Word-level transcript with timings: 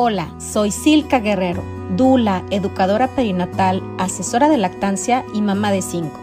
Hola, 0.00 0.28
soy 0.38 0.70
Silka 0.70 1.18
Guerrero, 1.18 1.64
Dula, 1.96 2.44
educadora 2.50 3.08
perinatal, 3.08 3.82
asesora 3.98 4.48
de 4.48 4.56
lactancia 4.56 5.24
y 5.34 5.42
mamá 5.42 5.72
de 5.72 5.82
cinco. 5.82 6.20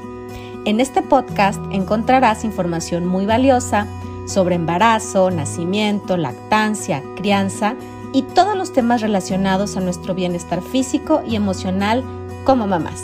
En 0.64 0.80
este 0.80 1.02
podcast 1.02 1.60
encontrarás 1.74 2.46
información 2.46 3.06
muy 3.06 3.26
valiosa 3.26 3.86
sobre 4.28 4.56
embarazo, 4.56 5.30
nacimiento, 5.30 6.16
lactancia, 6.16 7.04
crianza 7.18 7.76
y 8.14 8.22
todos 8.22 8.56
los 8.56 8.72
temas 8.72 9.02
relacionados 9.02 9.76
a 9.76 9.82
nuestro 9.82 10.16
bienestar 10.16 10.62
físico 10.62 11.22
y 11.28 11.36
emocional 11.36 12.02
como 12.46 12.68
mamás. 12.68 13.04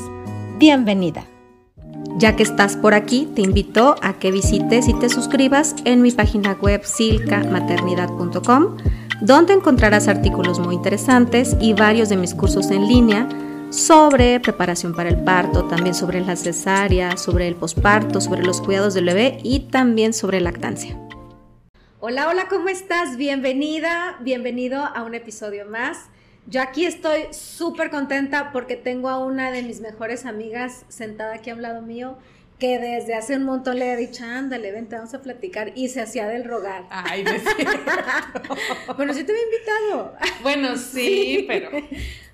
Bienvenida. 0.57 1.25
Ya 2.15 2.37
que 2.37 2.43
estás 2.43 2.77
por 2.77 2.93
aquí, 2.93 3.27
te 3.35 3.41
invito 3.41 3.95
a 4.01 4.13
que 4.13 4.31
visites 4.31 4.87
y 4.87 4.93
te 4.93 5.09
suscribas 5.09 5.75
en 5.83 6.01
mi 6.01 6.11
página 6.11 6.53
web 6.53 6.85
silcamaternidad.com, 6.85 8.77
donde 9.21 9.53
encontrarás 9.53 10.07
artículos 10.07 10.59
muy 10.59 10.73
interesantes 10.73 11.55
y 11.59 11.73
varios 11.73 12.09
de 12.09 12.17
mis 12.17 12.33
cursos 12.33 12.71
en 12.71 12.87
línea 12.87 13.29
sobre 13.69 14.39
preparación 14.39 14.95
para 14.95 15.09
el 15.09 15.23
parto, 15.23 15.65
también 15.65 15.93
sobre 15.93 16.21
la 16.21 16.35
cesárea, 16.35 17.15
sobre 17.17 17.47
el 17.47 17.55
posparto, 17.55 18.19
sobre 18.19 18.41
los 18.41 18.61
cuidados 18.61 18.95
del 18.95 19.05
bebé 19.05 19.37
y 19.43 19.59
también 19.59 20.13
sobre 20.13 20.41
lactancia. 20.41 20.97
Hola, 21.99 22.29
hola, 22.29 22.47
¿cómo 22.49 22.67
estás? 22.67 23.15
Bienvenida, 23.15 24.17
bienvenido 24.21 24.83
a 24.83 25.03
un 25.03 25.13
episodio 25.13 25.67
más. 25.67 26.09
Yo 26.47 26.59
aquí 26.59 26.85
estoy 26.85 27.25
súper 27.31 27.91
contenta 27.91 28.51
porque 28.51 28.75
tengo 28.75 29.07
a 29.07 29.23
una 29.23 29.51
de 29.51 29.61
mis 29.61 29.81
mejores 29.81 30.25
amigas 30.25 30.83
sentada 30.89 31.35
aquí 31.35 31.51
a 31.51 31.53
un 31.53 31.61
lado 31.61 31.83
mío 31.83 32.17
que 32.61 32.77
desde 32.77 33.15
hace 33.15 33.35
un 33.37 33.43
montón 33.43 33.79
le 33.79 33.91
he 33.91 33.97
dicho, 33.97 34.23
ándale, 34.23 34.71
vente, 34.71 34.95
vamos 34.95 35.15
a 35.15 35.21
platicar, 35.23 35.71
y 35.73 35.89
se 35.89 35.99
hacía 35.99 36.27
del 36.27 36.43
rogar. 36.43 36.83
Ay, 36.91 37.23
no 37.23 37.31
Bueno, 38.95 39.15
sí 39.15 39.23
te 39.23 39.31
había 39.31 39.43
invitado. 39.45 40.15
Bueno, 40.43 40.77
sí, 40.93 41.45
pero... 41.47 41.71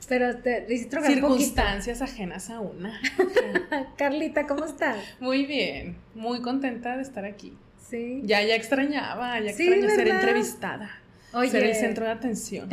Pero 0.10 0.38
te 0.38 0.66
hiciste 0.70 1.02
Circunstancias 1.02 2.02
ajenas 2.02 2.50
a 2.50 2.60
una. 2.60 3.00
Carlita, 3.98 4.48
¿cómo 4.48 4.66
estás? 4.66 4.98
Muy 5.22 5.46
bien, 5.46 5.96
muy 6.14 6.42
contenta 6.42 6.98
de 6.98 7.04
estar 7.04 7.24
aquí. 7.24 7.58
Sí. 7.90 8.22
Ya, 8.26 8.42
ya 8.44 8.56
extrañaba, 8.56 9.40
ya 9.40 9.52
extrañaba 9.52 9.96
ser 9.96 10.10
entrevistada. 10.10 11.02
Ser 11.50 11.64
el 11.64 11.76
centro 11.76 12.04
de 12.06 12.12
atención. 12.12 12.70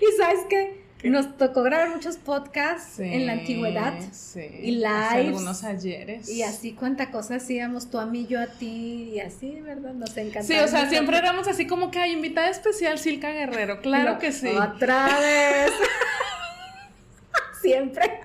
y 0.00 0.18
sabes 0.18 0.40
qué? 0.50 0.83
Nos 1.10 1.36
tocó 1.36 1.62
grabar 1.62 1.90
muchos 1.90 2.16
podcasts 2.16 2.98
en 2.98 3.26
la 3.26 3.32
antigüedad 3.32 3.94
sí, 4.12 4.40
y 4.62 4.70
lives. 4.72 5.12
algunos 5.12 5.62
ayeres. 5.62 6.28
Y 6.28 6.42
así 6.42 6.72
cuánta 6.72 7.10
cosa 7.10 7.36
hacíamos, 7.36 7.90
tú 7.90 7.98
a 7.98 8.06
mí, 8.06 8.26
yo 8.26 8.40
a 8.40 8.46
ti, 8.46 9.12
y 9.14 9.20
así, 9.20 9.60
¿verdad? 9.60 9.92
Nos 9.92 10.16
encantaba. 10.16 10.44
Sí, 10.44 10.54
o 10.58 10.68
sea, 10.68 10.88
siempre 10.88 11.18
éramos 11.18 11.46
así 11.46 11.66
como 11.66 11.90
que 11.90 11.98
hay 11.98 12.12
invitada 12.12 12.48
especial 12.48 12.98
Silka 12.98 13.30
Guerrero, 13.30 13.80
claro 13.82 14.18
que 14.18 14.32
sí. 14.32 14.48
Otra 14.48 15.06
vez. 15.20 15.72
siempre. 17.62 18.20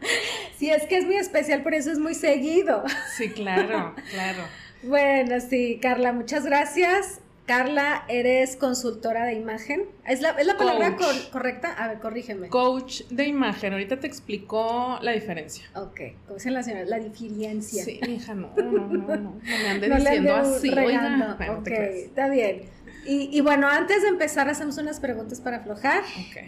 sí, 0.58 0.70
es 0.70 0.84
que 0.84 0.98
es 0.98 1.04
muy 1.04 1.16
especial, 1.16 1.62
por 1.62 1.74
eso 1.74 1.90
es 1.90 1.98
muy 1.98 2.14
seguido. 2.14 2.84
sí, 3.16 3.30
claro, 3.30 3.94
claro. 4.10 4.42
Bueno, 4.82 5.40
sí, 5.40 5.78
Carla, 5.80 6.12
muchas 6.12 6.44
gracias. 6.44 7.20
Carla, 7.46 8.04
eres 8.08 8.56
consultora 8.56 9.26
de 9.26 9.34
imagen. 9.34 9.82
¿Es 10.06 10.22
la, 10.22 10.30
¿es 10.30 10.46
la 10.46 10.56
palabra 10.56 10.96
correcta? 11.30 11.72
A 11.72 11.88
ver, 11.88 11.98
corrígeme. 11.98 12.48
Coach 12.48 13.02
de 13.10 13.26
imagen. 13.26 13.74
Ahorita 13.74 14.00
te 14.00 14.06
explicó 14.06 14.98
la 15.02 15.12
diferencia. 15.12 15.64
Ok, 15.74 16.00
como 16.24 16.36
dicen 16.36 16.54
las 16.54 16.64
señoras, 16.64 16.88
la 16.88 16.98
diferencia. 16.98 17.84
Sí, 17.84 18.00
hija, 18.08 18.34
no, 18.34 18.50
no, 18.56 18.70
no, 18.70 18.88
no, 18.88 19.16
no 19.16 19.40
me 19.42 19.68
andes 19.68 19.94
diciendo 19.96 20.34
así. 20.36 20.70
Oiga, 20.70 21.36
ok, 21.58 21.68
está 21.68 22.28
bien. 22.28 22.62
Y, 23.06 23.36
y, 23.36 23.40
bueno, 23.42 23.68
antes 23.68 24.00
de 24.00 24.08
empezar, 24.08 24.48
hacemos 24.48 24.78
unas 24.78 24.98
preguntas 24.98 25.40
para 25.40 25.58
aflojar. 25.58 26.00
Ok. 26.00 26.44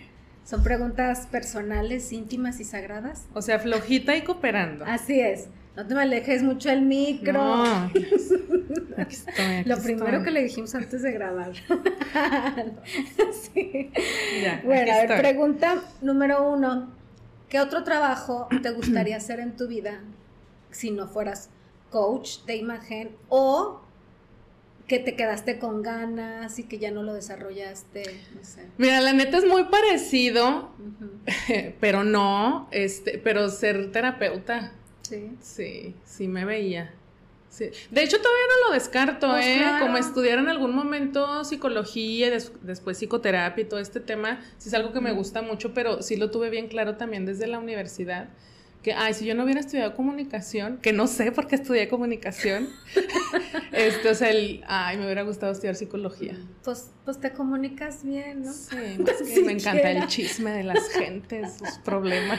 Son 0.47 0.63
preguntas 0.63 1.27
personales, 1.27 2.13
íntimas 2.13 2.61
y 2.61 2.65
sagradas. 2.65 3.27
O 3.35 3.43
sea, 3.43 3.59
flojita 3.59 4.17
y 4.17 4.23
cooperando. 4.23 4.85
Así 4.87 5.21
es. 5.21 5.49
No 5.77 5.87
te 5.87 5.95
me 5.95 6.03
alejes 6.03 6.43
mucho 6.43 6.71
el 6.71 6.83
micro. 6.83 7.35
No. 7.35 7.85
Aquí 8.97 9.15
estoy, 9.15 9.45
aquí 9.45 9.69
Lo 9.69 9.77
primero 9.77 10.23
que 10.23 10.31
le 10.31 10.43
dijimos 10.43 10.75
antes 10.75 11.03
de 11.03 11.13
grabar. 11.13 11.53
sí. 13.55 13.93
Ya, 14.43 14.63
bueno, 14.65 14.93
a 14.93 15.05
ver, 15.05 15.19
pregunta 15.19 15.83
número 16.01 16.51
uno. 16.51 16.91
¿Qué 17.51 17.61
otro 17.61 17.85
trabajo 17.85 18.49
te 18.63 18.71
gustaría 18.71 19.19
hacer 19.19 19.39
en 19.39 19.55
tu 19.55 19.69
vida 19.69 20.01
si 20.71 20.91
no 20.91 21.09
fueras 21.09 21.51
coach 21.91 22.45
de 22.47 22.57
imagen 22.57 23.15
o 23.29 23.83
que 24.87 24.99
te 24.99 25.17
quedaste 25.17 25.59
con 25.59 25.83
ganas 25.83 26.59
y 26.59 26.65
que 26.65 26.79
ya 26.79 26.91
no 26.91 27.03
lo 27.03 27.13
desarrollaste, 27.13 28.03
no 28.35 28.45
sé. 28.45 28.67
Mira, 28.79 29.01
la 29.01 29.13
neta 29.13 29.39
es 29.39 29.47
muy 29.47 29.65
parecido, 29.65 30.71
pero 31.81 32.05
no, 32.05 32.69
este, 32.71 33.19
pero 33.19 33.49
ser 33.49 33.91
terapeuta. 33.91 34.73
Sí. 35.09 35.31
Sí, 35.41 35.95
sí 36.05 36.29
me 36.29 36.45
veía. 36.45 36.93
Sí. 37.49 37.71
De 37.91 38.03
hecho, 38.03 38.19
todavía 38.19 38.43
no 38.63 38.69
lo 38.69 38.75
descarto, 38.75 39.29
Pues 39.31 39.47
¿eh? 39.47 39.55
claro. 39.59 39.87
Como 39.87 39.97
estudiar 39.99 40.39
en 40.39 40.49
algún 40.49 40.75
momento 40.75 41.45
psicología 41.45 42.27
y 42.27 42.31
des- 42.31 42.53
después 42.63 42.99
psicoterapia 42.99 43.63
y 43.63 43.67
todo 43.67 43.81
este 43.81 44.01
tema, 44.01 44.41
sí 44.59 44.69
es 44.69 44.75
algo 44.75 44.93
que 44.93 45.01
me 45.01 45.13
gusta 45.13 45.41
mucho, 45.43 45.73
pero 45.73 46.03
sí 46.03 46.17
lo 46.17 46.31
tuve 46.31 46.51
bien 46.51 46.69
claro 46.69 46.97
también 46.97 47.25
desde 47.25 47.47
la 47.47 47.59
universidad. 47.59 48.29
Que, 48.83 48.93
ay, 48.93 49.15
si 49.15 49.25
yo 49.25 49.35
no 49.35 49.45
hubiera 49.45 49.59
estudiado 49.61 49.97
comunicación, 49.97 50.79
que 50.83 50.93
no 50.93 51.07
sé 51.07 51.33
por 51.33 51.47
qué 51.49 51.57
estudié 51.57 51.89
comunicación, 51.89 52.69
este, 53.73 54.11
o 54.11 54.15
sea, 54.15 54.31
el, 54.31 54.63
ay, 54.69 54.97
me 54.99 55.05
hubiera 55.07 55.23
gustado 55.23 55.51
estudiar 55.53 55.77
psicología. 55.77 56.37
Pues, 56.63 56.91
pues 57.05 57.19
te 57.19 57.33
comunicas 57.33 58.05
bien, 58.05 58.43
¿no? 58.43 58.53
Sí, 58.53 58.77
más 58.99 59.17
que 59.23 59.41
me 59.43 59.53
encanta 59.53 59.91
el 59.93 60.07
chisme 60.09 60.51
de 60.51 60.63
las 60.65 60.89
gentes, 60.91 61.55
sus 61.59 61.79
problemas. 61.79 62.39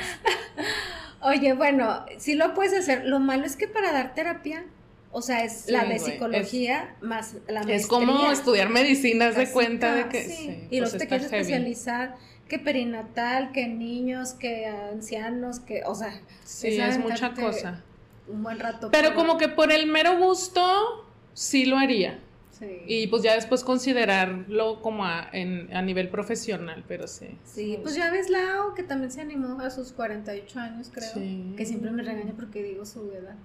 Oye, 1.22 1.54
bueno, 1.54 2.06
sí 2.18 2.36
lo 2.36 2.54
puedes 2.54 2.74
hacer. 2.74 3.06
Lo 3.06 3.20
malo 3.20 3.46
es 3.46 3.56
que 3.56 3.68
para 3.68 3.92
dar 3.92 4.14
terapia, 4.14 4.66
o 5.12 5.22
sea, 5.22 5.44
es 5.44 5.64
Sí, 5.66 5.72
la 5.72 5.86
de 5.86 6.00
psicología 6.00 6.96
más 7.02 7.36
la 7.48 7.64
maestría. 7.64 7.76
Es 7.76 7.88
como 7.88 8.32
estudiar 8.32 8.70
medicina, 8.70 9.28
haz 9.28 9.36
de 9.36 9.50
cuenta 9.52 9.96
de 9.96 10.10
que... 10.10 10.24
sí. 10.24 10.36
sí, 10.36 10.68
y 10.70 10.80
pues 10.80 10.94
los 10.94 10.98
te 10.98 11.08
quieres 11.08 11.30
heavy. 11.30 11.42
especializar, 11.42 12.16
que 12.48 12.60
perinatal, 12.60 13.52
que 13.52 13.68
niños, 13.68 14.34
que 14.34 14.68
ancianos, 14.68 15.60
que, 15.60 15.84
o 15.86 15.96
sea, 15.96 16.22
Sí, 16.44 16.80
es 16.80 16.96
es 16.96 17.00
mucha 17.00 17.34
cosa. 17.34 17.84
Un 18.28 18.44
buen 18.44 18.60
rato. 18.60 18.90
Pero 18.92 19.16
como 19.16 19.38
que 19.38 19.48
por 19.48 19.72
el 19.72 19.88
mero 19.88 20.18
gusto, 20.18 21.08
sí 21.34 21.66
lo 21.66 21.78
haría. 21.78 22.20
Sí. 22.58 22.82
Y 22.88 23.08
pues 23.08 23.22
ya 23.24 23.36
después 23.36 23.64
considerarlo 23.64 24.82
como 24.82 25.06
a, 25.06 25.30
en, 25.32 25.74
a 25.76 25.82
nivel 25.82 26.10
profesional, 26.10 26.84
pero 26.88 27.08
sí. 27.08 27.38
Sí, 27.44 27.78
pues 27.84 27.96
ya 27.96 28.10
ves 28.12 28.30
Lau, 28.30 28.74
que 28.74 28.84
también 28.84 29.12
se 29.12 29.22
animó 29.22 29.60
a 29.62 29.70
sus 29.70 29.92
48 29.92 30.60
años, 30.60 30.90
creo. 30.94 31.10
Sí. 31.14 31.54
Que 31.58 31.66
siempre 31.66 31.92
me 31.92 32.02
regaña 32.04 32.34
porque 32.36 32.64
digo 32.64 32.86
su 32.86 33.12
edad. 33.12 33.36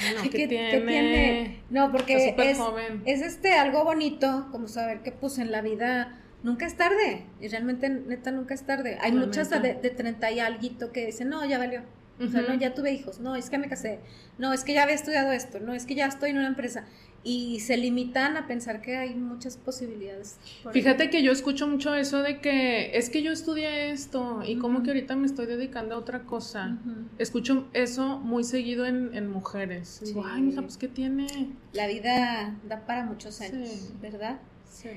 Ay, 0.00 0.14
no, 0.16 0.22
¿Qué- 0.30 0.30
¿qué, 0.30 0.48
qué 0.48 0.80
tiene? 0.86 1.62
No, 1.70 1.92
porque 1.92 2.34
es, 2.34 2.58
joven. 2.58 3.02
es 3.04 3.20
este 3.22 3.52
algo 3.52 3.84
bonito, 3.84 4.48
como 4.52 4.68
saber 4.68 5.00
que 5.02 5.12
pues 5.12 5.38
en 5.38 5.52
la 5.52 5.60
vida 5.60 6.22
nunca 6.42 6.66
es 6.66 6.76
tarde. 6.76 7.26
Y 7.40 7.48
realmente, 7.48 7.88
neta, 7.88 8.30
nunca 8.30 8.54
es 8.54 8.62
tarde. 8.64 8.98
Hay 9.00 9.12
muchas 9.12 9.50
de, 9.50 9.74
de 9.74 9.90
30 9.90 10.30
y 10.32 10.40
alguito 10.40 10.92
que 10.92 11.06
dicen, 11.06 11.28
no, 11.28 11.44
ya 11.46 11.58
valió. 11.58 11.82
O 12.18 12.26
sea, 12.28 12.42
no, 12.42 12.54
ya 12.54 12.74
tuve 12.74 12.92
hijos. 12.92 13.20
No, 13.20 13.36
es 13.36 13.50
que 13.50 13.58
me 13.58 13.68
casé. 13.68 14.00
No, 14.38 14.52
es 14.52 14.64
que 14.64 14.72
ya 14.72 14.82
había 14.84 14.94
estudiado 14.94 15.32
esto. 15.32 15.60
No, 15.60 15.74
es 15.74 15.84
que 15.84 15.94
ya 15.94 16.06
estoy 16.06 16.30
en 16.30 16.38
una 16.38 16.46
empresa. 16.48 16.84
Y 17.22 17.58
se 17.60 17.76
limitan 17.76 18.36
a 18.36 18.46
pensar 18.46 18.80
que 18.80 18.96
hay 18.96 19.14
muchas 19.16 19.56
posibilidades. 19.56 20.36
Fíjate 20.72 21.10
que 21.10 21.22
yo 21.24 21.32
escucho 21.32 21.66
mucho 21.66 21.92
eso 21.94 22.22
de 22.22 22.40
que 22.40 22.96
es 22.96 23.10
que 23.10 23.20
yo 23.22 23.32
estudié 23.32 23.90
esto 23.90 24.42
y 24.46 24.58
como 24.58 24.76
Ujú. 24.76 24.84
que 24.84 24.90
ahorita 24.90 25.16
me 25.16 25.26
estoy 25.26 25.46
dedicando 25.46 25.96
a 25.96 25.98
otra 25.98 26.22
cosa. 26.22 26.78
Escucho 27.18 27.66
eso 27.72 28.18
muy 28.18 28.44
seguido 28.44 28.86
en, 28.86 29.10
en 29.12 29.28
mujeres. 29.28 30.00
Digo, 30.04 30.24
ay, 30.24 30.40
mija, 30.42 30.62
pues 30.62 30.76
¿qué 30.76 30.86
tiene? 30.88 31.26
La 31.72 31.88
vida 31.88 32.54
da 32.68 32.86
para 32.86 33.04
muchos 33.04 33.40
años, 33.40 33.68
Sí. 33.70 33.92
¿verdad? 34.00 34.38
Sí. 34.70 34.88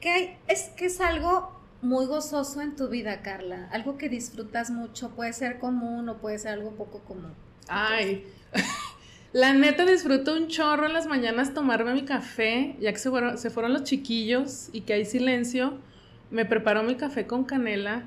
¿Qué 0.00 0.10
hay? 0.10 0.36
Es 0.46 0.70
que 0.76 0.86
es 0.86 1.00
algo 1.00 1.50
muy 1.84 2.06
gozoso 2.06 2.60
en 2.62 2.74
tu 2.74 2.88
vida, 2.88 3.22
Carla. 3.22 3.68
Algo 3.70 3.98
que 3.98 4.08
disfrutas 4.08 4.70
mucho. 4.70 5.10
Puede 5.10 5.32
ser 5.32 5.58
común 5.58 6.08
o 6.08 6.16
puede 6.16 6.38
ser 6.38 6.52
algo 6.52 6.72
poco 6.72 7.00
común. 7.00 7.32
Ay, 7.68 8.26
la 9.32 9.52
neta 9.52 9.84
disfruto 9.84 10.34
un 10.34 10.48
chorro 10.48 10.86
en 10.86 10.92
las 10.92 11.06
mañanas 11.06 11.54
tomarme 11.54 11.92
mi 11.94 12.04
café, 12.04 12.76
ya 12.80 12.92
que 12.92 12.98
se 12.98 13.10
fueron, 13.10 13.38
se 13.38 13.50
fueron 13.50 13.72
los 13.72 13.84
chiquillos 13.84 14.70
y 14.72 14.82
que 14.82 14.94
hay 14.94 15.04
silencio, 15.04 15.78
me 16.30 16.44
preparo 16.44 16.82
mi 16.82 16.96
café 16.96 17.26
con 17.26 17.44
canela 17.44 18.04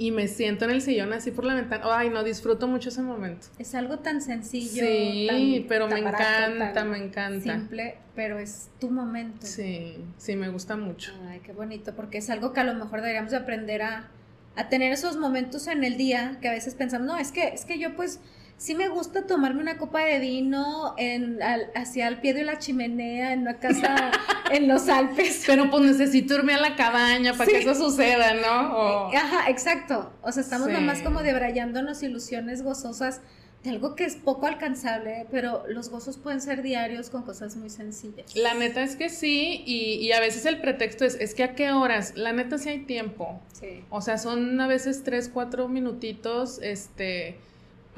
y 0.00 0.12
me 0.12 0.28
siento 0.28 0.64
en 0.64 0.70
el 0.70 0.80
sillón 0.80 1.12
así 1.12 1.32
por 1.32 1.44
la 1.44 1.54
ventana. 1.54 1.84
Ay, 1.92 2.08
no, 2.08 2.22
disfruto 2.22 2.68
mucho 2.68 2.88
ese 2.88 3.02
momento. 3.02 3.48
Es 3.58 3.74
algo 3.74 3.98
tan 3.98 4.22
sencillo. 4.22 4.84
Sí, 4.86 5.26
tan- 5.28 5.68
pero 5.68 5.88
tan 5.88 5.98
me 5.98 6.04
barato, 6.04 6.24
encanta, 6.52 6.72
tan 6.72 6.90
me 6.90 6.98
encanta. 6.98 7.54
Simple, 7.58 7.96
pero 8.14 8.38
es 8.38 8.68
tu 8.80 8.90
momento. 8.90 9.44
Sí, 9.46 9.96
sí, 10.16 10.36
me 10.36 10.48
gusta 10.50 10.76
mucho. 10.76 11.12
Ay, 11.28 11.40
qué 11.40 11.52
bonito, 11.52 11.94
porque 11.96 12.18
es 12.18 12.30
algo 12.30 12.52
que 12.52 12.60
a 12.60 12.64
lo 12.64 12.74
mejor 12.74 13.00
deberíamos 13.00 13.32
de 13.32 13.38
aprender 13.38 13.82
a, 13.82 14.08
a 14.54 14.68
tener 14.68 14.92
esos 14.92 15.16
momentos 15.16 15.66
en 15.66 15.82
el 15.82 15.96
día 15.96 16.38
que 16.40 16.48
a 16.48 16.52
veces 16.52 16.74
pensamos, 16.74 17.06
no, 17.06 17.18
es 17.18 17.32
que, 17.32 17.48
es 17.48 17.64
que 17.64 17.78
yo 17.80 17.96
pues 17.96 18.20
sí 18.58 18.74
me 18.74 18.88
gusta 18.88 19.26
tomarme 19.26 19.62
una 19.62 19.78
copa 19.78 20.04
de 20.04 20.18
vino 20.18 20.94
en, 20.98 21.38
hacia 21.74 22.08
el 22.08 22.20
pie 22.20 22.34
de 22.34 22.44
la 22.44 22.58
chimenea 22.58 23.32
en 23.32 23.42
una 23.42 23.58
casa 23.58 24.10
en 24.50 24.68
los 24.68 24.88
Alpes. 24.88 25.44
Pero 25.46 25.70
pues 25.70 25.84
necesito 25.84 26.34
irme 26.34 26.54
a 26.54 26.60
la 26.60 26.76
cabaña 26.76 27.32
para 27.34 27.46
que 27.46 27.58
eso 27.60 27.74
suceda, 27.74 28.34
¿no? 28.34 29.10
Ajá, 29.16 29.48
exacto. 29.48 30.12
O 30.22 30.32
sea, 30.32 30.42
estamos 30.42 30.68
nomás 30.68 31.00
como 31.00 31.22
debrayándonos 31.22 32.02
ilusiones 32.02 32.62
gozosas 32.62 33.20
de 33.62 33.70
algo 33.70 33.94
que 33.94 34.04
es 34.04 34.16
poco 34.16 34.46
alcanzable, 34.46 35.26
pero 35.30 35.64
los 35.68 35.88
gozos 35.88 36.16
pueden 36.16 36.40
ser 36.40 36.62
diarios 36.62 37.10
con 37.10 37.22
cosas 37.22 37.56
muy 37.56 37.70
sencillas. 37.70 38.36
La 38.36 38.54
neta 38.54 38.82
es 38.82 38.94
que 38.94 39.08
sí, 39.08 39.62
y, 39.66 40.12
a 40.12 40.20
veces 40.20 40.46
el 40.46 40.60
pretexto 40.60 41.04
es, 41.04 41.16
es 41.16 41.34
que 41.34 41.42
a 41.42 41.54
qué 41.54 41.72
horas, 41.72 42.12
la 42.16 42.32
neta 42.32 42.58
sí 42.58 42.68
hay 42.68 42.80
tiempo. 42.80 43.40
Sí. 43.52 43.84
O 43.90 44.00
sea, 44.00 44.18
son 44.18 44.60
a 44.60 44.68
veces 44.68 45.02
tres, 45.02 45.28
cuatro 45.32 45.68
minutitos, 45.68 46.60
este, 46.62 47.38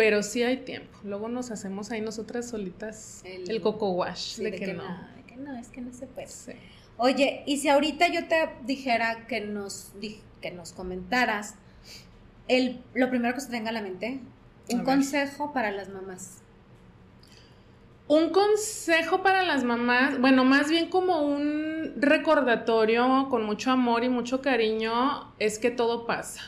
pero 0.01 0.23
sí 0.23 0.43
hay 0.43 0.57
tiempo. 0.57 0.99
Luego 1.05 1.29
nos 1.29 1.51
hacemos 1.51 1.91
ahí 1.91 2.01
nosotras 2.01 2.49
solitas 2.49 3.21
el, 3.23 3.61
coco 3.61 3.91
wash 3.91 4.39
de, 4.39 4.51
que, 4.51 4.73
no. 4.73 4.83
De 5.15 5.23
que 5.25 5.37
no, 5.37 5.55
es 5.59 5.69
que 5.69 5.83
no 5.83 5.93
se 5.93 6.07
puede. 6.07 6.27
Oye, 6.97 7.43
y 7.45 7.59
si 7.59 7.69
ahorita 7.69 8.09
yo 8.09 8.27
te 8.27 8.49
dijera 8.65 9.27
que 9.27 9.43
nos, 9.43 9.93
que 10.41 10.53
nos 10.53 10.73
comentaras 10.73 11.57
el, 12.49 12.81
lo 12.95 13.11
primero 13.11 13.35
que 13.35 13.43
se 13.43 13.51
tenga 13.51 13.69
a 13.69 13.73
la 13.75 13.83
mente, 13.83 14.21
un 14.71 14.85
consejo 14.85 15.53
para 15.53 15.71
las 15.71 15.91
mamás. 15.91 16.39
Un 18.09 18.31
consejo 18.31 19.23
para 19.23 19.43
las 19.43 19.65
mamás, 19.65 20.19
bueno, 20.19 20.47
más 20.47 20.71
bien 20.71 20.89
como 20.89 21.21
un 21.21 21.93
recordatorio 21.99 23.27
con 23.29 23.45
mucho 23.45 23.71
amor 23.71 24.03
y 24.03 24.09
mucho 24.09 24.41
cariño, 24.41 25.35
es 25.39 25.59
que 25.59 25.71
todo 25.71 26.07
pasa. 26.07 26.41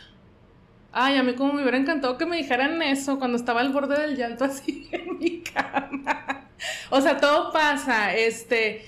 Ay, 0.92 1.16
a 1.16 1.22
mí 1.22 1.34
como 1.34 1.54
me 1.54 1.62
hubiera 1.62 1.78
encantado 1.78 2.18
que 2.18 2.26
me 2.26 2.36
dijeran 2.36 2.82
eso 2.82 3.18
cuando 3.18 3.36
estaba 3.38 3.60
al 3.60 3.72
borde 3.72 3.98
del 4.00 4.16
llanto 4.16 4.44
así 4.44 4.88
en 4.92 5.18
mi 5.18 5.40
cama. 5.40 6.46
O 6.90 7.00
sea, 7.00 7.16
todo 7.16 7.50
pasa, 7.52 8.14
este, 8.14 8.84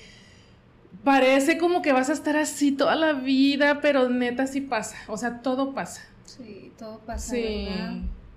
parece 1.03 1.57
como 1.57 1.81
que 1.81 1.93
vas 1.93 2.09
a 2.09 2.13
estar 2.13 2.37
así 2.37 2.71
toda 2.71 2.95
la 2.95 3.13
vida, 3.13 3.81
pero 3.81 4.09
neta 4.09 4.47
sí 4.47 4.61
pasa, 4.61 4.97
o 5.07 5.17
sea, 5.17 5.41
todo 5.41 5.73
pasa. 5.73 6.01
Sí, 6.25 6.71
todo 6.77 6.99
pasa. 6.99 7.31
Sí. 7.31 7.67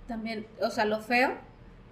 También, 0.07 0.47
o 0.63 0.71
sea, 0.71 0.87
lo 0.87 1.01
feo, 1.01 1.37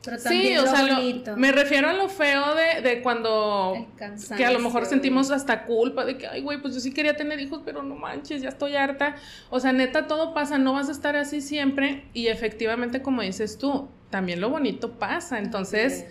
pero 0.04 0.18
también 0.18 0.60
sí, 0.60 0.64
o 0.64 0.66
sea, 0.66 1.36
me 1.36 1.50
refiero 1.50 1.88
a 1.88 1.92
lo 1.92 2.08
feo 2.08 2.54
de, 2.54 2.80
de 2.80 3.02
cuando 3.02 3.88
que 4.36 4.44
a 4.44 4.52
lo 4.52 4.60
mejor 4.60 4.86
sentimos 4.86 5.32
hasta 5.32 5.64
culpa 5.64 6.04
de 6.04 6.16
que, 6.16 6.28
ay, 6.28 6.42
güey, 6.42 6.60
pues 6.62 6.74
yo 6.74 6.80
sí 6.80 6.92
quería 6.92 7.16
tener 7.16 7.40
hijos, 7.40 7.62
pero 7.64 7.82
no 7.82 7.96
manches, 7.96 8.40
ya 8.40 8.50
estoy 8.50 8.76
harta. 8.76 9.16
O 9.50 9.58
sea, 9.58 9.72
neta, 9.72 10.06
todo 10.06 10.32
pasa, 10.32 10.58
no 10.58 10.74
vas 10.74 10.88
a 10.88 10.92
estar 10.92 11.16
así 11.16 11.40
siempre. 11.40 12.04
Y 12.14 12.28
efectivamente, 12.28 13.02
como 13.02 13.22
dices 13.22 13.58
tú, 13.58 13.88
también 14.10 14.40
lo 14.40 14.48
bonito 14.48 14.92
pasa. 14.92 15.40
Entonces, 15.40 16.06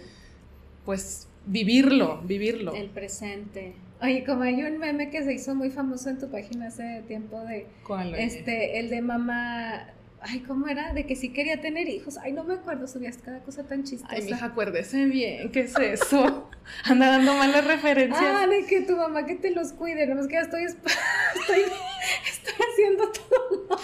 pues 0.84 1.30
vivirlo, 1.46 2.22
vivirlo. 2.24 2.74
El 2.74 2.90
presente. 2.90 3.76
Oye, 4.02 4.26
como 4.26 4.44
hay 4.44 4.62
un 4.62 4.78
meme 4.78 5.10
que 5.10 5.24
se 5.24 5.34
hizo 5.34 5.56
muy 5.56 5.72
famoso 5.72 6.10
en 6.10 6.20
tu 6.20 6.30
página 6.30 6.68
hace 6.68 7.02
tiempo 7.08 7.40
de 7.40 7.68
¿Cuál 7.88 8.14
este, 8.16 8.80
el 8.80 8.90
de 8.90 9.02
mamá 9.02 9.88
Ay, 10.28 10.40
¿cómo 10.40 10.68
era? 10.68 10.92
De 10.94 11.06
que 11.06 11.16
sí 11.16 11.32
quería 11.32 11.62
tener 11.62 11.88
hijos. 11.88 12.18
Ay, 12.18 12.32
no 12.32 12.44
me 12.44 12.56
acuerdo, 12.56 12.88
subías 12.88 13.18
cada 13.24 13.44
cosa 13.44 13.64
tan 13.64 13.84
chistosa. 13.84 14.12
Ay, 14.12 14.24
mija, 14.24 14.48
acuérdese 14.48 15.06
bien, 15.06 15.52
¿qué 15.52 15.62
es 15.62 15.76
eso? 15.80 16.50
Anda 16.84 17.12
dando 17.12 17.36
malas 17.36 17.66
referencias. 17.66 18.24
Ah, 18.24 18.48
de 18.48 18.66
que 18.66 18.82
tu 18.82 18.96
mamá 18.96 19.26
que 19.26 19.36
te 19.36 19.52
los 19.52 19.74
cuide, 19.74 20.08
no 20.08 20.20
es 20.20 20.28
que 20.28 20.34
ya 20.34 20.42
estoy, 20.42 20.64
estoy, 20.66 20.86
estoy 22.28 22.54
haciendo 22.72 23.12
todo 23.12 23.80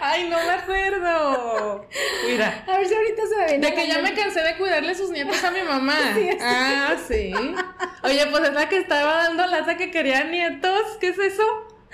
Ay, 0.00 0.28
no 0.28 0.36
me 0.36 0.50
acuerdo. 0.50 1.86
Mira. 2.26 2.64
A 2.66 2.78
ver 2.78 2.86
si 2.88 2.94
ahorita 2.94 3.22
se 3.26 3.36
ve. 3.36 3.58
De 3.58 3.74
que 3.74 3.86
ya 3.86 4.02
me 4.02 4.14
cansé 4.14 4.40
de 4.40 4.56
cuidarle 4.56 4.94
sus 4.94 5.10
nietos 5.10 5.42
a 5.44 5.50
mi 5.50 5.62
mamá. 5.62 5.96
ah, 6.40 6.96
sí. 7.06 7.32
Oye, 8.02 8.26
pues 8.26 8.48
es 8.48 8.52
la 8.52 8.68
que 8.68 8.78
estaba 8.78 9.22
dando 9.24 9.46
lata 9.46 9.76
que 9.76 9.90
quería 9.92 10.24
nietos. 10.24 10.96
¿Qué 11.00 11.08
es 11.08 11.18
eso? 11.18 11.44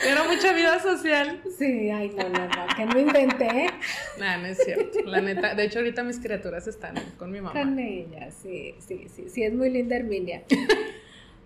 Era 0.05 0.25
mucha 0.25 0.53
vida 0.53 0.79
social. 0.81 1.43
Sí, 1.59 1.91
ay, 1.91 2.13
no, 2.17 2.29
no, 2.29 2.47
no, 2.47 2.67
que 2.77 2.87
no 2.87 2.99
inventé. 2.99 3.71
No, 4.19 4.39
no 4.39 4.47
es 4.47 4.59
cierto. 4.59 5.01
La 5.05 5.21
neta, 5.21 5.55
de 5.55 5.65
hecho, 5.65 5.79
ahorita 5.79 6.03
mis 6.03 6.19
criaturas 6.19 6.67
están 6.67 6.95
con 7.17 7.31
mi 7.31 7.41
mamá. 7.41 7.61
Con 7.61 7.79
ella, 7.79 8.31
sí, 8.31 8.75
sí, 8.79 9.07
sí. 9.15 9.29
Sí, 9.29 9.45
es 9.45 9.53
muy 9.53 9.71
linda 9.71 9.97
Herminia. 9.97 10.43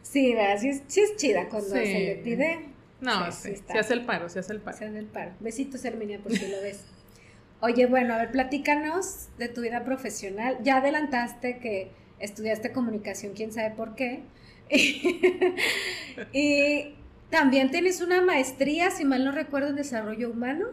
Sí, 0.03 0.35
¿verdad? 0.35 0.59
Sí 0.59 0.69
es, 0.69 0.83
sí 0.89 1.01
es 1.01 1.17
chida 1.17 1.49
cuando 1.49 1.71
se 1.71 1.85
le 1.85 2.17
pide. 2.17 2.67
No, 3.01 3.31
sí, 3.33 3.55
se 3.57 3.79
hace 3.79 3.95
el 3.95 4.05
paro, 4.05 4.29
se 4.29 4.39
hace 4.39 4.53
el 4.53 4.61
paro. 4.61 4.77
Se 4.77 4.85
hace 4.87 4.99
el 4.99 5.07
paro. 5.07 5.33
Besitos, 5.41 5.85
Herminia, 5.85 6.19
por 6.19 6.33
si 6.33 6.49
lo 6.49 6.61
ves. 6.61 6.85
Oye, 7.61 7.87
bueno, 7.87 8.15
a 8.15 8.19
ver, 8.19 8.31
platícanos 8.31 9.29
de 9.39 9.49
tu 9.49 9.61
vida 9.61 9.85
profesional. 9.85 10.59
Ya 10.63 10.79
adelantaste 10.79 11.59
que 11.59 11.91
estudiaste 12.19 12.73
comunicación, 12.73 13.35
quién 13.35 13.53
sabe 13.53 13.75
por 13.75 13.95
qué. 13.95 14.23
y 16.33 16.95
también 17.33 17.71
tienes 17.71 18.03
una 18.03 18.21
maestría, 18.21 18.91
si 18.91 19.05
mal 19.05 19.25
no 19.25 19.33
recuerdo, 19.33 19.71
en 19.71 19.77
desarrollo 19.77 20.31
humano. 20.31 20.67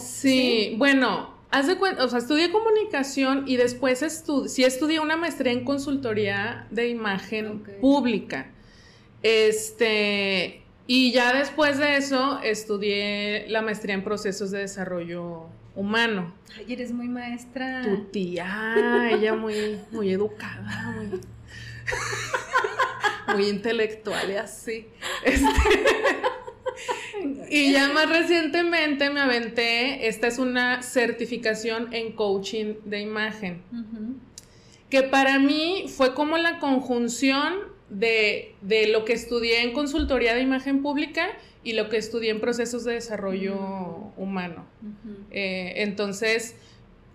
sí, 0.00 0.74
bueno, 0.78 1.34
haz 1.50 1.66
de 1.66 1.76
cuenta, 1.76 2.02
o 2.02 2.08
sea, 2.08 2.18
estudié 2.18 2.50
comunicación 2.50 3.44
y 3.46 3.56
después 3.58 4.02
estudié, 4.02 4.48
sí 4.48 4.64
estudié 4.64 5.00
una 5.00 5.18
maestría 5.18 5.52
en 5.52 5.64
consultoría 5.64 6.66
de 6.70 6.88
imagen 6.88 7.62
pública. 7.80 8.50
Este, 9.22 10.62
y 10.86 11.12
ya 11.12 11.34
después 11.36 11.78
de 11.78 11.98
eso 11.98 12.40
estudié 12.42 13.46
la 13.48 13.60
maestría 13.60 13.94
en 13.94 14.02
procesos 14.02 14.50
de 14.50 14.60
desarrollo 14.60 15.44
humano. 15.74 16.32
Ay, 16.56 16.72
eres 16.72 16.90
muy 16.90 17.08
maestra. 17.08 17.82
Tu 17.82 18.04
tía, 18.06 19.10
ella 19.12 19.34
muy, 19.34 19.78
muy 19.92 20.10
educada, 20.10 20.94
muy 20.96 21.20
muy 23.34 23.48
intelectual 23.48 24.30
y 24.30 24.34
así. 24.34 24.86
Este, 25.24 25.46
y 27.50 27.72
ya 27.72 27.88
más 27.88 28.08
recientemente 28.08 29.10
me 29.10 29.20
aventé, 29.20 30.08
esta 30.08 30.26
es 30.26 30.38
una 30.38 30.82
certificación 30.82 31.92
en 31.94 32.12
coaching 32.12 32.74
de 32.84 33.00
imagen, 33.00 33.62
que 34.90 35.02
para 35.02 35.38
mí 35.38 35.86
fue 35.88 36.14
como 36.14 36.38
la 36.38 36.58
conjunción 36.58 37.54
de, 37.88 38.54
lo 38.88 39.04
que 39.04 39.12
estudié 39.12 39.62
en 39.62 39.72
consultoría 39.72 40.34
de 40.34 40.40
imagen 40.40 40.82
pública 40.82 41.28
y 41.62 41.72
lo 41.72 41.88
que 41.88 41.96
estudié 41.96 42.30
en 42.30 42.40
procesos 42.40 42.84
de 42.84 42.94
desarrollo 42.94 43.56
humano. 44.16 44.66
Eh, 45.30 45.74
entonces, 45.76 46.56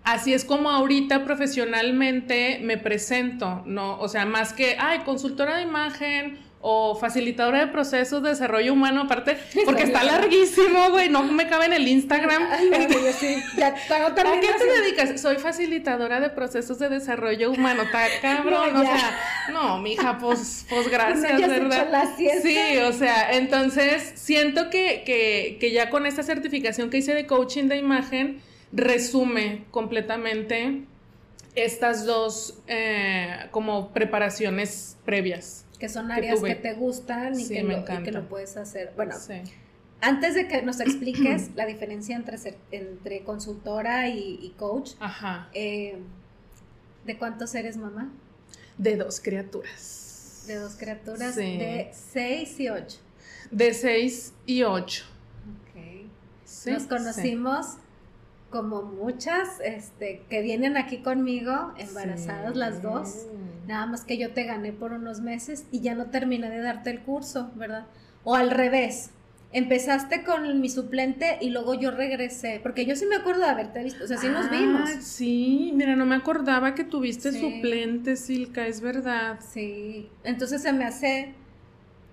así 0.04 0.34
es 0.34 0.44
como 0.44 0.70
ahorita 0.70 1.24
profesionalmente 1.24 2.60
me 2.62 2.78
presento, 2.78 3.62
¿no? 3.66 3.98
O 3.98 4.08
sea, 4.08 4.26
más 4.26 4.52
que, 4.52 4.76
ay, 4.78 5.00
consultora 5.00 5.56
de 5.56 5.62
imagen 5.62 6.38
o 6.64 6.94
facilitadora 6.94 7.58
de 7.58 7.66
procesos 7.66 8.22
de 8.22 8.30
desarrollo 8.30 8.72
humano, 8.72 9.02
aparte, 9.02 9.36
porque 9.64 9.82
está 9.82 10.04
larguísimo, 10.04 10.90
güey, 10.90 11.08
no 11.08 11.24
me 11.24 11.48
cabe 11.48 11.66
en 11.66 11.72
el 11.72 11.88
Instagram. 11.88 12.46
Ay, 12.48 12.70
ya 13.56 13.66
¿A 13.90 14.40
qué 14.40 14.48
te 14.58 14.80
dedicas? 14.80 15.20
Soy 15.20 15.36
facilitadora 15.38 16.20
de 16.20 16.30
procesos 16.30 16.78
de 16.78 16.88
desarrollo 16.88 17.50
humano, 17.50 17.82
está 17.82 18.06
cabrón, 18.22 18.76
o 18.76 18.82
sea, 18.82 19.18
no, 19.52 19.78
mija, 19.78 20.18
pues, 20.18 20.64
pues 20.70 20.88
gracias, 20.88 21.40
¿verdad? 21.40 22.08
sí, 22.16 22.78
o 22.78 22.92
sea, 22.92 23.32
entonces 23.32 24.12
siento 24.14 24.70
que, 24.70 25.02
que, 25.04 25.56
que 25.58 25.72
ya 25.72 25.90
con 25.90 26.06
esta 26.06 26.22
certificación 26.22 26.90
que 26.90 26.98
hice 26.98 27.12
de 27.12 27.26
coaching 27.26 27.64
de 27.64 27.76
imagen, 27.76 28.40
resume 28.72 29.64
completamente 29.70 30.84
estas 31.54 32.06
dos 32.06 32.58
eh, 32.66 33.48
como 33.50 33.90
preparaciones 33.92 34.96
previas. 35.04 35.66
Que 35.78 35.88
son 35.88 36.10
áreas 36.10 36.40
que, 36.40 36.54
te 36.54 36.74
gustan 36.74 37.38
y, 37.38 37.48
que, 37.48 37.62
lo, 37.62 37.84
que, 37.84 38.12
lo, 38.12 38.28
puedes 38.28 38.56
hacer. 38.56 38.92
Bueno, 38.96 39.14
antes 40.00 40.34
de 40.34 40.48
que 40.48 40.62
nos 40.62 40.80
expliques 40.80 41.54
la 41.54 41.66
diferencia 41.66 42.16
entre, 42.16 42.36
entre 42.70 43.24
consultora 43.24 44.08
y, 44.08 44.54
coach, 44.56 44.92
eh, 45.52 45.98
¿de 47.04 47.18
cuántos 47.18 47.54
eres 47.54 47.76
mamá? 47.76 48.10
De 48.78 48.96
dos 48.96 49.20
criaturas. 49.20 50.44
De 50.46 50.56
dos 50.56 50.74
criaturas 50.76 51.36
de 51.36 51.90
seis 51.92 52.58
y 52.58 52.68
ocho. 52.68 52.98
De 53.50 53.74
seis 53.74 54.32
y 54.46 54.62
ocho. 54.62 55.04
Ok. 55.68 56.66
Nos 56.66 56.84
conocimos 56.84 57.76
como 58.52 58.82
muchas 58.82 59.60
este, 59.64 60.22
que 60.28 60.42
vienen 60.42 60.76
aquí 60.76 60.98
conmigo, 60.98 61.72
embarazadas 61.78 62.54
las 62.54 62.82
dos, 62.82 63.26
nada 63.66 63.86
más 63.86 64.04
que 64.04 64.18
yo 64.18 64.32
te 64.32 64.44
gané 64.44 64.72
por 64.72 64.92
unos 64.92 65.20
meses 65.20 65.66
y 65.72 65.80
ya 65.80 65.94
no 65.94 66.10
terminé 66.10 66.50
de 66.50 66.60
darte 66.60 66.90
el 66.90 67.00
curso, 67.00 67.50
¿verdad? 67.56 67.86
O 68.24 68.36
al 68.36 68.50
revés, 68.50 69.10
empezaste 69.52 70.22
con 70.22 70.60
mi 70.60 70.68
suplente 70.68 71.38
y 71.40 71.48
luego 71.48 71.74
yo 71.74 71.90
regresé, 71.90 72.60
porque 72.62 72.84
yo 72.84 72.94
sí 72.94 73.06
me 73.06 73.16
acuerdo 73.16 73.40
de 73.40 73.48
haberte 73.48 73.82
visto, 73.82 74.04
o 74.04 74.06
sea, 74.06 74.18
sí 74.18 74.28
nos 74.28 74.46
ah, 74.46 74.50
vimos. 74.50 74.90
Sí, 75.00 75.72
mira, 75.74 75.96
no 75.96 76.04
me 76.04 76.14
acordaba 76.14 76.74
que 76.74 76.84
tuviste 76.84 77.32
suplente, 77.32 78.16
Silka, 78.16 78.66
es 78.66 78.82
verdad. 78.82 79.40
Sí, 79.40 80.10
entonces 80.24 80.60
se 80.60 80.74
me 80.74 80.84
hace 80.84 81.34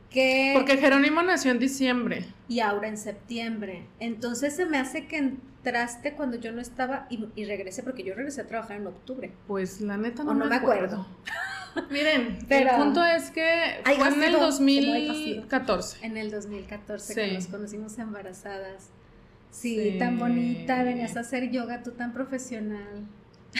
que... 0.09 0.53
Porque 0.55 0.77
Jerónimo 0.77 1.21
nació 1.21 1.51
en 1.51 1.59
diciembre. 1.59 2.25
Y 2.47 2.61
ahora 2.61 2.87
en 2.87 2.97
septiembre. 2.97 3.83
Entonces 3.99 4.55
se 4.55 4.65
me 4.65 4.77
hace 4.77 5.05
que 5.05 5.35
entraste 5.59 6.13
cuando 6.13 6.37
yo 6.37 6.51
no 6.51 6.61
estaba 6.61 7.07
y, 7.09 7.45
regresé, 7.45 7.83
porque 7.83 8.03
yo 8.03 8.13
regresé 8.15 8.41
a 8.41 8.47
trabajar 8.47 8.77
en 8.77 8.87
octubre. 8.87 9.31
Pues 9.47 9.81
la 9.81 9.97
neta 9.97 10.23
no, 10.23 10.33
no 10.33 10.45
me 10.45 10.55
acuerdo. 10.55 11.05
Miren, 11.91 12.39
el 12.49 12.69
punto 12.69 13.05
es 13.05 13.29
que 13.29 13.81
fue 13.83 14.07
en 14.07 14.23
el 14.23 14.33
2014. 14.33 16.05
En 16.05 16.17
el 16.17 16.31
2014 16.31 17.15
que 17.15 17.33
nos 17.33 17.47
conocimos 17.47 17.97
embarazadas. 17.99 18.89
Sí, 19.51 19.95
tan 19.99 20.17
bonita, 20.17 20.83
venías 20.83 21.17
a 21.17 21.21
hacer 21.21 21.49
yoga, 21.51 21.83
tú 21.83 21.91
tan 21.91 22.13
profesional. 22.13 23.07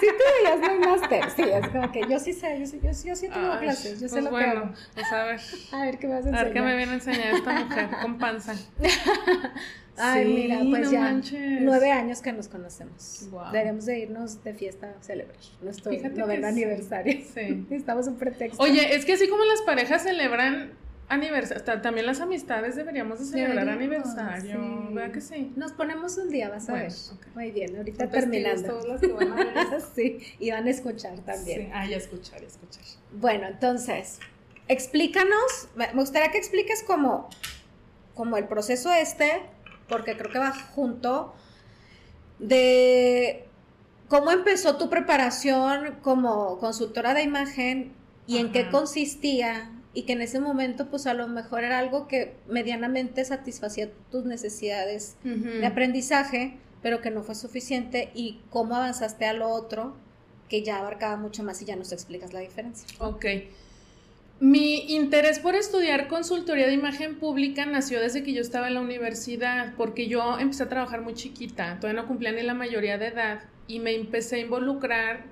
sí 0.00 0.06
te 0.06 0.50
veías 0.50 0.58
muy 0.58 0.84
máster, 0.84 1.30
sí, 1.30 1.42
es 1.42 1.68
como 1.68 1.92
que 1.92 2.00
yo 2.10 2.18
sí 2.18 2.32
sé, 2.32 2.58
yo 2.58 2.66
sí, 2.66 2.80
yo, 2.82 2.90
yo 2.90 3.14
sí 3.14 3.28
tengo 3.28 3.58
clases, 3.60 4.00
yo 4.00 4.08
sé 4.08 4.20
pues 4.20 4.24
lo 4.24 4.36
que 4.36 4.44
hago. 4.44 4.72
Pues 4.94 5.12
a 5.12 5.24
ver. 5.24 5.40
A 5.72 5.84
ver 5.84 5.98
qué 5.98 6.08
me 6.08 6.14
vas 6.14 6.26
a 6.26 6.28
enseñar. 6.28 6.40
A 6.40 6.44
ver 6.44 6.52
qué 6.52 6.60
me 6.60 6.76
viene 6.76 6.92
a 6.92 6.94
enseñar 6.96 7.34
esta 7.34 7.64
mujer 7.64 7.88
con 8.02 8.18
panza. 8.18 8.54
Ay, 9.98 10.26
mira, 10.26 10.60
pues 10.68 10.90
ya 10.90 11.20
nueve 11.60 11.90
años 11.90 12.20
que 12.20 12.32
nos 12.32 12.48
conocemos. 12.48 13.28
Wow. 13.30 13.52
Deberíamos 13.52 13.86
de 13.86 13.98
irnos 14.00 14.42
de 14.44 14.54
fiesta 14.54 14.94
a 14.98 15.02
celebrar 15.02 15.36
nuestro 15.62 15.92
noveno 16.14 16.46
aniversario. 16.46 17.20
Sí. 17.34 17.66
Estamos 17.70 18.06
un 18.06 18.16
pretexto. 18.16 18.62
Oye, 18.62 18.94
es 18.94 19.04
que 19.04 19.14
así 19.14 19.28
como 19.28 19.44
las 19.44 19.62
parejas 19.62 20.02
celebran 20.02 20.72
aniversario, 21.08 21.80
también 21.82 22.06
las 22.06 22.20
amistades 22.20 22.76
deberíamos 22.76 23.20
de 23.20 23.26
celebrar 23.26 23.68
aniversario, 23.68 24.90
¿verdad 24.90 25.12
que 25.12 25.20
sí? 25.20 25.52
Nos 25.56 25.72
ponemos 25.72 26.18
un 26.18 26.30
día, 26.30 26.48
vas 26.48 26.68
a 26.68 26.74
ver. 26.74 26.92
Muy 27.34 27.50
bien, 27.50 27.76
ahorita 27.76 28.08
terminando. 28.08 28.68
Todos 28.68 28.88
los 28.88 29.00
que 29.00 29.12
van 29.12 29.32
a 29.32 29.36
ver. 29.36 29.80
sí, 29.94 30.18
y 30.38 30.50
van 30.50 30.66
a 30.66 30.70
escuchar 30.70 31.18
también. 31.20 31.62
Sí, 31.62 31.68
ah, 31.72 31.86
ya 31.86 31.96
escuchar, 31.96 32.42
escuchar. 32.42 32.82
Bueno, 33.12 33.46
entonces, 33.46 34.18
explícanos, 34.68 35.68
me 35.76 35.92
gustaría 35.94 36.30
que 36.30 36.38
expliques 36.38 36.82
como, 36.82 37.28
como 38.14 38.36
el 38.36 38.46
proceso 38.46 38.92
este, 38.92 39.42
porque 39.88 40.16
creo 40.16 40.30
que 40.30 40.38
va 40.38 40.52
junto, 40.52 41.34
de 42.38 43.46
cómo 44.08 44.30
empezó 44.30 44.76
tu 44.76 44.90
preparación 44.90 45.96
como 46.02 46.58
consultora 46.58 47.14
de 47.14 47.22
imagen 47.22 47.92
y 48.26 48.38
en 48.38 48.52
qué 48.52 48.68
consistía 48.68 49.70
y 49.94 50.02
que 50.02 50.12
en 50.12 50.20
ese 50.20 50.40
momento 50.40 50.90
pues 50.90 51.06
a 51.06 51.14
lo 51.14 51.26
mejor 51.28 51.64
era 51.64 51.78
algo 51.78 52.06
que 52.06 52.36
medianamente 52.48 53.24
satisfacía 53.24 53.90
tus 54.10 54.24
necesidades 54.24 55.16
de 55.22 55.66
aprendizaje, 55.66 56.58
pero 56.82 57.00
que 57.00 57.10
no 57.10 57.22
fue 57.22 57.34
suficiente 57.34 58.10
y 58.14 58.40
cómo 58.50 58.76
avanzaste 58.76 59.24
a 59.24 59.32
lo 59.32 59.48
otro 59.48 59.96
que 60.48 60.62
ya 60.62 60.78
abarcaba 60.78 61.16
mucho 61.16 61.42
más 61.42 61.62
y 61.62 61.64
ya 61.64 61.76
nos 61.76 61.92
explicas 61.92 62.32
la 62.32 62.40
diferencia. 62.40 62.86
Ok. 63.00 63.24
Mi 64.38 64.94
interés 64.94 65.38
por 65.38 65.54
estudiar 65.54 66.08
consultoría 66.08 66.66
de 66.66 66.74
imagen 66.74 67.18
pública 67.18 67.64
nació 67.64 68.00
desde 68.00 68.22
que 68.22 68.34
yo 68.34 68.42
estaba 68.42 68.68
en 68.68 68.74
la 68.74 68.80
universidad, 68.80 69.72
porque 69.76 70.08
yo 70.08 70.38
empecé 70.38 70.64
a 70.64 70.68
trabajar 70.68 71.00
muy 71.00 71.14
chiquita, 71.14 71.78
todavía 71.80 72.02
no 72.02 72.06
cumplía 72.06 72.32
ni 72.32 72.42
la 72.42 72.52
mayoría 72.52 72.98
de 72.98 73.06
edad, 73.06 73.40
y 73.66 73.80
me 73.80 73.94
empecé 73.94 74.36
a 74.36 74.38
involucrar 74.40 75.24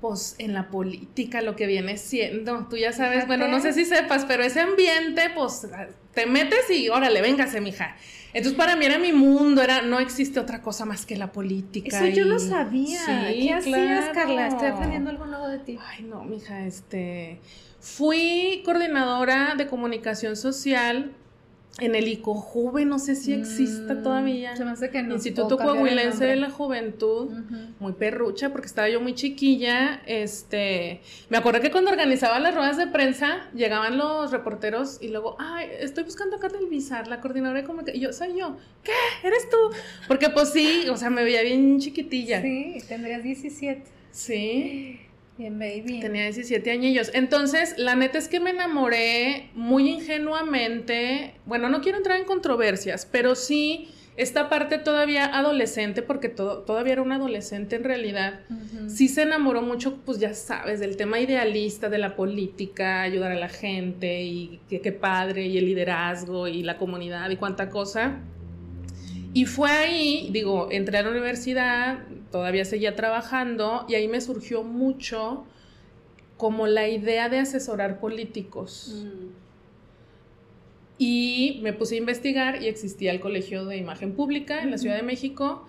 pues 0.00 0.36
en 0.38 0.52
la 0.52 0.68
política, 0.68 1.40
lo 1.40 1.56
que 1.56 1.66
viene 1.66 1.96
siendo, 1.96 2.66
tú 2.68 2.76
ya 2.76 2.92
sabes, 2.92 3.26
bueno, 3.26 3.48
no 3.48 3.60
sé 3.60 3.72
si 3.72 3.86
sepas, 3.86 4.26
pero 4.26 4.42
ese 4.42 4.60
ambiente, 4.60 5.30
pues 5.34 5.66
te 6.12 6.26
metes 6.26 6.70
y 6.70 6.90
órale, 6.90 7.22
véngase, 7.22 7.62
mija. 7.62 7.96
Entonces 8.34 8.58
para 8.58 8.76
mí 8.76 8.84
era 8.84 8.98
mi 8.98 9.12
mundo, 9.14 9.62
era 9.62 9.80
no 9.80 9.98
existe 9.98 10.38
otra 10.38 10.60
cosa 10.60 10.84
más 10.84 11.06
que 11.06 11.16
la 11.16 11.32
política. 11.32 11.96
Eso 11.96 12.14
yo 12.14 12.26
no 12.26 12.38
sabía. 12.38 13.00
¿Qué 13.32 13.52
hacías, 13.54 14.10
Carla? 14.12 14.48
Estoy 14.48 14.68
aprendiendo 14.68 15.08
algo 15.08 15.24
nuevo 15.24 15.48
de 15.48 15.58
ti. 15.58 15.78
Ay, 15.80 16.04
no, 16.04 16.22
mija, 16.24 16.66
este 16.66 17.40
fui 17.86 18.62
coordinadora 18.64 19.54
de 19.56 19.68
comunicación 19.68 20.36
social 20.36 21.12
en 21.78 21.94
el 21.94 22.08
ICOJUVE, 22.08 22.84
no 22.84 22.98
sé 22.98 23.14
si 23.14 23.32
exista 23.32 23.94
mm, 23.94 24.02
todavía. 24.02 24.56
Se 24.56 24.64
me 24.64 24.72
hace 24.72 24.90
que 24.90 25.02
no. 25.02 25.14
Instituto 25.14 25.56
Coahuilense 25.56 26.24
de 26.24 26.34
la 26.36 26.50
Juventud, 26.50 27.30
muy 27.78 27.92
perrucha, 27.92 28.50
porque 28.50 28.66
estaba 28.66 28.88
yo 28.88 29.00
muy 29.00 29.14
chiquilla. 29.14 30.02
Este, 30.06 31.00
me 31.28 31.36
acuerdo 31.36 31.60
que 31.60 31.70
cuando 31.70 31.90
organizaba 31.90 32.40
las 32.40 32.54
ruedas 32.54 32.76
de 32.76 32.88
prensa, 32.88 33.48
llegaban 33.54 33.98
los 33.98 34.32
reporteros 34.32 34.98
y 35.00 35.08
luego, 35.08 35.36
ay, 35.38 35.68
estoy 35.78 36.02
buscando 36.02 36.36
a 36.36 36.40
Carla 36.40 36.58
Elvizar, 36.58 37.06
la 37.06 37.20
coordinadora 37.20 37.60
de 37.60 37.66
comunicación. 37.66 38.02
Y 38.02 38.04
yo, 38.04 38.12
soy 38.12 38.36
yo. 38.36 38.56
¿Qué? 38.82 38.92
¿Eres 39.22 39.48
tú? 39.48 39.56
Porque 40.08 40.30
pues 40.30 40.50
sí, 40.50 40.88
o 40.88 40.96
sea, 40.96 41.10
me 41.10 41.22
veía 41.22 41.42
bien 41.42 41.78
chiquitilla. 41.78 42.42
Sí, 42.42 42.78
tendrías 42.88 43.22
17. 43.22 43.84
Sí. 44.10 45.05
Bien, 45.38 45.58
baby. 45.58 46.00
Tenía 46.00 46.24
17 46.24 46.70
añillos. 46.70 47.10
Entonces, 47.12 47.74
la 47.76 47.94
neta 47.94 48.16
es 48.16 48.28
que 48.28 48.40
me 48.40 48.50
enamoré 48.50 49.50
muy 49.54 49.88
ingenuamente. 49.88 51.34
Bueno, 51.44 51.68
no 51.68 51.82
quiero 51.82 51.98
entrar 51.98 52.18
en 52.18 52.24
controversias, 52.24 53.06
pero 53.10 53.34
sí 53.34 53.88
esta 54.16 54.48
parte 54.48 54.78
todavía 54.78 55.26
adolescente, 55.26 56.00
porque 56.00 56.30
todavía 56.30 56.94
era 56.94 57.02
un 57.02 57.12
adolescente 57.12 57.76
en 57.76 57.84
realidad, 57.84 58.40
sí 58.88 59.08
se 59.08 59.22
enamoró 59.22 59.60
mucho, 59.60 59.98
pues 60.06 60.18
ya 60.18 60.32
sabes, 60.32 60.80
del 60.80 60.96
tema 60.96 61.20
idealista 61.20 61.90
de 61.90 61.98
la 61.98 62.16
política, 62.16 63.02
ayudar 63.02 63.32
a 63.32 63.34
la 63.34 63.50
gente 63.50 64.22
y 64.22 64.58
qué 64.68 64.92
padre, 64.92 65.46
y 65.46 65.58
el 65.58 65.66
liderazgo 65.66 66.48
y 66.48 66.62
la 66.62 66.78
comunidad 66.78 67.28
y 67.28 67.36
cuánta 67.36 67.68
cosa. 67.68 68.20
Y 69.36 69.44
fue 69.44 69.70
ahí, 69.70 70.30
digo, 70.32 70.68
entré 70.70 70.96
a 70.96 71.02
la 71.02 71.10
universidad, 71.10 71.98
todavía 72.32 72.64
seguía 72.64 72.96
trabajando 72.96 73.84
y 73.86 73.94
ahí 73.94 74.08
me 74.08 74.22
surgió 74.22 74.62
mucho 74.62 75.44
como 76.38 76.66
la 76.66 76.88
idea 76.88 77.28
de 77.28 77.40
asesorar 77.40 78.00
políticos. 78.00 79.04
Mm. 79.04 79.26
Y 80.96 81.60
me 81.62 81.74
puse 81.74 81.96
a 81.96 81.98
investigar 81.98 82.62
y 82.62 82.68
existía 82.68 83.10
el 83.12 83.20
Colegio 83.20 83.66
de 83.66 83.76
Imagen 83.76 84.14
Pública 84.14 84.62
en 84.62 84.70
la 84.70 84.78
Ciudad 84.78 84.96
de 84.96 85.02
México 85.02 85.66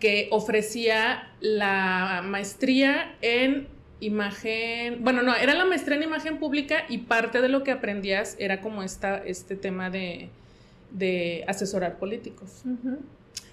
que 0.00 0.26
ofrecía 0.32 1.32
la 1.38 2.24
maestría 2.24 3.14
en 3.22 3.68
imagen, 4.00 5.04
bueno, 5.04 5.22
no, 5.22 5.36
era 5.36 5.54
la 5.54 5.64
maestría 5.64 5.96
en 5.96 6.02
imagen 6.02 6.38
pública 6.38 6.84
y 6.88 6.98
parte 6.98 7.40
de 7.40 7.50
lo 7.50 7.62
que 7.62 7.70
aprendías 7.70 8.34
era 8.40 8.60
como 8.60 8.82
esta, 8.82 9.18
este 9.18 9.54
tema 9.54 9.90
de, 9.90 10.28
de 10.96 11.44
asesorar 11.46 11.98
políticos. 11.98 12.62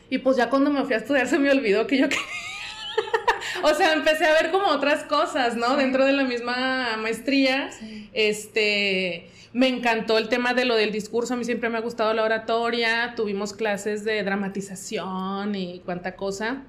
Y 0.10 0.20
pues 0.20 0.38
ya 0.38 0.50
cuando 0.50 0.70
me 0.70 0.84
fui 0.84 0.94
a 0.94 0.98
estudiar 0.98 1.28
se 1.28 1.40
me 1.40 1.52
olvidó 1.52 1.88
que 1.88 1.98
yo 1.98 2.10
quería. 2.10 2.26
o 3.64 3.74
sea, 3.74 3.94
empecé 3.94 4.26
a 4.26 4.34
ver 4.34 4.52
como 4.52 4.68
otras 4.68 5.04
cosas, 5.04 5.56
¿no? 5.56 5.76
Dentro 5.76 6.06
de 6.06 6.14
la 6.14 6.24
misma 6.24 6.98
maestría. 6.98 7.70
Este, 8.14 9.30
me 9.54 9.68
encantó 9.68 10.18
el 10.18 10.30
tema 10.30 10.54
de 10.54 10.66
lo 10.66 10.76
del 10.76 10.92
discurso, 10.92 11.36
a 11.36 11.38
mí 11.38 11.46
siempre 11.46 11.70
me 11.70 11.78
ha 11.78 11.82
gustado 11.82 12.14
la 12.14 12.24
oratoria, 12.24 13.14
tuvimos 13.16 13.54
clases 13.54 14.04
de 14.04 14.24
dramatización 14.24 15.56
y 15.56 15.82
cuánta 15.86 16.16
cosa. 16.16 16.64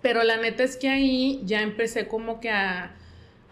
Pero 0.00 0.22
la 0.22 0.36
neta 0.36 0.62
es 0.62 0.76
que 0.76 0.88
ahí 0.88 1.40
ya 1.44 1.62
empecé 1.62 2.06
como 2.06 2.40
que 2.40 2.50
a, 2.50 2.94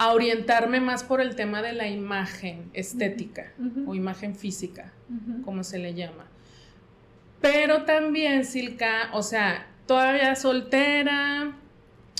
orientarme 0.05 0.81
más 0.81 1.05
por 1.05 1.21
el 1.21 1.37
tema 1.37 1.63
de 1.63 1.73
la 1.73 1.87
imagen 1.89 2.71
estética 2.75 3.53
o 3.87 3.95
imagen 3.95 4.35
física, 4.35 4.93
como 5.45 5.63
se 5.63 5.79
le 5.79 5.95
llama. 5.95 6.32
Pero 7.43 7.83
también, 7.85 8.45
Silka, 8.45 9.11
o 9.13 9.23
sea, 9.23 9.67
todavía 9.87 10.35
soltera, 10.37 11.57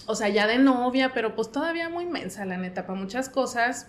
o 0.07 0.14
sea, 0.14 0.29
ya 0.29 0.47
de 0.47 0.59
novia, 0.59 1.12
pero 1.14 1.35
pues 1.35 1.50
todavía 1.52 1.88
muy 1.88 2.05
inmensa, 2.05 2.45
la 2.45 2.57
neta, 2.57 2.87
para 2.87 2.99
muchas 2.99 3.29
cosas. 3.29 3.87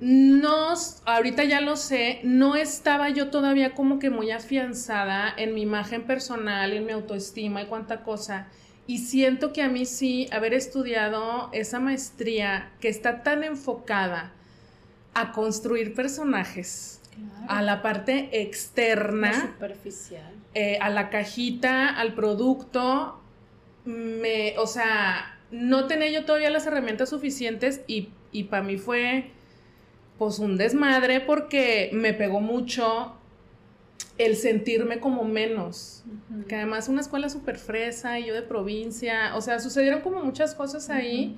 No, 0.00 0.74
ahorita 1.04 1.44
ya 1.44 1.60
lo 1.60 1.76
sé, 1.76 2.20
no 2.24 2.56
estaba 2.56 3.10
yo 3.10 3.30
todavía 3.30 3.74
como 3.74 4.00
que 4.00 4.10
muy 4.10 4.32
afianzada 4.32 5.32
en 5.36 5.54
mi 5.54 5.62
imagen 5.62 6.06
personal, 6.06 6.72
en 6.72 6.86
mi 6.86 6.92
autoestima 6.92 7.62
y 7.62 7.66
cuánta 7.66 8.02
cosa. 8.02 8.48
Y 8.86 8.98
siento 8.98 9.52
que 9.52 9.62
a 9.62 9.68
mí 9.68 9.86
sí, 9.86 10.28
haber 10.32 10.54
estudiado 10.54 11.50
esa 11.52 11.78
maestría 11.78 12.72
que 12.80 12.88
está 12.88 13.22
tan 13.22 13.44
enfocada 13.44 14.32
a 15.14 15.32
construir 15.32 15.94
personajes, 15.94 17.01
a 17.48 17.62
la 17.62 17.82
parte 17.82 18.42
externa, 18.42 19.40
superficial, 19.40 20.32
eh, 20.54 20.78
a 20.80 20.90
la 20.90 21.10
cajita, 21.10 21.88
al 21.88 22.14
producto, 22.14 23.20
me, 23.84 24.56
o 24.58 24.66
sea, 24.66 25.38
no 25.50 25.86
tenía 25.86 26.08
yo 26.10 26.24
todavía 26.24 26.50
las 26.50 26.66
herramientas 26.66 27.10
suficientes 27.10 27.82
y, 27.86 28.10
y 28.30 28.44
para 28.44 28.62
mí 28.62 28.78
fue 28.78 29.30
pues 30.18 30.38
un 30.38 30.56
desmadre 30.56 31.20
porque 31.20 31.90
me 31.92 32.14
pegó 32.14 32.40
mucho 32.40 33.16
el 34.18 34.36
sentirme 34.36 35.00
como 35.00 35.24
menos, 35.24 36.04
que 36.48 36.56
además 36.56 36.88
una 36.88 37.00
escuela 37.00 37.28
súper 37.28 37.58
fresa 37.58 38.18
y 38.18 38.26
yo 38.26 38.34
de 38.34 38.42
provincia, 38.42 39.34
o 39.36 39.40
sea, 39.40 39.58
sucedieron 39.58 40.00
como 40.00 40.22
muchas 40.22 40.54
cosas 40.54 40.90
ahí 40.90 41.36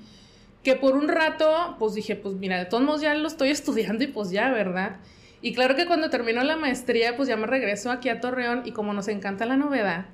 que 0.65 0.75
por 0.75 0.97
un 0.97 1.09
rato, 1.09 1.77
pues 1.79 1.95
dije, 1.95 2.17
pues 2.17 2.35
mira, 2.35 2.59
de 2.59 2.65
todos 2.65 2.83
modos 2.83 3.03
ya 3.03 3.15
lo 3.15 3.29
estoy 3.29 3.51
estudiando 3.59 4.03
y 4.03 4.09
pues 4.09 4.31
ya, 4.31 4.51
¿verdad? 4.51 4.97
Y 5.45 5.53
claro 5.53 5.77
que 5.77 5.85
cuando 5.85 6.09
termino 6.09 6.43
la 6.43 6.57
maestría, 6.57 7.19
pues 7.19 7.29
ya 7.29 7.37
me 7.37 7.47
regreso 7.47 7.91
aquí 7.91 8.09
a 8.09 8.19
Torreón 8.19 8.63
y 8.65 8.73
como 8.73 8.95
nos 8.95 9.09
encanta 9.09 9.45
la 9.45 9.59
novedad, 9.59 10.07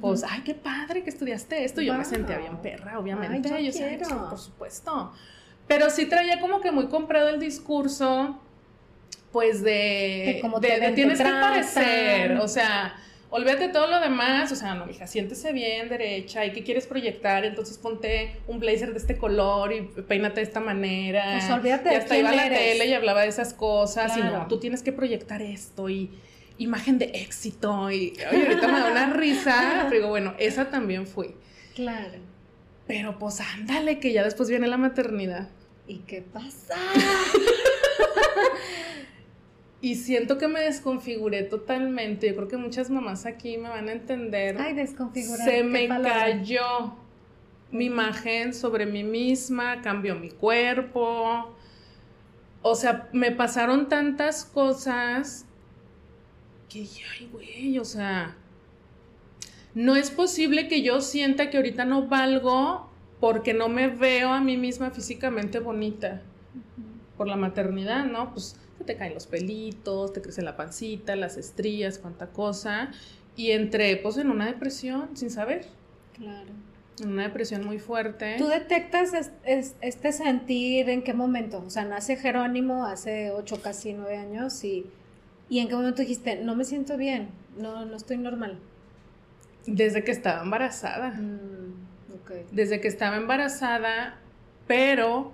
pues, 0.00 0.22
ay, 0.22 0.42
qué 0.44 0.54
padre 0.54 1.02
que 1.02 1.10
estudiaste 1.10 1.64
esto. 1.64 1.82
Yo 1.82 1.94
me 1.94 2.04
sentía 2.04 2.38
bien 2.38 2.58
perra, 2.58 2.96
obviamente. 2.96 3.52
Ay, 3.52 3.66
yo, 3.66 3.72
quiero. 3.72 4.28
por 4.28 4.38
supuesto. 4.38 5.12
Pero 5.66 5.90
sí 5.90 6.06
traía 6.06 6.38
como 6.40 6.60
que 6.60 6.70
muy 6.70 6.86
comprado 6.86 7.28
el 7.28 7.40
discurso, 7.40 8.40
pues 9.32 9.64
de, 9.64 10.40
de, 10.60 10.92
tienes 10.94 11.18
que 11.18 11.24
parecer, 11.24 12.36
o 12.36 12.46
sea, 12.46 12.94
olvídate 13.30 13.66
de 13.68 13.72
todo 13.72 13.86
lo 13.88 14.00
demás, 14.00 14.50
o 14.52 14.56
sea, 14.56 14.74
no, 14.74 14.88
hija, 14.90 15.06
siéntese 15.06 15.52
bien, 15.52 15.88
derecha, 15.88 16.44
¿y 16.46 16.52
qué 16.52 16.62
quieres 16.62 16.86
proyectar? 16.86 17.44
Entonces 17.44 17.76
ponte 17.78 18.36
un 18.46 18.58
blazer 18.58 18.92
de 18.92 18.98
este 18.98 19.16
color 19.18 19.72
y 19.72 19.82
peínate 19.82 20.36
de 20.40 20.46
esta 20.46 20.60
manera. 20.60 21.38
Pues 21.38 21.50
olvídate 21.50 21.88
y 21.88 21.92
de 21.92 21.96
hasta 21.98 22.08
quién 22.14 22.20
iba 22.20 22.30
a 22.30 22.34
la 22.36 22.46
eres. 22.46 22.58
tele 22.58 22.86
y 22.86 22.94
hablaba 22.94 23.22
de 23.22 23.28
esas 23.28 23.52
cosas, 23.54 24.16
y 24.16 24.20
Claro. 24.20 24.38
no, 24.38 24.46
tú 24.48 24.58
tienes 24.58 24.82
que 24.82 24.92
proyectar 24.92 25.42
esto 25.42 25.88
y 25.88 26.10
imagen 26.58 26.98
de 26.98 27.06
éxito, 27.14 27.90
y 27.90 28.14
oye, 28.30 28.46
ahorita 28.48 28.66
me 28.68 28.80
da 28.80 28.90
una 28.90 29.12
risa, 29.12 29.86
pero 29.88 29.94
digo, 29.96 30.08
bueno, 30.08 30.34
esa 30.38 30.70
también 30.70 31.06
fui. 31.06 31.34
Claro. 31.74 32.18
Pero 32.86 33.18
pues 33.18 33.40
ándale, 33.40 33.98
que 34.00 34.12
ya 34.12 34.24
después 34.24 34.48
viene 34.48 34.66
la 34.66 34.78
maternidad. 34.78 35.48
¿Y 35.86 35.98
qué 36.00 36.22
pasa? 36.22 36.74
Y 39.80 39.94
siento 39.94 40.38
que 40.38 40.48
me 40.48 40.60
desconfiguré 40.60 41.44
totalmente. 41.44 42.28
Yo 42.28 42.34
creo 42.34 42.48
que 42.48 42.56
muchas 42.56 42.90
mamás 42.90 43.26
aquí 43.26 43.58
me 43.58 43.68
van 43.68 43.88
a 43.88 43.92
entender. 43.92 44.56
Ay, 44.60 44.74
desconfigurar. 44.74 45.44
Se 45.44 45.58
¿qué 45.58 45.64
me 45.64 45.86
palabra? 45.86 46.12
cayó 46.12 46.96
mi 47.70 47.84
imagen 47.84 48.54
sobre 48.54 48.86
mí 48.86 49.04
misma, 49.04 49.80
cambió 49.82 50.16
mi 50.16 50.30
cuerpo. 50.30 51.54
O 52.62 52.74
sea, 52.74 53.08
me 53.12 53.30
pasaron 53.30 53.88
tantas 53.88 54.44
cosas 54.44 55.46
que, 56.68 56.80
ay, 56.80 57.28
güey, 57.32 57.78
o 57.78 57.84
sea, 57.84 58.36
no 59.74 59.94
es 59.94 60.10
posible 60.10 60.66
que 60.66 60.82
yo 60.82 61.00
sienta 61.00 61.50
que 61.50 61.56
ahorita 61.56 61.84
no 61.84 62.08
valgo 62.08 62.90
porque 63.20 63.54
no 63.54 63.68
me 63.68 63.88
veo 63.88 64.32
a 64.32 64.40
mí 64.40 64.56
misma 64.56 64.90
físicamente 64.90 65.60
bonita 65.60 66.22
por 67.16 67.28
la 67.28 67.36
maternidad, 67.36 68.04
¿no? 68.06 68.32
Pues 68.32 68.56
se 68.78 68.84
te 68.84 68.96
caen 68.96 69.14
los 69.14 69.26
pelitos, 69.26 70.12
te 70.12 70.22
crece 70.22 70.42
la 70.42 70.56
pancita, 70.56 71.16
las 71.16 71.36
estrías, 71.36 71.98
cuánta 71.98 72.28
cosa. 72.28 72.90
Y 73.36 73.50
entré, 73.50 73.96
pues, 73.96 74.16
en 74.18 74.30
una 74.30 74.46
depresión, 74.46 75.16
sin 75.16 75.30
saber. 75.30 75.66
Claro. 76.16 76.50
En 77.00 77.10
una 77.12 77.22
depresión 77.24 77.64
muy 77.64 77.78
fuerte. 77.78 78.36
¿Tú 78.38 78.46
detectas 78.48 79.14
es- 79.14 79.30
es- 79.44 79.74
este 79.80 80.12
sentir 80.12 80.88
en 80.90 81.02
qué 81.02 81.14
momento? 81.14 81.62
O 81.64 81.70
sea, 81.70 81.84
nace 81.84 82.16
Jerónimo 82.16 82.86
hace 82.86 83.30
ocho, 83.30 83.60
casi 83.62 83.92
nueve 83.92 84.16
años 84.16 84.64
y, 84.64 84.86
y 85.48 85.60
en 85.60 85.68
qué 85.68 85.74
momento 85.76 86.02
dijiste, 86.02 86.36
no 86.42 86.56
me 86.56 86.64
siento 86.64 86.96
bien, 86.96 87.28
no, 87.56 87.84
no 87.84 87.96
estoy 87.96 88.16
normal. 88.18 88.58
Desde 89.66 90.02
que 90.02 90.10
estaba 90.10 90.42
embarazada. 90.42 91.10
Mm, 91.10 92.14
ok. 92.14 92.30
Desde 92.52 92.80
que 92.80 92.88
estaba 92.88 93.16
embarazada, 93.16 94.18
pero 94.66 95.32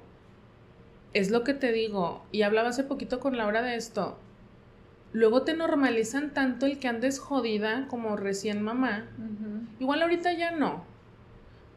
es 1.15 1.31
lo 1.31 1.45
que 1.45 1.55
te 1.55 1.73
digo, 1.73 2.25
y 2.33 2.43
hablaba 2.43 2.71
hace 2.71 2.85
poquito 2.85 3.21
con 3.21 3.37
Laura 3.37 3.63
de 3.63 3.77
esto. 3.77 4.19
Luego 5.13 5.43
te 5.43 5.55
normalizan 5.55 6.35
tanto 6.35 6.67
el 6.67 6.81
que 6.81 6.89
andes 6.89 7.21
jodida 7.21 7.87
como 7.89 8.17
recién 8.17 8.63
mamá. 8.63 9.07
Igual 9.79 10.03
ahorita 10.03 10.33
ya 10.33 10.51
no. 10.51 10.85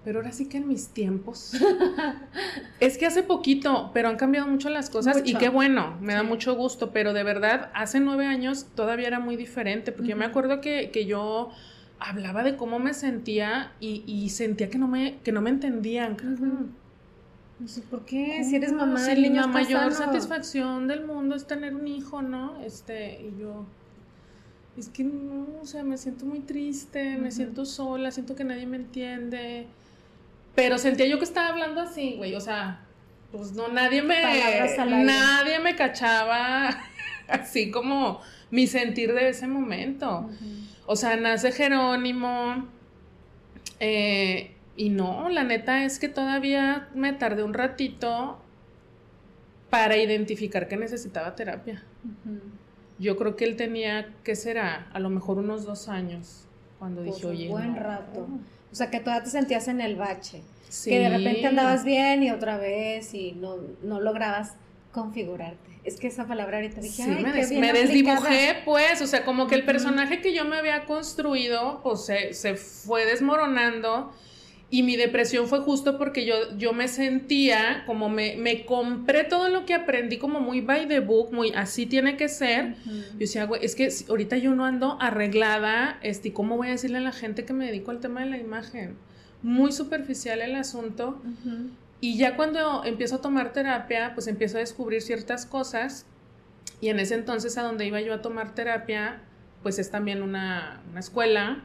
Pero 0.03 0.19
ahora 0.19 0.31
sí 0.31 0.49
que 0.49 0.57
en 0.57 0.67
mis 0.67 0.87
tiempos. 0.89 1.53
es 2.79 2.97
que 2.97 3.05
hace 3.05 3.21
poquito, 3.21 3.91
pero 3.93 4.09
han 4.09 4.15
cambiado 4.15 4.47
mucho 4.47 4.69
las 4.69 4.89
cosas 4.89 5.21
y 5.23 5.35
qué 5.35 5.49
bueno, 5.49 5.97
me 6.01 6.13
da 6.13 6.23
mucho 6.23 6.55
gusto, 6.55 6.91
pero 6.91 7.13
de 7.13 7.23
verdad, 7.23 7.69
hace 7.75 7.99
nueve 7.99 8.25
años 8.25 8.65
todavía 8.73 9.07
era 9.07 9.19
muy 9.19 9.35
diferente, 9.35 9.91
porque 9.91 10.11
yo 10.11 10.17
me 10.17 10.25
acuerdo 10.25 10.59
que, 10.59 10.89
que 10.89 11.05
yo 11.05 11.51
hablaba 11.99 12.41
de 12.41 12.55
cómo 12.55 12.79
me 12.79 12.95
sentía 12.95 13.71
y, 13.79 14.03
y 14.07 14.29
sentía 14.29 14.69
que 14.69 14.79
no 14.79 14.87
me, 14.87 15.19
que 15.19 15.31
no 15.31 15.41
me 15.41 15.51
entendían. 15.51 16.17
No 17.59 17.67
sé 17.67 17.81
por 17.81 18.05
qué, 18.05 18.43
si 18.43 18.55
eres 18.55 18.71
mamá, 18.71 18.99
Si 19.03 19.11
el 19.11 19.21
niño 19.23 19.41
la 19.41 19.47
mayor 19.47 19.91
sano. 19.91 20.05
satisfacción 20.11 20.87
del 20.87 21.05
mundo 21.05 21.35
es 21.35 21.47
tener 21.47 21.73
un 21.75 21.87
hijo, 21.87 22.21
¿no? 22.21 22.61
Este, 22.61 23.19
y 23.21 23.41
yo, 23.41 23.65
es 24.77 24.89
que 24.89 25.03
no, 25.03 25.47
o 25.61 25.65
sea, 25.65 25.83
me 25.83 25.97
siento 25.97 26.25
muy 26.25 26.41
triste, 26.41 27.17
me 27.17 27.31
siento 27.31 27.65
sola, 27.65 28.11
siento 28.11 28.35
que 28.35 28.43
nadie 28.43 28.67
me 28.67 28.77
entiende. 28.77 29.65
Pero 30.53 30.77
sentía 30.77 31.07
yo 31.07 31.17
que 31.17 31.23
estaba 31.25 31.47
hablando 31.47 31.81
así, 31.81 32.13
güey, 32.17 32.35
o 32.35 32.41
sea, 32.41 32.81
pues 33.31 33.53
no, 33.53 33.69
nadie 33.69 34.03
me, 34.03 34.21
nadie 35.03 35.59
me 35.59 35.75
cachaba 35.75 36.69
así 37.27 37.71
como 37.71 38.21
mi 38.51 38.67
sentir 38.67 39.13
de 39.13 39.29
ese 39.29 39.47
momento. 39.47 40.29
O 40.85 40.95
sea, 40.95 41.15
nace 41.17 41.51
Jerónimo. 41.51 42.67
eh, 43.79 44.53
y 44.77 44.89
no, 44.89 45.27
la 45.29 45.43
neta 45.43 45.83
es 45.83 45.99
que 45.99 46.07
todavía 46.07 46.87
me 46.95 47.11
tardé 47.11 47.43
un 47.43 47.53
ratito 47.53 48.39
para 49.69 49.97
identificar 49.97 50.67
que 50.67 50.77
necesitaba 50.77 51.35
terapia. 51.35 51.83
Yo 52.99 53.17
creo 53.17 53.35
que 53.35 53.45
él 53.45 53.55
tenía, 53.57 54.13
¿qué 54.23 54.35
será? 54.35 54.87
A 54.93 54.99
lo 54.99 55.09
mejor 55.09 55.37
unos 55.39 55.65
dos 55.65 55.89
años 55.89 56.45
cuando 56.79 57.03
Pues 57.03 57.15
dije, 57.15 57.27
un 57.27 57.31
oye. 57.33 57.49
buen 57.49 57.73
no". 57.75 57.79
rato. 57.83 58.27
O 58.71 58.75
sea, 58.75 58.89
que 58.89 58.99
todavía 58.99 59.23
te 59.23 59.29
sentías 59.31 59.67
en 59.67 59.81
el 59.81 59.95
bache. 59.95 60.41
Sí. 60.69 60.89
Que 60.91 60.99
de 60.99 61.09
repente 61.09 61.47
andabas 61.47 61.83
bien 61.83 62.23
y 62.23 62.31
otra 62.31 62.57
vez 62.57 63.13
y 63.13 63.31
no, 63.33 63.57
no 63.83 63.99
lograbas 63.99 64.55
configurarte. 64.91 65.57
Es 65.83 65.97
que 65.99 66.07
esa 66.07 66.25
palabra 66.27 66.57
ahorita 66.57 66.81
dije, 66.81 67.03
Sí, 67.03 67.09
ay, 67.09 67.23
me, 67.23 67.31
des- 67.31 67.51
me 67.51 67.69
aplicada". 67.69 67.79
desdibujé, 68.19 68.55
pues, 68.65 69.01
o 69.01 69.07
sea, 69.07 69.23
como 69.23 69.47
que 69.47 69.55
el 69.55 69.63
personaje 69.63 70.21
que 70.21 70.33
yo 70.33 70.43
me 70.43 70.57
había 70.57 70.85
construido, 70.85 71.81
pues, 71.83 72.05
se, 72.05 72.33
se 72.33 72.55
fue 72.55 73.05
desmoronando 73.05 74.11
y 74.69 74.83
mi 74.83 74.97
depresión 74.97 75.47
fue 75.47 75.59
justo 75.59 75.97
porque 75.97 76.25
yo, 76.25 76.35
yo 76.57 76.73
me 76.73 76.89
sentía 76.89 77.83
como 77.85 78.09
me, 78.09 78.35
me 78.35 78.65
compré 78.65 79.23
todo 79.23 79.47
lo 79.47 79.65
que 79.65 79.73
aprendí 79.73 80.17
como 80.17 80.41
muy 80.41 80.59
by 80.59 80.89
the 80.89 80.99
book, 80.99 81.31
muy 81.31 81.53
así 81.53 81.85
tiene 81.85 82.17
que 82.17 82.27
ser. 82.27 82.75
Ujú. 82.85 82.95
Yo 83.13 83.17
decía, 83.19 83.45
güey, 83.45 83.63
es 83.63 83.75
que 83.75 83.89
ahorita 84.09 84.37
yo 84.37 84.55
no 84.55 84.65
ando 84.65 84.97
arreglada, 84.99 85.99
este, 86.01 86.29
¿y 86.29 86.31
¿cómo 86.31 86.57
voy 86.57 86.67
a 86.67 86.71
decirle 86.71 86.97
a 86.97 87.01
la 87.01 87.13
gente 87.13 87.45
que 87.45 87.53
me 87.53 87.65
dedico 87.65 87.91
al 87.91 88.01
tema 88.01 88.19
de 88.21 88.25
la 88.29 88.37
imagen? 88.37 88.97
Muy 89.41 89.71
superficial 89.71 90.41
el 90.41 90.55
asunto. 90.55 91.21
Ujú. 91.23 91.69
Y 92.01 92.17
ya 92.17 92.35
cuando 92.35 92.83
empiezo 92.83 93.15
a 93.15 93.21
tomar 93.21 93.53
terapia, 93.53 94.11
pues 94.15 94.27
empiezo 94.27 94.57
a 94.57 94.59
descubrir 94.59 95.01
ciertas 95.01 95.45
cosas. 95.45 96.05
Y 96.81 96.89
en 96.89 96.99
ese 96.99 97.15
entonces 97.15 97.57
a 97.57 97.63
donde 97.63 97.85
iba 97.87 98.01
yo 98.01 98.13
a 98.13 98.21
tomar 98.21 98.53
terapia, 98.53 99.21
pues 99.63 99.79
es 99.79 99.89
también 99.89 100.21
una, 100.21 100.81
una 100.91 100.99
escuela. 100.99 101.63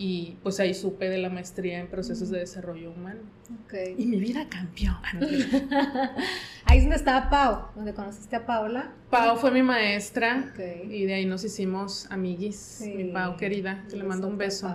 Y 0.00 0.36
pues 0.44 0.60
ahí 0.60 0.74
supe 0.74 1.08
de 1.08 1.18
la 1.18 1.28
maestría 1.28 1.80
en 1.80 1.88
procesos 1.88 2.30
de 2.30 2.38
desarrollo 2.38 2.92
humano. 2.92 3.20
Ok. 3.64 3.74
Y 3.98 4.06
mi 4.06 4.18
vida 4.18 4.46
cambió. 4.48 4.96
Ahí 6.64 6.78
es 6.78 6.84
donde 6.84 6.96
estaba 6.96 7.28
Pau, 7.28 7.68
donde 7.74 7.92
conociste 7.94 8.36
a 8.36 8.46
Paula. 8.46 8.92
Pau 9.10 9.36
fue 9.36 9.50
mi 9.50 9.62
maestra. 9.62 10.52
Ok. 10.52 10.60
Y 10.88 11.04
de 11.06 11.14
ahí 11.14 11.26
nos 11.26 11.42
hicimos 11.42 12.06
amiguis. 12.10 12.56
Sí. 12.56 12.92
Mi 12.92 13.04
Pau 13.12 13.36
querida, 13.36 13.84
que 13.90 13.96
le 13.96 14.04
mando 14.04 14.28
un 14.28 14.38
beso. 14.38 14.68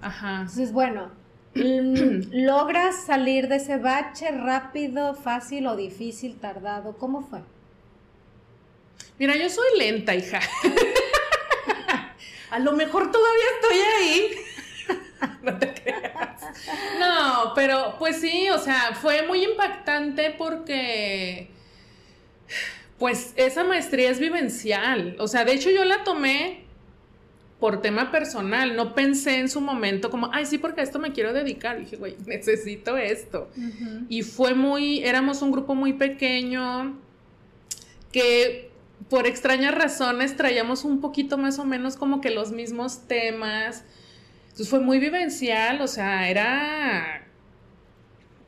Ajá. 0.00 0.40
Entonces, 0.40 0.72
bueno, 0.72 1.12
¿logras 1.54 3.04
salir 3.04 3.46
de 3.48 3.56
ese 3.56 3.76
bache 3.76 4.32
rápido, 4.32 5.14
fácil 5.14 5.66
o 5.68 5.76
difícil, 5.76 6.36
tardado? 6.40 6.96
¿Cómo 6.96 7.22
fue? 7.22 7.40
Mira, 9.18 9.36
yo 9.36 9.48
soy 9.50 9.78
lenta, 9.78 10.14
hija. 10.14 10.40
A 12.50 12.58
lo 12.58 12.72
mejor 12.72 13.10
todavía 13.10 13.44
estoy 13.60 13.78
ahí. 13.78 14.30
no 15.42 15.58
te 15.58 15.72
creas. 15.74 16.42
No, 16.98 17.52
pero 17.54 17.96
pues 17.98 18.20
sí, 18.20 18.50
o 18.50 18.58
sea, 18.58 18.94
fue 19.00 19.26
muy 19.26 19.44
impactante 19.44 20.34
porque 20.36 21.50
pues 22.98 23.32
esa 23.36 23.64
maestría 23.64 24.10
es 24.10 24.18
vivencial. 24.18 25.16
O 25.18 25.28
sea, 25.28 25.44
de 25.44 25.54
hecho 25.54 25.70
yo 25.70 25.84
la 25.84 26.04
tomé 26.04 26.64
por 27.60 27.82
tema 27.82 28.10
personal. 28.10 28.74
No 28.74 28.94
pensé 28.94 29.38
en 29.38 29.48
su 29.48 29.60
momento 29.60 30.10
como, 30.10 30.30
ay, 30.32 30.46
sí, 30.46 30.58
porque 30.58 30.80
a 30.80 30.84
esto 30.84 30.98
me 30.98 31.12
quiero 31.12 31.32
dedicar. 31.32 31.78
dije, 31.78 31.96
güey, 31.96 32.16
necesito 32.26 32.96
esto. 32.96 33.48
Y 34.08 34.22
fue 34.22 34.54
muy, 34.54 35.04
éramos 35.04 35.42
un 35.42 35.52
grupo 35.52 35.74
muy 35.74 35.92
pequeño 35.92 36.98
que 38.12 38.69
por 39.08 39.26
extrañas 39.26 39.74
razones 39.74 40.36
traíamos 40.36 40.84
un 40.84 41.00
poquito 41.00 41.38
más 41.38 41.58
o 41.58 41.64
menos 41.64 41.96
como 41.96 42.20
que 42.20 42.30
los 42.30 42.52
mismos 42.52 43.06
temas. 43.06 43.84
Entonces 44.44 44.68
fue 44.68 44.80
muy 44.80 44.98
vivencial, 44.98 45.80
o 45.80 45.88
sea, 45.88 46.28
era 46.28 47.26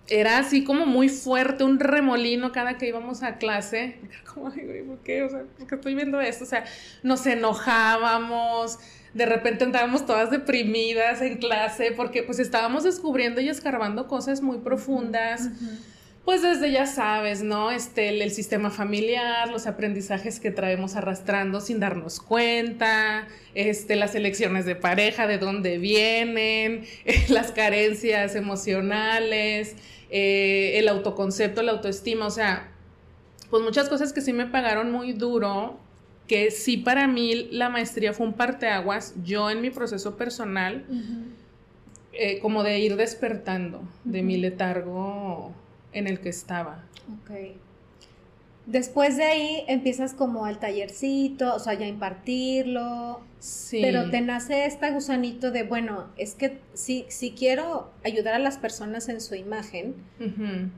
era 0.09 0.39
así 0.39 0.65
como 0.65 0.85
muy 0.85 1.09
fuerte, 1.09 1.65
un 1.65 1.79
remolino 1.79 2.53
cada 2.53 2.77
que 2.77 2.89
íbamos 2.89 3.23
a 3.23 3.37
clase. 3.37 3.97
Como, 4.33 4.49
ay, 4.49 4.65
güey, 4.65 4.83
¿por 4.83 4.99
qué? 4.99 5.23
O 5.23 5.29
sea, 5.29 5.45
¿por 5.59 5.73
estoy 5.73 5.95
viendo 5.95 6.21
esto? 6.21 6.45
O 6.45 6.47
sea, 6.47 6.65
nos 7.03 7.27
enojábamos, 7.27 8.79
de 9.15 9.27
repente 9.27 9.65
andábamos 9.65 10.07
todas 10.07 10.31
deprimidas 10.31 11.23
en 11.23 11.39
clase 11.39 11.93
porque 11.97 12.23
pues 12.23 12.39
estábamos 12.39 12.85
descubriendo 12.85 13.41
y 13.41 13.49
escarbando 13.49 14.07
cosas 14.09 14.43
muy 14.43 14.59
profundas. 14.59 15.49
Pues 16.25 16.41
desde 16.41 16.71
ya 16.71 16.87
sabes, 16.87 17.43
¿no? 17.43 17.73
Este, 17.73 18.09
el, 18.09 18.23
el 18.23 18.31
sistema 18.31 18.71
familiar, 18.71 19.51
los 19.51 19.67
aprendizajes 19.67 20.39
que 20.39 20.53
traemos 20.53 20.95
arrastrando 20.95 21.61
sin 21.61 21.81
darnos 21.81 22.21
cuenta, 22.21 23.27
este, 23.55 23.97
las 23.97 24.15
elecciones 24.15 24.65
de 24.65 24.77
pareja, 24.77 25.27
de 25.27 25.39
dónde 25.39 25.79
vienen, 25.79 26.85
eh, 27.05 27.25
las 27.29 27.51
carencias 27.51 28.37
emocionales, 28.37 29.75
eh, 30.11 30.79
el 30.79 30.87
autoconcepto, 30.89 31.61
la 31.63 31.73
autoestima, 31.73 32.27
o 32.27 32.31
sea, 32.31 32.71
pues 33.51 33.65
muchas 33.65 33.89
cosas 33.89 34.13
que 34.13 34.21
sí 34.21 34.33
me 34.33 34.47
pagaron 34.47 34.93
muy 34.93 35.13
duro 35.13 35.79
que 36.29 36.53
sí 36.53 36.77
para 36.77 37.09
mí 37.09 37.49
la 37.51 37.69
maestría 37.69 38.13
fue 38.13 38.27
un 38.27 38.33
parteaguas, 38.35 39.15
yo 39.25 39.51
en 39.51 39.61
mi 39.61 39.71
proceso 39.71 40.17
personal, 40.17 40.87
eh, 42.13 42.39
como 42.39 42.63
de 42.63 42.79
ir 42.79 42.97
despertando 42.97 43.83
de 44.05 44.23
mi 44.23 44.37
letargo 44.37 45.53
en 45.93 46.07
el 46.07 46.21
que 46.21 46.29
estaba. 46.29 46.85
Ok. 47.23 47.57
Después 48.67 49.17
de 49.17 49.25
ahí 49.25 49.65
empiezas 49.67 50.15
como 50.15 50.45
al 50.45 50.61
tallercito, 50.61 51.55
o 51.55 51.59
sea, 51.59 51.75
ya 51.75 51.87
impartirlo. 51.87 53.21
Sí. 53.41 53.81
Pero 53.83 54.09
te 54.09 54.21
nace 54.21 54.67
este 54.67 54.93
gusanito 54.93 55.51
de, 55.51 55.65
bueno, 55.65 56.07
es 56.17 56.35
que 56.35 56.61
sí, 56.75 57.05
sí 57.09 57.35
quiero 57.37 57.91
ayudar 58.05 58.35
a 58.35 58.39
las 58.39 58.57
personas 58.59 59.09
en 59.09 59.21
su 59.21 59.35
imagen, 59.35 59.97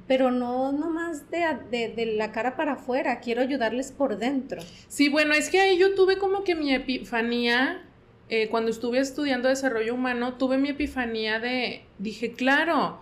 pero 0.09 0.31
no 0.31 0.72
nomás 0.72 1.31
de, 1.31 1.44
de, 1.70 1.88
de, 1.88 2.07
la 2.07 2.33
cara 2.33 2.57
para 2.57 2.72
afuera, 2.72 3.20
quiero 3.20 3.42
ayudarles 3.42 3.92
por 3.92 4.16
dentro. 4.16 4.62
Sí, 4.88 5.11
bueno, 5.11 5.35
es 5.35 5.50
que 5.50 5.61
ahí 5.61 5.77
yo 5.77 5.94
tuve 5.94 6.16
como 6.16 6.42
que 6.42 6.55
mi 6.55 6.72
epifanía, 6.72 7.83
eh, 8.31 8.48
cuando 8.48 8.70
estuve 8.70 9.00
estudiando 9.00 9.50
desarrollo 9.50 9.92
humano, 9.92 10.38
tuve 10.38 10.57
mi 10.57 10.70
epifanía 10.70 11.40
de, 11.40 11.83
dije, 11.98 12.33
claro, 12.33 12.98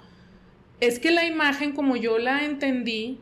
es 0.86 0.98
que 0.98 1.10
la 1.10 1.24
imagen 1.24 1.72
como 1.72 1.96
yo 1.96 2.18
la 2.18 2.44
entendí, 2.44 3.18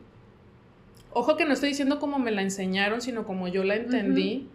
Ojo 1.13 1.35
que 1.35 1.45
no 1.45 1.53
estoy 1.53 1.69
diciendo 1.69 1.99
como 1.99 2.19
me 2.19 2.31
la 2.31 2.41
enseñaron, 2.41 3.01
sino 3.01 3.25
como 3.25 3.47
yo 3.47 3.63
la 3.63 3.75
entendí. 3.75 4.47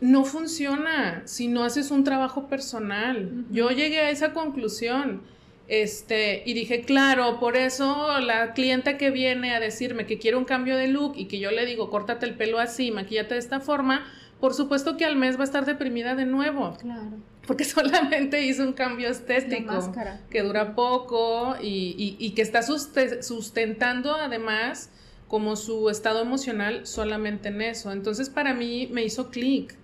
No 0.00 0.24
funciona 0.24 1.22
si 1.26 1.48
no 1.48 1.64
haces 1.64 1.90
un 1.90 2.04
trabajo 2.04 2.48
personal. 2.48 3.44
Yo 3.50 3.70
llegué 3.70 3.98
a 3.98 4.10
esa 4.10 4.32
conclusión. 4.32 5.22
Este, 5.66 6.42
y 6.46 6.54
dije, 6.54 6.80
claro, 6.80 7.38
por 7.38 7.58
eso 7.58 8.20
la 8.20 8.54
clienta 8.54 8.96
que 8.96 9.10
viene 9.10 9.54
a 9.54 9.60
decirme 9.60 10.06
que 10.06 10.16
quiere 10.16 10.38
un 10.38 10.46
cambio 10.46 10.78
de 10.78 10.88
look 10.88 11.12
y 11.14 11.26
que 11.26 11.38
yo 11.40 11.50
le 11.50 11.66
digo, 11.66 11.90
córtate 11.90 12.24
el 12.24 12.36
pelo 12.36 12.58
así, 12.58 12.90
maquillate 12.90 13.34
de 13.34 13.40
esta 13.40 13.60
forma, 13.60 14.06
por 14.40 14.54
supuesto 14.54 14.96
que 14.96 15.04
al 15.04 15.16
mes 15.16 15.36
va 15.36 15.42
a 15.42 15.44
estar 15.44 15.66
deprimida 15.66 16.14
de 16.14 16.24
nuevo. 16.24 16.74
Claro. 16.80 17.18
Porque 17.48 17.64
solamente 17.64 18.40
hizo 18.44 18.62
un 18.62 18.74
cambio 18.74 19.08
estético 19.08 19.92
que 20.30 20.42
dura 20.42 20.76
poco 20.76 21.56
y, 21.60 22.16
y 22.16 22.30
que 22.30 22.42
está 22.42 22.62
sustentando 22.62 24.14
además 24.14 24.90
como 25.28 25.56
su 25.56 25.90
estado 25.90 26.22
emocional 26.22 26.86
solamente 26.86 27.50
en 27.50 27.60
eso. 27.60 27.92
Entonces 27.92 28.30
para 28.30 28.54
mí 28.54 28.88
me 28.90 29.04
hizo 29.04 29.30
clic. 29.30 29.76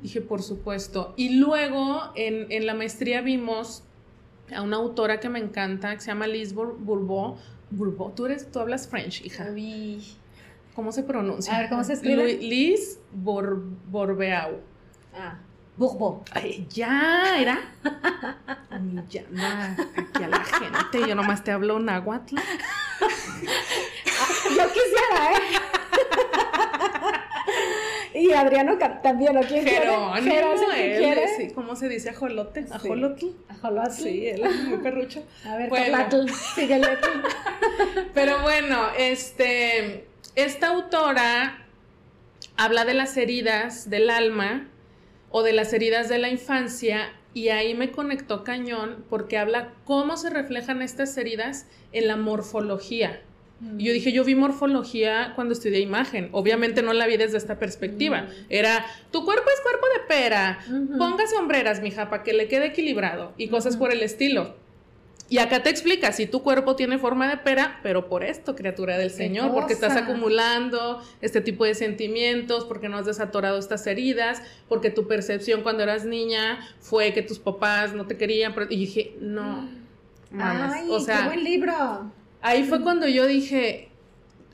Dije, 0.00 0.20
por 0.20 0.42
supuesto. 0.42 1.14
Y 1.16 1.36
luego 1.36 2.12
en, 2.14 2.64
la 2.64 2.74
maestría 2.74 3.20
vimos 3.20 3.82
a 4.54 4.62
una 4.62 4.76
autora 4.76 5.18
que 5.20 5.28
me 5.28 5.40
encanta, 5.40 5.94
que 5.94 6.00
se 6.00 6.06
llama 6.06 6.28
Liz 6.28 6.54
Bourbeau. 6.54 7.36
Bourbeau. 7.70 8.12
Tú, 8.14 8.26
eres, 8.26 8.50
tú 8.50 8.60
hablas 8.60 8.86
French, 8.86 9.24
hija. 9.24 9.48
¿Cómo 10.74 10.92
se 10.92 11.02
pronuncia? 11.02 11.56
A 11.56 11.60
ver, 11.60 11.68
¿cómo 11.68 11.82
se 11.82 11.94
escribe? 11.94 12.38
Liz 12.38 13.00
Bourbeau. 13.12 14.60
Ah. 15.12 15.40
Ay, 16.32 16.66
ya, 16.70 17.36
era. 17.38 17.60
ya, 19.10 19.22
aquí 19.96 20.22
a 20.22 20.28
la 20.28 20.44
gente, 20.44 21.08
yo 21.08 21.14
nomás 21.14 21.42
te 21.42 21.50
hablo 21.50 21.78
náhuatl. 21.78 22.36
Yo 24.44 24.66
quisiera, 24.68 25.32
¿eh? 25.32 25.38
y 28.20 28.32
Adriano 28.32 28.78
también, 29.02 29.36
¿o 29.36 29.40
quién 29.40 29.66
Jerónimo, 29.66 30.12
quiere? 30.68 31.24
Él, 31.24 31.30
sí, 31.36 31.50
¿cómo 31.54 31.74
se 31.74 31.88
dice 31.88 32.10
ajolote? 32.10 32.66
Ajolotl. 32.70 33.26
Ajolotl. 33.48 33.90
Sí, 33.90 34.28
él 34.28 34.44
es 34.44 34.64
muy 34.64 34.78
perrucho. 34.78 35.24
A 35.46 35.56
ver, 35.56 35.68
bueno. 35.70 36.06
síguele 36.54 36.86
Pero 38.12 38.42
bueno, 38.42 38.88
este, 38.96 40.06
esta 40.36 40.68
autora 40.68 41.66
habla 42.56 42.84
de 42.84 42.94
las 42.94 43.16
heridas 43.16 43.90
del 43.90 44.10
alma 44.10 44.68
o 45.36 45.42
de 45.42 45.52
las 45.52 45.72
heridas 45.72 46.08
de 46.08 46.18
la 46.18 46.28
infancia 46.28 47.10
y 47.32 47.48
ahí 47.48 47.74
me 47.74 47.90
conectó 47.90 48.44
cañón 48.44 49.04
porque 49.10 49.36
habla 49.36 49.72
cómo 49.84 50.16
se 50.16 50.30
reflejan 50.30 50.80
estas 50.80 51.16
heridas 51.16 51.66
en 51.90 52.06
la 52.06 52.16
morfología. 52.16 53.20
Y 53.76 53.86
yo 53.86 53.92
dije, 53.92 54.12
yo 54.12 54.22
vi 54.22 54.36
morfología 54.36 55.32
cuando 55.34 55.54
estudié 55.54 55.80
imagen. 55.80 56.28
Obviamente 56.30 56.82
no 56.82 56.92
la 56.92 57.08
vi 57.08 57.16
desde 57.16 57.38
esta 57.38 57.58
perspectiva. 57.58 58.22
Mm. 58.22 58.28
Era, 58.48 58.86
tu 59.10 59.24
cuerpo 59.24 59.50
es 59.52 59.60
cuerpo 59.62 59.86
de 59.94 60.06
pera. 60.06 60.60
Ponga 60.98 61.26
sombreras, 61.26 61.80
mija, 61.80 62.08
para 62.08 62.22
que 62.22 62.32
le 62.32 62.46
quede 62.46 62.66
equilibrado. 62.66 63.32
Y 63.36 63.48
cosas 63.48 63.76
por 63.76 63.90
el 63.90 64.04
estilo. 64.04 64.54
Y 65.34 65.38
acá 65.38 65.64
te 65.64 65.70
explica, 65.70 66.12
si 66.12 66.26
tu 66.26 66.44
cuerpo 66.44 66.76
tiene 66.76 66.96
forma 66.96 67.28
de 67.28 67.38
pera, 67.38 67.80
pero 67.82 68.08
por 68.08 68.22
esto, 68.22 68.54
criatura 68.54 68.96
del 68.98 69.10
Señor, 69.10 69.52
porque 69.52 69.72
estás 69.72 69.96
acumulando 69.96 71.02
este 71.22 71.40
tipo 71.40 71.64
de 71.64 71.74
sentimientos, 71.74 72.64
porque 72.66 72.88
no 72.88 72.98
has 72.98 73.06
desatorado 73.06 73.58
estas 73.58 73.84
heridas, 73.88 74.42
porque 74.68 74.90
tu 74.90 75.08
percepción 75.08 75.62
cuando 75.62 75.82
eras 75.82 76.04
niña 76.04 76.60
fue 76.78 77.12
que 77.12 77.22
tus 77.22 77.40
papás 77.40 77.94
no 77.94 78.06
te 78.06 78.16
querían. 78.16 78.54
Y 78.70 78.76
dije, 78.76 79.16
no. 79.18 79.68
Ay, 80.38 80.86
o 80.88 81.00
sea, 81.00 81.22
qué 81.22 81.26
buen 81.26 81.42
libro 81.42 82.12
ahí 82.44 82.62
fue 82.62 82.80
cuando 82.82 83.08
yo 83.08 83.26
dije, 83.26 83.88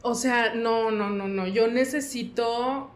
o 0.00 0.14
sea, 0.14 0.54
no, 0.54 0.90
no, 0.90 1.10
no, 1.10 1.28
no, 1.28 1.46
yo 1.46 1.68
necesito 1.68 2.90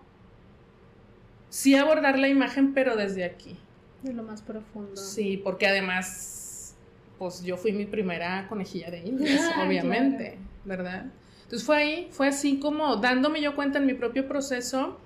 sí 1.51 1.75
abordar 1.75 2.19
la 2.19 2.29
imagen, 2.29 2.73
pero 2.73 2.97
desde 2.97 3.25
aquí. 3.25 3.59
De 4.03 4.15
lo 4.15 4.23
más 4.23 4.41
profundo. 4.41 4.97
Sí, 4.97 5.37
porque 5.37 5.67
además, 5.67 6.44
pues 7.19 7.43
yo 7.43 7.57
fui 7.57 7.73
mi 7.73 7.87
primera 7.87 8.47
conejilla 8.49 8.91
de 8.91 9.01
indias, 9.01 9.51
obviamente, 9.65 10.39
¿verdad? 10.65 11.07
Entonces 11.43 11.65
fue 11.65 11.77
ahí, 11.77 12.09
fue 12.11 12.29
así 12.29 12.59
como 12.59 12.97
dándome 12.97 13.41
yo 13.41 13.55
cuenta 13.55 13.79
en 13.79 13.87
mi 13.87 13.95
propio 13.95 14.27
proceso, 14.27 14.99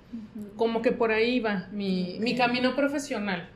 como 0.57 0.83
que 0.83 0.93
por 0.93 1.11
ahí 1.11 1.37
iba 1.37 1.69
mi, 1.73 2.17
mi 2.21 2.37
camino 2.37 2.75
profesional. 2.75 3.49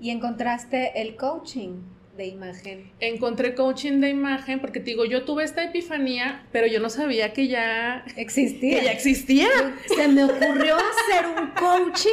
Y 0.00 0.10
encontraste 0.10 1.00
el 1.00 1.16
coaching 1.16 1.80
de 2.16 2.26
imagen? 2.26 2.90
Encontré 3.00 3.54
coaching 3.54 4.00
de 4.00 4.10
imagen 4.10 4.60
porque 4.60 4.80
te 4.80 4.86
digo, 4.86 5.04
yo 5.04 5.24
tuve 5.24 5.44
esta 5.44 5.64
epifanía, 5.64 6.44
pero 6.52 6.66
yo 6.66 6.80
no 6.80 6.90
sabía 6.90 7.32
que 7.32 7.48
ya 7.48 8.04
existía. 8.16 8.78
Que 8.78 8.84
ya 8.84 8.92
existía. 8.92 9.48
Se 9.86 10.08
me 10.08 10.24
ocurrió 10.24 10.76
hacer 10.76 11.26
un 11.38 11.50
coaching. 11.50 12.10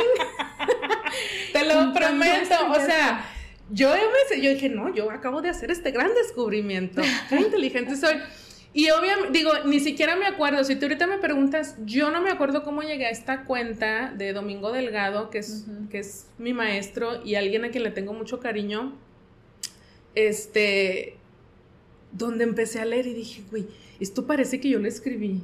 te 1.53 1.65
lo 1.65 1.93
prometo, 1.93 2.55
o 2.71 2.75
sea, 2.75 3.25
yo, 3.71 3.93
yo 4.41 4.49
dije, 4.49 4.69
no, 4.69 4.93
yo 4.93 5.11
acabo 5.11 5.41
de 5.41 5.49
hacer 5.49 5.71
este 5.71 5.91
gran 5.91 6.13
descubrimiento. 6.13 7.01
Qué 7.29 7.35
inteligente 7.39 7.95
soy. 7.95 8.15
Y 8.71 8.91
obviamente, 8.91 9.31
digo, 9.31 9.51
ni 9.65 9.79
siquiera 9.79 10.15
me 10.15 10.27
acuerdo, 10.27 10.63
si 10.63 10.75
tú 10.75 10.85
ahorita 10.85 11.07
me 11.07 11.17
preguntas, 11.17 11.75
yo 11.85 12.11
no 12.11 12.21
me 12.21 12.29
acuerdo 12.29 12.63
cómo 12.63 12.83
llegué 12.83 13.07
a 13.07 13.09
esta 13.09 13.45
cuenta 13.45 14.13
de 14.15 14.31
Domingo 14.31 14.71
Delgado, 14.71 15.31
que 15.31 15.39
es, 15.39 15.65
que 15.89 15.99
es 15.99 16.27
mi 16.37 16.53
maestro 16.53 17.25
y 17.25 17.35
alguien 17.35 17.65
a 17.65 17.69
quien 17.69 17.83
le 17.83 17.91
tengo 17.91 18.13
mucho 18.13 18.39
cariño 18.39 18.95
este, 20.15 21.15
donde 22.11 22.43
empecé 22.43 22.79
a 22.79 22.85
leer 22.85 23.07
y 23.07 23.13
dije, 23.13 23.43
güey, 23.49 23.67
esto 23.99 24.25
parece 24.25 24.59
que 24.59 24.69
yo 24.69 24.79
lo 24.79 24.87
escribí. 24.87 25.41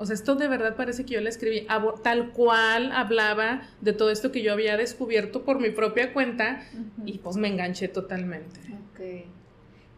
O 0.00 0.06
sea, 0.06 0.14
esto 0.14 0.34
de 0.34 0.48
verdad 0.48 0.76
parece 0.76 1.04
que 1.04 1.12
yo 1.12 1.20
lo 1.20 1.28
escribí. 1.28 1.66
Tal 2.02 2.30
cual 2.30 2.90
hablaba 2.90 3.68
de 3.82 3.92
todo 3.92 4.10
esto 4.10 4.32
que 4.32 4.40
yo 4.40 4.54
había 4.54 4.78
descubierto 4.78 5.44
por 5.44 5.60
mi 5.60 5.68
propia 5.68 6.14
cuenta 6.14 6.64
y 7.04 7.18
pues 7.18 7.36
me 7.36 7.48
enganché 7.48 7.86
totalmente. 7.86 8.60
Ok. 8.94 9.26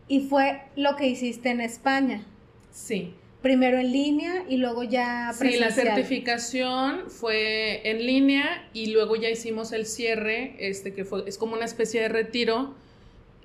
Y 0.09 0.23
fue 0.23 0.63
lo 0.75 0.97
que 0.97 1.07
hiciste 1.07 1.51
en 1.51 1.61
España. 1.61 2.25
Sí. 2.73 3.15
Primero 3.43 3.79
en 3.79 3.93
línea 3.93 4.45
y 4.49 4.57
luego 4.57 4.83
ya 4.83 5.33
presencial. 5.39 5.73
Sí, 5.73 5.81
la 5.85 5.85
certificación 5.85 7.09
fue 7.09 7.89
en 7.89 8.05
línea 8.05 8.69
y 8.73 8.93
luego 8.93 9.15
ya 9.15 9.31
hicimos 9.31 9.71
el 9.71 9.87
cierre, 9.87 10.57
este 10.59 10.93
que 10.93 11.05
fue, 11.05 11.23
es 11.29 11.39
como 11.39 11.55
una 11.55 11.65
especie 11.65 12.01
de 12.01 12.09
retiro 12.09 12.75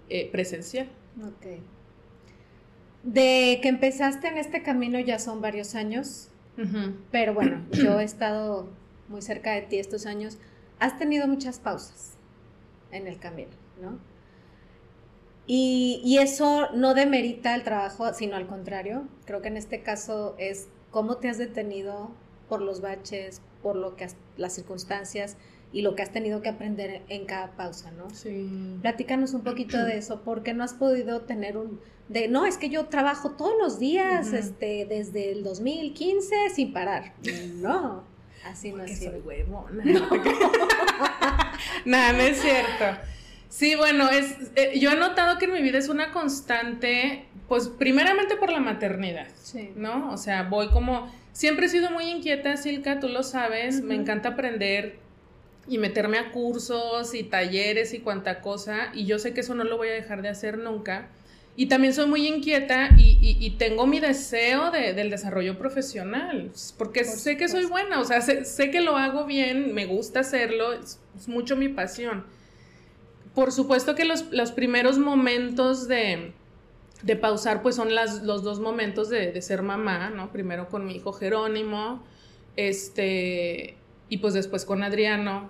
eh, 0.09 0.27
presencial. 0.31 0.89
Ok. 1.21 1.59
De 3.03 3.59
que 3.61 3.69
empezaste 3.69 4.27
en 4.27 4.39
este 4.39 4.63
camino 4.63 4.99
ya 4.99 5.19
son 5.19 5.39
varios 5.39 5.75
años, 5.75 6.29
pero 7.11 7.33
bueno, 7.33 7.65
yo 7.71 7.99
he 7.99 8.03
estado 8.03 8.67
muy 9.07 9.21
cerca 9.21 9.53
de 9.53 9.61
ti 9.61 9.79
estos 9.79 10.05
años. 10.05 10.37
Has 10.79 10.97
tenido 10.97 11.27
muchas 11.27 11.59
pausas 11.59 12.17
en 12.91 13.07
el 13.07 13.19
camino, 13.19 13.51
¿no? 13.81 13.99
Y, 15.45 16.01
y, 16.03 16.17
eso 16.17 16.69
no 16.73 16.93
demerita 16.93 17.55
el 17.55 17.63
trabajo, 17.63 18.13
sino 18.13 18.35
al 18.35 18.47
contrario. 18.47 19.07
Creo 19.25 19.41
que 19.41 19.47
en 19.47 19.55
este 19.55 19.81
caso 19.81 20.35
es 20.37 20.67
cómo 20.91 21.17
te 21.17 21.29
has 21.29 21.37
detenido 21.37 22.11
por 22.49 22.61
los 22.61 22.81
baches, 22.81 23.41
por 23.63 23.77
lo 23.77 23.95
que 23.95 24.07
las 24.35 24.53
circunstancias 24.53 25.37
y 25.71 25.81
lo 25.81 25.95
que 25.95 26.01
has 26.01 26.11
tenido 26.11 26.41
que 26.41 26.49
aprender 26.49 27.01
en 27.09 27.25
cada 27.25 27.51
pausa, 27.55 27.91
¿no? 27.91 28.09
Sí. 28.09 28.77
Platícanos 28.81 29.33
un 29.33 29.43
poquito 29.43 29.83
de 29.83 29.97
eso, 29.97 30.21
porque 30.23 30.53
no 30.53 30.63
has 30.63 30.73
podido 30.73 31.21
tener 31.21 31.57
un 31.57 31.79
de 32.09 32.29
no, 32.29 32.45
es 32.45 32.57
que 32.57 32.69
yo 32.69 32.85
trabajo 32.85 33.31
todos 33.31 33.53
los 33.59 33.79
días, 33.79 34.31
este, 34.31 34.85
desde 34.85 35.31
el 35.31 35.43
2015 35.43 36.35
sin 36.53 36.71
parar. 36.71 37.13
No, 37.55 38.03
así 38.45 38.71
no 38.71 38.83
es. 38.83 38.99
Soy 38.99 39.19
huevona. 39.19 39.83
No. 39.83 40.09
Nada, 41.85 42.13
no 42.13 42.19
es 42.19 42.41
cierto. 42.41 43.01
Sí, 43.49 43.75
bueno, 43.75 44.09
es, 44.09 44.35
eh, 44.55 44.79
yo 44.79 44.91
he 44.91 44.95
notado 44.95 45.37
que 45.37 45.45
en 45.45 45.53
mi 45.53 45.61
vida 45.61 45.77
es 45.77 45.89
una 45.89 46.11
constante, 46.11 47.25
pues 47.47 47.67
primeramente 47.67 48.35
por 48.35 48.51
la 48.51 48.59
maternidad, 48.59 49.27
sí. 49.41 49.71
¿no? 49.75 50.11
O 50.11 50.17
sea, 50.17 50.43
voy 50.43 50.69
como 50.69 51.11
siempre 51.33 51.65
he 51.65 51.69
sido 51.69 51.91
muy 51.91 52.05
inquieta, 52.05 52.55
Silka, 52.57 52.99
tú 52.99 53.09
lo 53.09 53.23
sabes, 53.23 53.81
me 53.81 53.95
encanta 53.95 54.29
aprender 54.29 54.99
y 55.69 55.77
meterme 55.77 56.17
a 56.17 56.31
cursos 56.31 57.13
y 57.13 57.23
talleres 57.23 57.93
y 57.93 57.99
cuanta 57.99 58.41
cosa, 58.41 58.91
y 58.93 59.05
yo 59.05 59.19
sé 59.19 59.33
que 59.33 59.41
eso 59.41 59.55
no 59.55 59.63
lo 59.63 59.77
voy 59.77 59.89
a 59.89 59.93
dejar 59.93 60.21
de 60.21 60.29
hacer 60.29 60.57
nunca. 60.57 61.09
Y 61.59 61.65
también 61.65 61.93
soy 61.93 62.05
muy 62.05 62.27
inquieta 62.27 62.89
y, 62.97 63.49
tengo 63.57 63.87
mi 63.87 63.99
deseo 63.99 64.69
del 64.69 65.09
desarrollo 65.09 65.57
profesional, 65.57 66.51
porque 66.77 67.03
sé 67.03 67.35
que 67.35 67.49
soy 67.49 67.65
buena, 67.65 67.99
o 67.99 68.05
sea, 68.05 68.21
sé, 68.21 68.69
que 68.69 68.81
lo 68.81 68.95
hago 68.95 69.25
bien, 69.25 69.73
me 69.73 69.87
gusta 69.87 70.19
hacerlo, 70.19 70.73
es, 70.73 70.99
mucho 71.25 71.55
mi 71.55 71.67
pasión. 71.67 72.25
Por 73.33 73.51
supuesto 73.51 73.95
que 73.95 74.05
los, 74.05 74.51
primeros 74.51 74.99
momentos 74.99 75.87
de, 75.87 76.33
pausar, 77.19 77.63
pues 77.63 77.75
son 77.75 77.95
las, 77.95 78.21
los 78.21 78.43
dos 78.43 78.59
momentos 78.59 79.09
de, 79.09 79.31
de, 79.31 79.41
ser 79.41 79.63
mamá, 79.63 80.11
¿no? 80.11 80.31
Primero 80.31 80.69
con 80.69 80.85
mi 80.85 80.95
hijo 80.95 81.11
Jerónimo, 81.11 82.03
este, 82.55 83.77
y 84.09 84.17
pues 84.17 84.33
después 84.33 84.65
con 84.65 84.83
Adriano, 84.83 85.49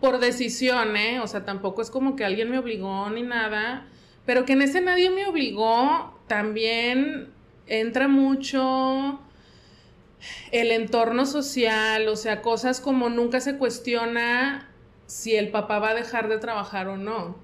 por 0.00 0.18
decisión, 0.18 0.96
¿eh? 0.96 1.20
O 1.20 1.26
sea, 1.26 1.44
tampoco 1.44 1.82
es 1.82 1.90
como 1.90 2.16
que 2.16 2.24
alguien 2.24 2.50
me 2.50 2.58
obligó 2.58 3.08
ni 3.10 3.22
nada, 3.22 3.86
pero 4.24 4.44
que 4.44 4.52
en 4.52 4.62
ese 4.62 4.80
nadie 4.80 5.10
me 5.10 5.26
obligó, 5.26 6.18
también 6.26 7.30
entra 7.66 8.08
mucho 8.08 9.20
el 10.52 10.70
entorno 10.70 11.26
social, 11.26 12.08
o 12.08 12.16
sea, 12.16 12.42
cosas 12.42 12.80
como 12.80 13.08
nunca 13.08 13.40
se 13.40 13.56
cuestiona 13.56 14.68
si 15.06 15.36
el 15.36 15.50
papá 15.50 15.78
va 15.78 15.90
a 15.90 15.94
dejar 15.94 16.28
de 16.28 16.38
trabajar 16.38 16.88
o 16.88 16.96
no. 16.96 17.36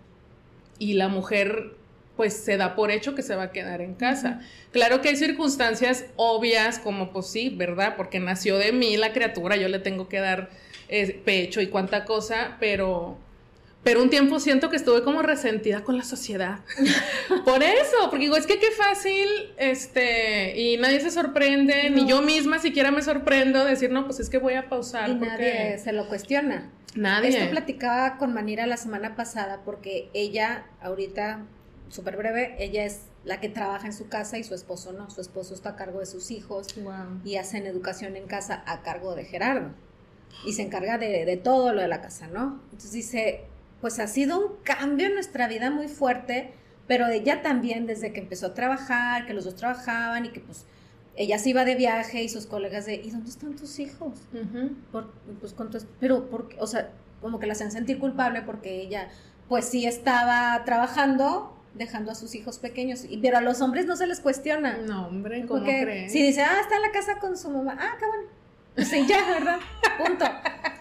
Y 0.78 0.94
la 0.94 1.08
mujer 1.08 1.76
pues 2.16 2.34
se 2.34 2.56
da 2.56 2.74
por 2.74 2.90
hecho 2.90 3.14
que 3.14 3.22
se 3.22 3.34
va 3.34 3.44
a 3.44 3.52
quedar 3.52 3.80
en 3.80 3.94
casa. 3.94 4.40
Claro 4.70 5.00
que 5.00 5.08
hay 5.08 5.16
circunstancias 5.16 6.06
obvias 6.16 6.78
como 6.78 7.12
pues 7.12 7.26
sí, 7.28 7.50
¿verdad? 7.50 7.94
Porque 7.96 8.20
nació 8.20 8.58
de 8.58 8.72
mí 8.72 8.96
la 8.96 9.12
criatura, 9.12 9.56
yo 9.56 9.68
le 9.68 9.78
tengo 9.78 10.08
que 10.08 10.20
dar 10.20 10.50
eh, 10.88 11.20
pecho 11.24 11.60
y 11.60 11.68
cuánta 11.68 12.04
cosa, 12.04 12.56
pero 12.60 13.18
pero 13.82 14.00
un 14.00 14.10
tiempo 14.10 14.38
siento 14.38 14.70
que 14.70 14.76
estuve 14.76 15.02
como 15.02 15.22
resentida 15.22 15.82
con 15.82 15.96
la 15.96 16.04
sociedad. 16.04 16.60
Por 17.44 17.62
eso, 17.64 17.96
porque 18.10 18.26
digo, 18.26 18.36
es 18.36 18.46
que 18.46 18.60
qué 18.60 18.70
fácil, 18.70 19.26
este, 19.56 20.58
y 20.60 20.76
nadie 20.76 21.00
se 21.00 21.10
sorprende, 21.10 21.90
ni 21.90 22.06
yo 22.06 22.22
misma 22.22 22.60
siquiera 22.60 22.92
me 22.92 23.02
sorprendo 23.02 23.64
decir, 23.64 23.90
no, 23.90 24.04
pues 24.04 24.20
es 24.20 24.30
que 24.30 24.38
voy 24.38 24.54
a 24.54 24.68
pausar. 24.68 25.10
Y 25.10 25.14
nadie 25.14 25.78
se 25.78 25.92
lo 25.92 26.08
cuestiona. 26.08 26.70
Nadie. 26.94 27.30
Esto 27.30 27.50
platicaba 27.50 28.18
con 28.18 28.32
Manira 28.34 28.66
la 28.66 28.76
semana 28.76 29.16
pasada 29.16 29.62
porque 29.64 30.10
ella, 30.14 30.66
ahorita, 30.80 31.40
súper 31.92 32.16
breve, 32.16 32.56
ella 32.58 32.84
es 32.84 33.02
la 33.24 33.38
que 33.38 33.50
trabaja 33.50 33.86
en 33.86 33.92
su 33.92 34.08
casa 34.08 34.38
y 34.38 34.44
su 34.44 34.54
esposo 34.54 34.92
no. 34.92 35.10
Su 35.10 35.20
esposo 35.20 35.54
está 35.54 35.70
a 35.70 35.76
cargo 35.76 36.00
de 36.00 36.06
sus 36.06 36.30
hijos 36.30 36.68
y 37.22 37.36
hacen 37.36 37.66
educación 37.66 38.16
en 38.16 38.26
casa 38.26 38.64
a 38.66 38.82
cargo 38.82 39.14
de 39.14 39.24
Gerardo. 39.24 39.70
Y 40.46 40.54
se 40.54 40.62
encarga 40.62 40.96
de, 40.96 41.26
de 41.26 41.36
todo 41.36 41.74
lo 41.74 41.82
de 41.82 41.88
la 41.88 42.00
casa, 42.00 42.28
¿no? 42.28 42.60
Entonces 42.64 42.92
dice, 42.92 43.44
pues 43.82 43.98
ha 43.98 44.06
sido 44.06 44.38
un 44.38 44.56
cambio 44.62 45.08
en 45.08 45.14
nuestra 45.14 45.46
vida 45.48 45.70
muy 45.70 45.88
fuerte, 45.88 46.54
pero 46.86 47.06
ella 47.08 47.42
también 47.42 47.86
desde 47.86 48.14
que 48.14 48.20
empezó 48.20 48.46
a 48.46 48.54
trabajar, 48.54 49.26
que 49.26 49.34
los 49.34 49.44
dos 49.44 49.56
trabajaban 49.56 50.24
y 50.24 50.30
que 50.30 50.40
pues 50.40 50.64
ella 51.14 51.38
se 51.38 51.50
iba 51.50 51.66
de 51.66 51.74
viaje 51.74 52.22
y 52.22 52.28
sus 52.30 52.46
colegas 52.46 52.86
de, 52.86 52.94
¿y 52.94 53.10
dónde 53.10 53.28
están 53.28 53.54
tus 53.54 53.78
hijos? 53.78 54.14
pues 55.40 55.52
con 55.52 55.70
pero, 56.00 56.30
porque, 56.30 56.56
o 56.58 56.66
sea, 56.66 56.90
como 57.20 57.38
que 57.38 57.46
la 57.46 57.52
hacen 57.52 57.70
sentir 57.70 57.98
culpable 57.98 58.40
porque 58.40 58.80
ella, 58.80 59.08
pues 59.48 59.66
sí 59.66 59.84
estaba 59.84 60.62
trabajando, 60.64 61.54
dejando 61.74 62.10
a 62.12 62.14
sus 62.14 62.34
hijos 62.34 62.58
pequeños, 62.58 63.04
y, 63.08 63.18
pero 63.18 63.38
a 63.38 63.40
los 63.40 63.60
hombres 63.60 63.86
no 63.86 63.96
se 63.96 64.06
les 64.06 64.20
cuestiona. 64.20 64.78
No, 64.78 65.06
hombre, 65.06 65.46
¿cómo 65.46 65.62
crees? 65.64 66.12
Si 66.12 66.22
dice, 66.22 66.42
ah, 66.42 66.60
está 66.60 66.76
en 66.76 66.82
la 66.82 66.92
casa 66.92 67.18
con 67.18 67.36
su 67.36 67.50
mamá, 67.50 67.76
ah, 67.78 67.96
qué 67.98 68.06
bueno. 68.06 68.28
Sí, 68.76 69.06
ya, 69.06 69.24
¿verdad? 69.28 69.58
Punto. 69.98 70.24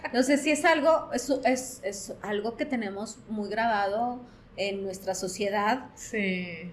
Entonces, 0.04 0.42
sí 0.42 0.50
es 0.50 0.64
algo, 0.64 1.10
es, 1.12 1.30
es, 1.44 1.80
es 1.82 2.14
algo 2.22 2.56
que 2.56 2.64
tenemos 2.64 3.18
muy 3.28 3.48
grabado 3.48 4.20
en 4.56 4.82
nuestra 4.82 5.14
sociedad. 5.14 5.86
Sí. 5.94 6.70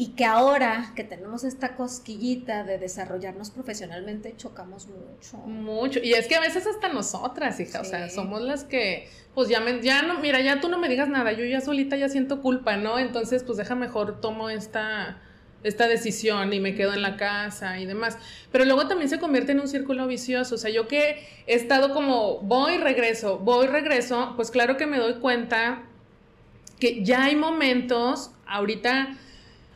Y 0.00 0.12
que 0.12 0.24
ahora 0.24 0.94
que 0.96 1.04
tenemos 1.04 1.44
esta 1.44 1.76
cosquillita 1.76 2.64
de 2.64 2.78
desarrollarnos 2.78 3.50
profesionalmente, 3.50 4.32
chocamos 4.34 4.86
mucho. 4.88 5.36
Mucho. 5.46 6.00
Y 6.02 6.14
es 6.14 6.26
que 6.26 6.36
a 6.36 6.40
veces 6.40 6.66
hasta 6.66 6.88
nosotras, 6.88 7.60
hija, 7.60 7.82
o 7.82 7.84
sea, 7.84 8.08
somos 8.08 8.40
las 8.40 8.64
que, 8.64 9.10
pues 9.34 9.50
ya, 9.50 9.60
me, 9.60 9.82
ya 9.82 10.00
no, 10.00 10.18
mira, 10.20 10.40
ya 10.40 10.58
tú 10.58 10.70
no 10.70 10.78
me 10.78 10.88
digas 10.88 11.10
nada, 11.10 11.32
yo 11.32 11.44
ya 11.44 11.60
solita 11.60 11.98
ya 11.98 12.08
siento 12.08 12.40
culpa, 12.40 12.78
¿no? 12.78 12.98
Entonces, 12.98 13.44
pues 13.44 13.58
deja 13.58 13.74
mejor, 13.74 14.22
tomo 14.22 14.48
esta 14.48 15.20
esta 15.64 15.86
decisión 15.86 16.50
y 16.54 16.60
me 16.60 16.74
quedo 16.74 16.94
en 16.94 17.02
la 17.02 17.18
casa 17.18 17.78
y 17.78 17.84
demás. 17.84 18.16
Pero 18.50 18.64
luego 18.64 18.88
también 18.88 19.10
se 19.10 19.18
convierte 19.18 19.52
en 19.52 19.60
un 19.60 19.68
círculo 19.68 20.06
vicioso. 20.06 20.54
O 20.54 20.58
sea, 20.58 20.70
yo 20.70 20.88
que 20.88 21.28
he 21.46 21.54
estado 21.54 21.92
como 21.92 22.38
voy, 22.38 22.78
regreso, 22.78 23.38
voy, 23.38 23.66
regreso, 23.66 24.32
pues 24.36 24.50
claro 24.50 24.78
que 24.78 24.86
me 24.86 24.96
doy 24.96 25.16
cuenta 25.16 25.82
que 26.78 27.04
ya 27.04 27.24
hay 27.24 27.36
momentos, 27.36 28.30
ahorita 28.46 29.18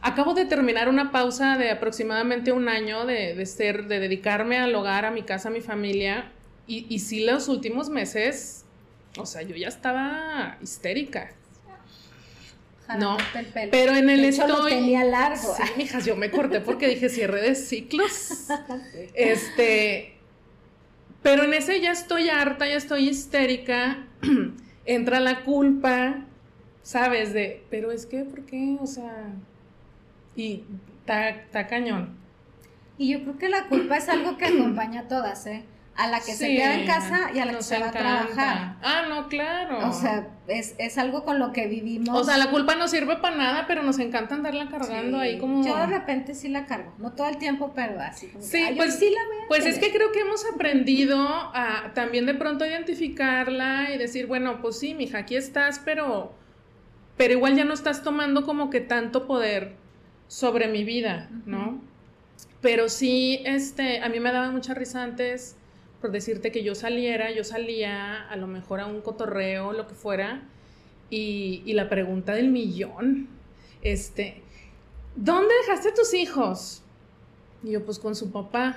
acabo 0.05 0.35
de 0.35 0.45
terminar 0.45 0.88
una 0.88 1.11
pausa 1.11 1.59
de 1.59 1.71
aproximadamente 1.71 2.53
un 2.53 2.69
año 2.69 3.07
de, 3.07 3.45
ser, 3.47 3.87
de 3.88 3.99
dedicarme 3.99 4.59
al 4.59 4.75
hogar, 4.75 5.05
a 5.05 5.11
mi 5.11 5.23
casa, 5.23 5.49
a 5.49 5.53
mi 5.53 5.61
familia. 5.61 6.31
Y, 6.67 6.87
y 6.88 7.01
sí, 7.01 7.25
los 7.25 7.49
últimos 7.49 7.90
meses, 7.90 8.64
o 9.19 9.27
sea, 9.27 9.43
yo 9.43 9.57
ya 9.57 9.69
estaba 9.69 10.59
histérica 10.62 11.31
no, 12.99 13.17
pero 13.71 13.97
en 13.97 14.11
el 14.11 14.25
estoy. 14.25 14.73
tenía 14.73 15.05
largo. 15.05 15.55
Sí, 15.57 15.62
mijas, 15.77 16.05
yo 16.05 16.17
me 16.17 16.31
corté 16.31 16.61
porque 16.61 16.88
dije 16.88 17.09
cierre 17.09 17.40
de 17.40 17.55
ciclos. 17.55 18.49
Este. 19.14 20.14
Pero 21.23 21.45
en 21.45 21.55
ese 21.55 21.81
ya 21.81 21.93
estoy 21.93 22.29
harta, 22.29 22.67
ya 22.69 22.77
estoy 22.77 23.09
histérica. 23.09 24.05
Entra 24.85 25.21
la 25.21 25.43
culpa, 25.45 26.27
¿sabes? 26.83 27.33
De, 27.33 27.62
pero 27.71 27.90
es 27.90 28.05
que, 28.05 28.25
¿por 28.25 28.45
qué? 28.45 28.77
O 28.81 28.87
sea. 28.87 29.33
Y 30.37 30.64
está 31.01 31.66
cañón. 31.66 32.16
Y 32.99 33.12
yo 33.12 33.23
creo 33.23 33.38
que 33.38 33.49
la 33.49 33.66
culpa 33.66 33.97
es 33.97 34.09
algo 34.09 34.37
que 34.37 34.47
acompaña 34.47 35.03
a 35.03 35.09
todas, 35.09 35.47
¿eh? 35.47 35.64
a 35.97 36.09
la 36.09 36.20
que 36.20 36.35
se 36.35 36.49
queda 36.49 36.75
en 36.75 36.87
casa 36.87 37.31
y 37.33 37.38
a 37.38 37.44
la 37.44 37.57
que 37.57 37.62
se 37.62 37.79
va 37.79 37.88
a 37.88 37.92
trabajar. 37.92 38.77
Ah, 38.83 39.07
no, 39.09 39.29
claro. 39.29 39.88
O 39.88 39.92
sea, 39.92 40.29
es, 40.49 40.99
algo 40.99 41.25
con 41.25 41.38
lo 41.38 41.53
que 41.53 41.68
vivimos. 41.68 42.20
O 42.20 42.25
sea, 42.25 42.37
la 42.37 42.51
culpa 42.51 42.75
no 42.75 42.88
sirve 42.88 43.16
para 43.16 43.37
nada, 43.37 43.64
pero 43.68 43.83
nos 43.83 43.99
encanta 43.99 44.35
andarla 44.35 44.68
cargando 44.68 45.18
ahí 45.18 45.38
como... 45.38 45.64
Yo 45.64 45.77
de 45.77 45.87
repente 45.87 46.35
sí 46.35 46.49
la 46.49 46.66
cargo, 46.66 46.92
no 46.99 47.12
todo 47.12 47.29
el 47.29 47.38
tiempo, 47.38 47.73
pero 47.75 48.01
así 48.01 48.29
como 48.29 48.44
Sí, 48.44 48.64
pues, 48.77 48.99
sí 48.99 49.11
la 49.11 49.20
Pues 49.49 49.66
es 49.66 49.79
que 49.79 49.92
creo 49.92 50.11
que 50.11 50.20
hemos 50.20 50.44
aprendido 50.53 51.18
a 51.27 51.92
también 51.94 52.27
de 52.27 52.35
pronto 52.35 52.66
identificarla 52.66 53.92
y 53.94 53.99
decir, 53.99 54.27
bueno, 54.27 54.61
pues 54.61 54.79
sí, 54.79 54.94
mija, 54.94 55.18
aquí 55.18 55.37
estás, 55.37 55.81
pero... 55.85 56.35
Pero 57.16 57.35
igual 57.35 57.55
ya 57.55 57.64
no 57.64 57.75
estás 57.75 58.03
tomando 58.03 58.44
como 58.44 58.70
que 58.70 58.81
tanto 58.81 59.29
poder 59.29 59.77
sobre 60.29 60.69
mi 60.69 60.85
vida, 60.85 61.31
¿no? 61.47 61.81
Pero 62.61 62.89
sí, 62.89 63.41
este, 63.45 64.01
a 64.01 64.09
mí 64.09 64.21
me 64.21 64.33
daba 64.33 64.51
mucha 64.51 64.75
risa 64.75 65.03
antes 65.03 65.57
por 66.05 66.13
decirte 66.13 66.53
que 66.53 66.63
yo 66.63 66.75
saliera, 66.75 67.31
yo 67.31 67.45
salía 67.45 68.29
a 68.29 68.37
lo 68.37 68.47
mejor 68.47 68.79
a 68.79 68.85
un 68.85 69.01
cotorreo, 69.01 69.73
lo 69.73 69.87
que 69.87 69.95
fuera, 69.95 70.43
y, 71.09 71.73
la 71.73 71.89
pregunta 71.89 72.35
del 72.35 72.51
millón, 72.51 73.27
este, 73.81 74.43
¿dónde 75.17 75.49
dejaste 75.63 75.89
a 75.89 75.95
tus 75.95 76.13
hijos? 76.13 76.83
Y 77.63 77.71
yo, 77.71 77.87
pues 77.87 77.99
con 77.99 78.15
su 78.15 78.31
papá. 78.31 78.77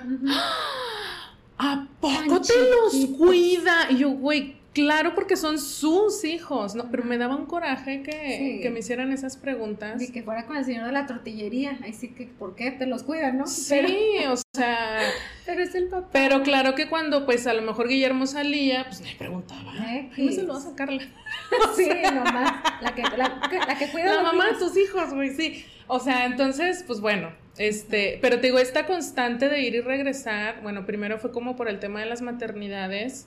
¿A 1.58 1.86
poco 2.00 2.40
te 2.40 2.54
los 2.70 3.18
cuida? 3.18 3.90
Y 3.90 3.98
yo, 3.98 4.08
güey, 4.12 4.57
Claro, 4.78 5.12
porque 5.16 5.36
son 5.36 5.58
sus 5.58 6.24
hijos, 6.24 6.76
¿no? 6.76 6.88
Pero 6.88 7.02
me 7.02 7.18
daba 7.18 7.34
un 7.34 7.46
coraje 7.46 8.04
que, 8.04 8.70
me 8.72 8.78
hicieran 8.78 9.10
esas 9.12 9.36
preguntas. 9.36 10.00
Y 10.00 10.12
que 10.12 10.22
fuera 10.22 10.46
con 10.46 10.56
el 10.56 10.64
señor 10.64 10.86
de 10.86 10.92
la 10.92 11.04
tortillería. 11.04 11.80
Ahí 11.82 11.92
sí 11.92 12.14
que, 12.14 12.26
¿por 12.26 12.54
qué? 12.54 12.70
Te 12.70 12.86
los 12.86 13.02
cuidan, 13.02 13.38
¿no? 13.38 13.46
Sí, 13.48 14.18
o 14.30 14.36
sea. 14.54 15.00
pero 15.46 15.62
es 15.62 15.74
el 15.74 15.88
papá. 15.88 16.10
Pero 16.12 16.44
claro 16.44 16.76
que 16.76 16.88
cuando, 16.88 17.26
pues, 17.26 17.48
a 17.48 17.54
lo 17.54 17.62
mejor 17.62 17.88
Guillermo 17.88 18.28
salía, 18.28 18.84
pues 18.84 19.00
me 19.00 19.16
preguntaba. 19.16 19.72
¿Eh? 19.92 20.10
¿Cómo 20.14 20.30
se 20.30 20.42
lo 20.44 20.54
vas 20.54 20.66
a 20.66 20.70
sacarla? 20.70 21.02
sí, 21.76 21.90
mamá. 22.14 22.62
La 22.80 22.94
que, 22.94 23.02
la, 23.02 23.76
que 23.76 23.88
cuida 23.88 24.14
La 24.14 24.22
mamá 24.22 24.46
de 24.52 24.58
tus 24.58 24.76
hijos, 24.76 25.12
güey, 25.12 25.34
sí. 25.34 25.64
O 25.88 25.98
sea, 25.98 26.24
entonces, 26.24 26.84
pues 26.86 27.00
bueno, 27.00 27.32
este, 27.56 28.20
pero 28.22 28.36
te 28.36 28.46
digo, 28.46 28.60
esta 28.60 28.86
constante 28.86 29.48
de 29.48 29.60
ir 29.60 29.74
y 29.74 29.80
regresar, 29.80 30.62
bueno, 30.62 30.86
primero 30.86 31.18
fue 31.18 31.32
como 31.32 31.56
por 31.56 31.68
el 31.68 31.80
tema 31.80 31.98
de 31.98 32.06
las 32.06 32.22
maternidades 32.22 33.26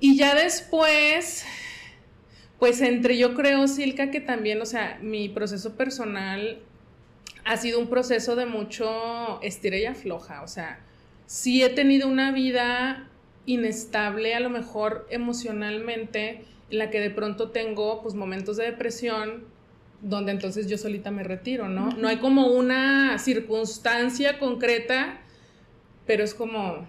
y 0.00 0.16
ya 0.16 0.34
después, 0.34 1.44
pues 2.58 2.80
entre 2.80 3.18
yo 3.18 3.34
creo, 3.34 3.66
Silka, 3.68 4.10
que 4.10 4.20
también, 4.20 4.60
o 4.60 4.66
sea, 4.66 4.98
mi 5.02 5.28
proceso 5.28 5.76
personal 5.76 6.60
ha 7.44 7.56
sido 7.56 7.80
un 7.80 7.88
proceso 7.88 8.36
de 8.36 8.46
mucho 8.46 9.40
estira 9.42 9.76
y 9.76 9.86
afloja, 9.86 10.42
o 10.42 10.48
sea, 10.48 10.80
sí 11.26 11.62
he 11.62 11.68
tenido 11.70 12.08
una 12.08 12.32
vida 12.32 13.08
inestable, 13.46 14.34
a 14.34 14.40
lo 14.40 14.50
mejor 14.50 15.06
emocionalmente, 15.10 16.44
en 16.70 16.78
la 16.78 16.90
que 16.90 17.00
de 17.00 17.10
pronto 17.10 17.50
tengo 17.50 18.02
pues 18.02 18.14
momentos 18.14 18.58
de 18.58 18.64
depresión, 18.64 19.44
donde 20.02 20.32
entonces 20.32 20.68
yo 20.68 20.78
solita 20.78 21.10
me 21.10 21.24
retiro, 21.24 21.68
¿no? 21.68 21.90
No 21.92 22.08
hay 22.08 22.18
como 22.18 22.48
una 22.48 23.18
circunstancia 23.18 24.38
concreta 24.38 25.20
pero 26.08 26.24
es 26.24 26.32
como, 26.32 26.88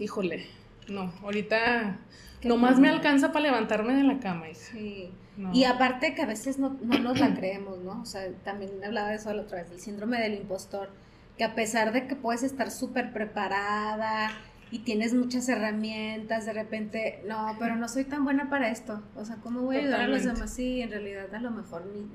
híjole, 0.00 0.46
no, 0.88 1.12
ahorita 1.22 1.98
nomás 2.44 2.78
me 2.78 2.88
alcanza 2.88 3.32
para 3.32 3.46
levantarme 3.46 3.94
de 3.94 4.04
la 4.04 4.18
cama. 4.18 4.46
Sí. 4.52 5.10
Y 5.52 5.64
aparte 5.64 6.14
que 6.14 6.22
a 6.22 6.26
veces 6.26 6.58
no, 6.58 6.76
no 6.82 6.98
nos 6.98 7.18
la 7.18 7.34
creemos, 7.34 7.78
¿no? 7.78 8.02
O 8.02 8.04
sea, 8.04 8.30
también 8.44 8.72
hablaba 8.84 9.08
de 9.08 9.16
eso 9.16 9.32
la 9.32 9.42
otra 9.42 9.58
vez, 9.58 9.70
del 9.70 9.80
síndrome 9.80 10.20
del 10.20 10.34
impostor, 10.34 10.90
que 11.38 11.44
a 11.44 11.54
pesar 11.54 11.92
de 11.92 12.06
que 12.06 12.16
puedes 12.16 12.42
estar 12.42 12.70
súper 12.70 13.12
preparada 13.12 14.30
y 14.70 14.80
tienes 14.80 15.14
muchas 15.14 15.48
herramientas, 15.48 16.44
de 16.44 16.52
repente, 16.52 17.22
no, 17.26 17.56
pero 17.58 17.76
no 17.76 17.88
soy 17.88 18.04
tan 18.04 18.24
buena 18.24 18.50
para 18.50 18.68
esto. 18.68 19.02
O 19.16 19.24
sea, 19.24 19.36
¿cómo 19.36 19.62
voy 19.62 19.76
a 19.76 19.78
ayudar 19.80 20.00
a 20.02 20.08
los 20.08 20.24
demás? 20.24 20.52
Sí, 20.52 20.82
en 20.82 20.90
realidad 20.90 21.34
a 21.34 21.40
lo 21.40 21.50
mejor 21.50 21.86
ni... 21.86 22.06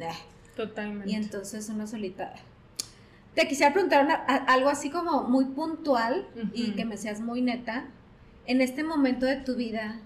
Totalmente. 0.55 1.11
Y 1.11 1.15
entonces 1.15 1.69
una 1.69 1.87
solita... 1.87 2.33
Te 3.35 3.47
quisiera 3.47 3.71
preguntar 3.71 4.25
algo 4.47 4.69
así 4.69 4.89
como 4.89 5.23
muy 5.23 5.45
puntual 5.45 6.27
y 6.53 6.71
que 6.71 6.85
me 6.85 6.97
seas 6.97 7.21
muy 7.21 7.43
neta. 7.43 7.85
En 8.47 8.61
este 8.61 8.83
momento 8.83 9.25
de 9.25 9.35
tu 9.35 9.55
vida, 9.55 9.99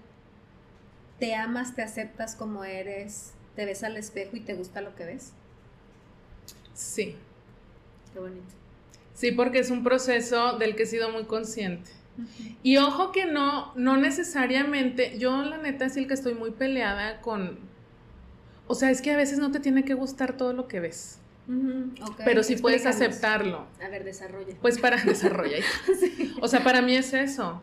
¿te 1.20 1.34
amas, 1.34 1.76
te 1.76 1.82
aceptas 1.82 2.34
como 2.34 2.64
eres, 2.64 3.32
te 3.54 3.64
ves 3.64 3.84
al 3.84 3.96
espejo 3.96 4.36
y 4.36 4.40
te 4.40 4.54
gusta 4.54 4.80
lo 4.80 4.96
que 4.96 5.04
ves? 5.04 5.32
Sí. 6.74 7.16
Qué 8.12 8.18
bonito. 8.18 8.54
Sí, 9.14 9.30
porque 9.30 9.60
es 9.60 9.70
un 9.70 9.84
proceso 9.84 10.58
del 10.58 10.74
que 10.74 10.82
he 10.82 10.86
sido 10.86 11.10
muy 11.10 11.24
consciente. 11.24 11.90
Y 12.62 12.76
ojo 12.76 13.12
que 13.12 13.26
no, 13.26 13.72
no 13.74 13.96
necesariamente, 13.96 15.18
yo 15.18 15.42
la 15.42 15.58
neta 15.58 15.86
es 15.86 15.96
el 15.96 16.06
que 16.08 16.14
estoy 16.14 16.34
muy 16.34 16.50
peleada 16.50 17.20
con, 17.20 17.58
o 18.66 18.74
sea, 18.74 18.90
es 18.90 19.00
que 19.00 19.12
a 19.12 19.16
veces 19.16 19.38
no 19.38 19.50
te 19.50 19.60
tiene 19.60 19.84
que 19.84 19.94
gustar 19.94 20.36
todo 20.36 20.52
lo 20.52 20.68
que 20.68 20.80
ves. 20.80 21.20
Pero 22.24 22.42
sí 22.42 22.56
puedes 22.56 22.86
aceptarlo. 22.86 23.66
A 23.84 23.88
ver, 23.88 24.04
desarrolla. 24.04 24.56
Pues 24.60 24.78
para 24.78 24.96
desarrollar. 25.04 25.62
O 26.40 26.48
sea, 26.48 26.64
para 26.64 26.82
mí 26.82 26.96
es 26.96 27.12
eso. 27.14 27.62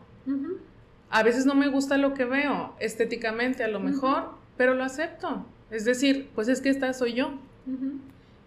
A 1.10 1.24
veces 1.24 1.44
no 1.44 1.56
me 1.56 1.68
gusta 1.68 1.98
lo 1.98 2.14
que 2.14 2.24
veo 2.24 2.74
estéticamente, 2.78 3.64
a 3.64 3.68
lo 3.68 3.80
mejor, 3.80 4.30
pero 4.56 4.74
lo 4.74 4.84
acepto. 4.84 5.44
Es 5.70 5.84
decir, 5.84 6.30
pues 6.34 6.48
es 6.48 6.60
que 6.60 6.68
esta 6.68 6.92
soy 6.92 7.14
yo. 7.14 7.34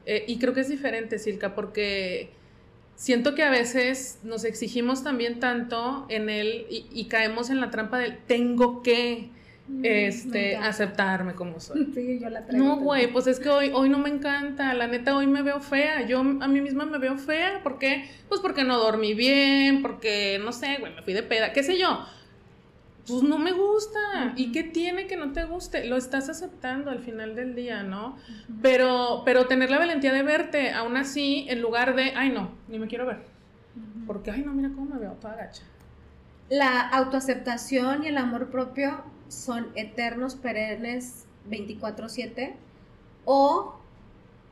Eh, 0.06 0.24
y 0.28 0.38
creo 0.38 0.54
que 0.54 0.62
es 0.62 0.70
diferente, 0.70 1.20
Silka, 1.20 1.56
porque 1.56 2.32
siento 2.96 3.36
que 3.36 3.44
a 3.44 3.50
veces 3.50 4.20
nos 4.24 4.46
exigimos 4.46 5.04
también 5.04 5.40
tanto 5.40 6.06
en 6.10 6.30
él 6.30 6.66
y, 6.70 7.06
caemos 7.06 7.50
en 7.50 7.60
la 7.60 7.70
trampa 7.70 8.00
del 8.00 8.18
tengo 8.18 8.82
que 8.82 9.30
este, 9.84 10.56
aceptarme 10.56 11.34
como 11.34 11.60
soy. 11.60 11.92
Sí, 11.94 12.20
yo 12.22 12.30
la 12.30 12.42
No, 12.52 12.78
güey, 12.78 13.12
pues 13.12 13.28
es 13.28 13.40
que 13.40 13.50
hoy, 13.50 13.72
hoy 13.74 13.90
no 13.90 13.98
me 13.98 14.10
encanta, 14.10 14.74
la 14.74 14.88
neta 14.88 15.18
hoy 15.18 15.28
me 15.28 15.42
veo 15.42 15.60
fea, 15.60 16.06
yo 16.06 16.20
a 16.20 16.48
mí 16.48 16.62
misma 16.62 16.86
me 16.86 16.98
veo 16.98 17.18
fea, 17.18 17.62
¿por 17.62 17.78
qué? 17.78 18.10
Pues 18.30 18.40
porque 18.40 18.64
no 18.64 18.78
dormí 18.78 19.14
bien, 19.14 19.82
porque 19.82 20.40
no 20.44 20.54
sé, 20.54 20.78
güey, 20.80 20.94
me 20.96 21.02
fui 21.02 21.14
de 21.14 21.24
peda, 21.24 21.52
qué 21.52 21.64
sé 21.64 21.78
yo 21.78 22.06
pues 23.08 23.24
no 23.24 23.38
me 23.38 23.52
gusta. 23.52 24.34
¿Y 24.36 24.52
qué 24.52 24.64
tiene 24.64 25.08
que 25.08 25.18
no 25.18 25.32
te 25.34 25.46
guste? 25.46 25.86
Lo 25.86 25.98
estás 25.98 26.30
aceptando 26.30 26.92
al 26.92 27.00
final 27.00 27.36
del 27.36 27.56
día, 27.56 27.84
¿no? 27.84 28.18
Pero, 28.62 29.24
pero 29.26 29.46
tener 29.46 29.70
la 29.70 29.80
valentía 29.80 30.14
de 30.14 30.24
verte, 30.24 30.72
aún 30.72 30.98
así, 30.98 31.46
en 31.50 31.62
lugar 31.62 31.96
de, 31.96 32.14
ay 32.16 32.30
no, 32.30 32.52
ni 32.68 32.80
me 32.80 32.88
quiero 32.88 33.06
ver. 33.06 33.24
Porque, 34.08 34.32
ay 34.32 34.44
no, 34.44 34.54
mira 34.54 34.70
cómo 34.70 34.94
me 34.94 35.00
veo, 35.00 35.14
toda 35.14 35.36
gacha. 35.36 35.64
La 36.50 36.82
autoaceptación 36.82 38.04
y 38.04 38.08
el 38.08 38.18
amor 38.18 38.52
propio 38.52 39.04
son 39.28 39.68
eternos, 39.76 40.36
perennes, 40.36 41.26
24/7, 41.50 42.56
o 43.26 43.76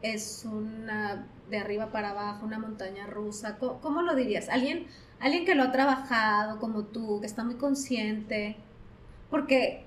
es 0.01 0.45
una 0.45 1.27
de 1.49 1.57
arriba 1.57 1.91
para 1.91 2.11
abajo, 2.11 2.45
una 2.45 2.59
montaña 2.59 3.05
rusa. 3.07 3.57
¿Cómo, 3.57 4.01
lo 4.01 4.15
dirías? 4.15 4.49
¿Alguien, 4.49 4.87
alguien 5.21 5.45
que 5.45 5.55
lo 5.55 5.63
ha 5.63 5.71
trabajado 5.71 6.59
como 6.59 6.83
tú, 6.85 7.19
que 7.21 7.27
está 7.27 7.43
muy 7.43 7.55
consciente. 7.55 8.57
Porque, 9.29 9.85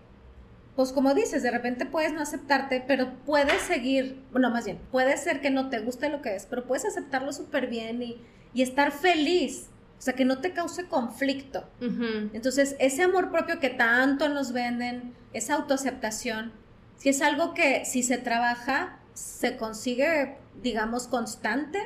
pues 0.77 0.93
como 0.93 1.15
dices, 1.15 1.43
de 1.43 1.51
repente 1.51 1.87
puedes 1.87 2.13
no 2.13 2.21
aceptarte, 2.21 2.83
pero 2.87 3.13
puedes 3.27 3.61
seguir, 3.63 4.23
bueno, 4.33 4.51
más 4.51 4.65
bien, 4.65 4.79
puede 4.91 5.17
ser 5.17 5.41
que 5.41 5.51
no 5.51 5.69
te 5.69 5.81
guste 5.81 6.09
lo 6.09 6.23
que 6.23 6.35
es, 6.35 6.47
pero 6.47 6.65
puedes 6.65 6.85
aceptarlo 6.85 7.33
súper 7.33 7.67
bien 7.67 8.03
y, 8.03 8.21
estar 8.55 8.93
feliz. 8.93 9.69
O 9.99 10.03
sea, 10.05 10.15
que 10.15 10.25
no 10.25 10.39
te 10.39 10.53
cause 10.53 10.87
conflicto. 10.87 11.65
Entonces, 11.81 12.77
ese 12.79 13.03
amor 13.03 13.31
propio 13.31 13.59
que 13.59 13.71
tanto 13.71 14.29
nos 14.29 14.53
venden, 14.53 15.15
esa 15.33 15.55
autoaceptación, 15.55 16.53
si 16.97 17.09
es 17.09 17.23
algo 17.23 17.55
que 17.55 17.85
si 17.85 18.03
se 18.03 18.19
trabaja, 18.19 18.99
se 19.15 19.57
consigue, 19.57 20.37
digamos, 20.63 21.09
constante 21.09 21.81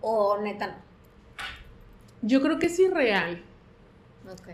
o 0.00 0.38
neta 0.38 0.66
no? 0.66 0.87
Yo 2.22 2.40
creo 2.42 2.58
que 2.58 2.66
es 2.66 2.78
irreal. 2.78 3.42
Ok. 4.30 4.48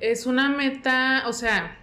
Es 0.00 0.26
una 0.26 0.50
meta, 0.50 1.24
o 1.26 1.32
sea, 1.32 1.78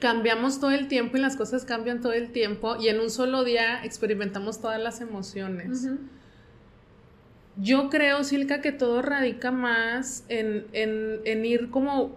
cambiamos 0.00 0.60
todo 0.60 0.70
el 0.70 0.88
tiempo 0.88 1.16
y 1.16 1.20
las 1.20 1.36
cosas 1.36 1.64
cambian 1.64 2.00
todo 2.00 2.12
el 2.12 2.30
tiempo 2.30 2.76
y 2.76 2.88
en 2.88 3.00
un 3.00 3.10
solo 3.10 3.44
día 3.44 3.84
experimentamos 3.84 4.60
todas 4.60 4.80
las 4.80 5.00
emociones. 5.00 5.88
Yo 7.56 7.88
creo, 7.88 8.24
Silka, 8.24 8.60
que 8.60 8.72
todo 8.72 9.00
radica 9.00 9.50
más 9.52 10.24
en, 10.28 11.44
ir 11.44 11.70
como 11.70 12.16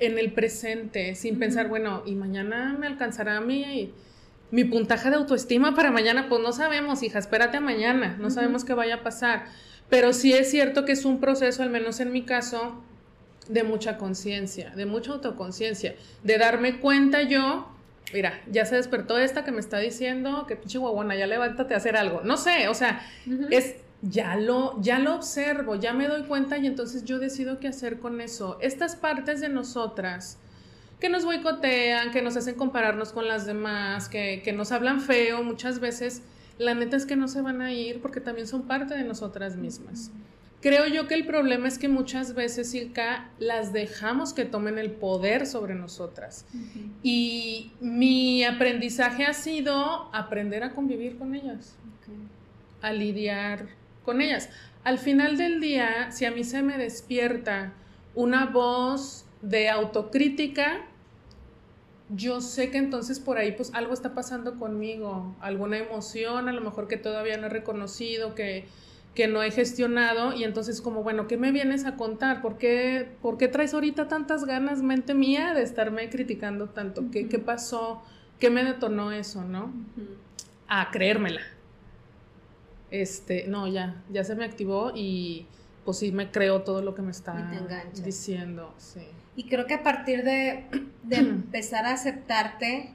en 0.00 0.18
el 0.18 0.32
presente, 0.32 1.14
sin 1.14 1.38
pensar, 1.38 1.68
bueno, 1.68 2.02
y 2.04 2.16
mañana 2.16 2.76
me 2.78 2.88
alcanzará 2.88 3.40
mí 3.40 3.92
mi 4.50 4.64
puntaje 4.64 5.08
de 5.08 5.16
autoestima 5.16 5.74
para 5.74 5.90
mañana, 5.90 6.28
pues 6.28 6.42
no 6.42 6.52
sabemos, 6.52 7.02
hija, 7.02 7.18
espérate 7.18 7.56
a 7.56 7.60
mañana, 7.60 8.16
no 8.20 8.28
sabemos 8.28 8.64
qué 8.64 8.74
vaya 8.74 8.96
a 8.96 9.02
pasar. 9.02 9.46
Pero 9.92 10.14
sí 10.14 10.32
es 10.32 10.50
cierto 10.50 10.86
que 10.86 10.92
es 10.92 11.04
un 11.04 11.20
proceso, 11.20 11.62
al 11.62 11.68
menos 11.68 12.00
en 12.00 12.12
mi 12.12 12.22
caso, 12.22 12.82
de 13.50 13.62
mucha 13.62 13.98
conciencia, 13.98 14.70
de 14.70 14.86
mucha 14.86 15.12
autoconciencia, 15.12 15.96
de 16.22 16.38
darme 16.38 16.80
cuenta 16.80 17.20
yo, 17.20 17.68
mira, 18.14 18.40
ya 18.50 18.64
se 18.64 18.76
despertó 18.76 19.18
esta 19.18 19.44
que 19.44 19.52
me 19.52 19.60
está 19.60 19.76
diciendo 19.80 20.46
que 20.48 20.56
pinche 20.56 20.78
guaguana, 20.78 21.14
ya 21.14 21.26
levántate 21.26 21.74
a 21.74 21.76
hacer 21.76 21.98
algo. 21.98 22.22
No 22.24 22.38
sé, 22.38 22.68
o 22.68 22.74
sea, 22.74 23.06
es 23.50 23.74
ya 24.00 24.36
lo 24.36 24.80
ya 24.80 24.98
lo 24.98 25.14
observo, 25.14 25.74
ya 25.74 25.92
me 25.92 26.08
doy 26.08 26.22
cuenta 26.22 26.56
y 26.56 26.66
entonces 26.66 27.04
yo 27.04 27.18
decido 27.18 27.60
qué 27.60 27.68
hacer 27.68 27.98
con 27.98 28.22
eso. 28.22 28.56
Estas 28.62 28.96
partes 28.96 29.42
de 29.42 29.50
nosotras 29.50 30.38
que 31.00 31.10
nos 31.10 31.26
boicotean, 31.26 32.12
que 32.12 32.22
nos 32.22 32.38
hacen 32.38 32.54
compararnos 32.54 33.12
con 33.12 33.28
las 33.28 33.44
demás, 33.44 34.08
que, 34.08 34.42
nos 34.56 34.72
hablan 34.72 35.02
feo 35.02 35.42
muchas 35.42 35.80
veces, 35.80 36.22
la 36.58 36.74
neta 36.74 36.96
es 36.96 37.06
que 37.06 37.16
no 37.16 37.28
se 37.28 37.42
van 37.42 37.60
a 37.62 37.72
ir 37.72 38.00
porque 38.00 38.20
también 38.20 38.46
son 38.46 38.62
parte 38.62 38.94
de 38.94 39.04
nosotras 39.04 39.56
mismas. 39.56 40.10
Creo 40.62 40.86
yo 40.86 41.08
que 41.08 41.14
el 41.14 41.26
problema 41.26 41.66
es 41.66 41.76
que 41.76 41.88
muchas 41.88 42.34
veces, 42.34 42.70
Silka, 42.70 43.28
las 43.40 43.72
dejamos 43.72 44.32
que 44.32 44.44
tomen 44.44 44.78
el 44.78 44.92
poder 44.92 45.48
sobre 45.48 45.74
nosotras. 45.74 46.46
Y 47.02 47.72
mi 47.80 48.44
aprendizaje 48.44 49.26
ha 49.26 49.32
sido 49.32 50.08
aprender 50.14 50.62
a 50.62 50.70
convivir 50.70 51.18
con 51.18 51.34
ellas, 51.34 51.74
a 52.80 52.92
lidiar 52.92 53.66
con 54.04 54.20
ellas. 54.20 54.50
Al 54.84 54.98
final 54.98 55.36
del 55.36 55.60
día, 55.60 56.12
si 56.12 56.26
a 56.26 56.30
mí 56.30 56.44
se 56.44 56.62
me 56.62 56.78
despierta 56.78 57.72
una 58.14 58.46
voz 58.46 59.24
de 59.40 59.68
autocrítica, 59.68 60.86
yo 62.14 62.40
sé 62.40 62.70
que 62.70 62.78
entonces 62.78 63.20
por 63.20 63.38
ahí 63.38 63.52
pues 63.52 63.72
algo 63.74 63.94
está 63.94 64.14
pasando 64.14 64.58
conmigo, 64.58 65.34
alguna 65.40 65.78
emoción 65.78 66.48
a 66.48 66.52
lo 66.52 66.60
mejor 66.60 66.88
que 66.88 66.96
todavía 66.96 67.36
no 67.38 67.46
he 67.46 67.50
reconocido, 67.50 68.34
que, 68.34 68.66
que 69.14 69.28
no 69.28 69.42
he 69.42 69.50
gestionado 69.50 70.34
y 70.34 70.44
entonces 70.44 70.80
como, 70.80 71.02
bueno, 71.02 71.26
¿qué 71.26 71.36
me 71.36 71.52
vienes 71.52 71.84
a 71.84 71.96
contar? 71.96 72.42
¿Por 72.42 72.58
qué, 72.58 73.08
¿por 73.22 73.38
qué 73.38 73.48
traes 73.48 73.74
ahorita 73.74 74.08
tantas 74.08 74.44
ganas, 74.44 74.82
mente 74.82 75.14
mía, 75.14 75.54
de 75.54 75.62
estarme 75.62 76.10
criticando 76.10 76.68
tanto? 76.68 77.04
¿Qué, 77.10 77.28
qué 77.28 77.38
pasó? 77.38 78.02
¿Qué 78.38 78.50
me 78.50 78.64
detonó 78.64 79.12
eso, 79.12 79.44
no? 79.44 79.72
A 80.68 80.90
creérmela. 80.90 81.40
Este, 82.90 83.46
no, 83.48 83.68
ya, 83.68 84.02
ya 84.10 84.22
se 84.22 84.34
me 84.34 84.44
activó 84.44 84.92
y 84.94 85.46
pues 85.84 85.98
sí 85.98 86.12
me 86.12 86.30
creo 86.30 86.62
todo 86.62 86.82
lo 86.82 86.94
que 86.94 87.02
me 87.02 87.10
está 87.10 87.50
diciendo, 88.04 88.74
sí. 88.76 89.06
Y 89.36 89.44
creo 89.44 89.66
que 89.66 89.74
a 89.74 89.82
partir 89.82 90.24
de, 90.24 90.66
empezar 91.10 91.86
a 91.86 91.94
aceptarte, 91.94 92.94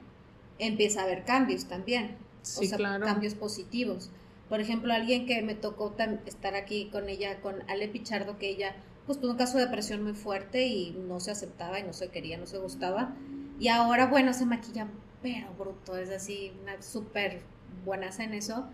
empieza 0.58 1.00
a 1.00 1.04
haber 1.04 1.24
cambios 1.24 1.66
también. 1.66 2.16
o 2.42 2.44
sea, 2.44 2.78
cambios 3.00 3.34
positivos. 3.34 4.10
Por 4.48 4.60
ejemplo, 4.60 4.92
alguien 4.92 5.26
que 5.26 5.42
me 5.42 5.54
tocó 5.54 5.94
estar 6.26 6.54
aquí 6.54 6.88
con 6.90 7.08
ella, 7.08 7.40
con 7.40 7.56
Ale 7.68 7.88
Pichardo, 7.88 8.38
que 8.38 8.48
ella 8.48 8.74
pues 9.06 9.20
tuvo 9.20 9.30
un 9.32 9.38
caso 9.38 9.56
de 9.56 9.64
depresión 9.64 10.02
muy 10.02 10.12
fuerte 10.12 10.66
y 10.66 10.90
no 10.90 11.18
se 11.18 11.30
aceptaba 11.30 11.80
y 11.80 11.82
no 11.82 11.94
se 11.94 12.08
quería, 12.08 12.36
no 12.36 12.46
se 12.46 12.58
gustaba. 12.58 13.14
Y 13.58 13.68
ahora, 13.68 14.06
bueno, 14.06 14.34
se 14.34 14.44
maquilla, 14.44 14.86
pero 15.22 15.52
bruto, 15.58 15.96
es 15.96 16.10
así, 16.10 16.52
una 16.62 16.80
súper 16.82 17.40
buena 17.84 18.10
en 18.18 18.34
eso. 18.34 18.66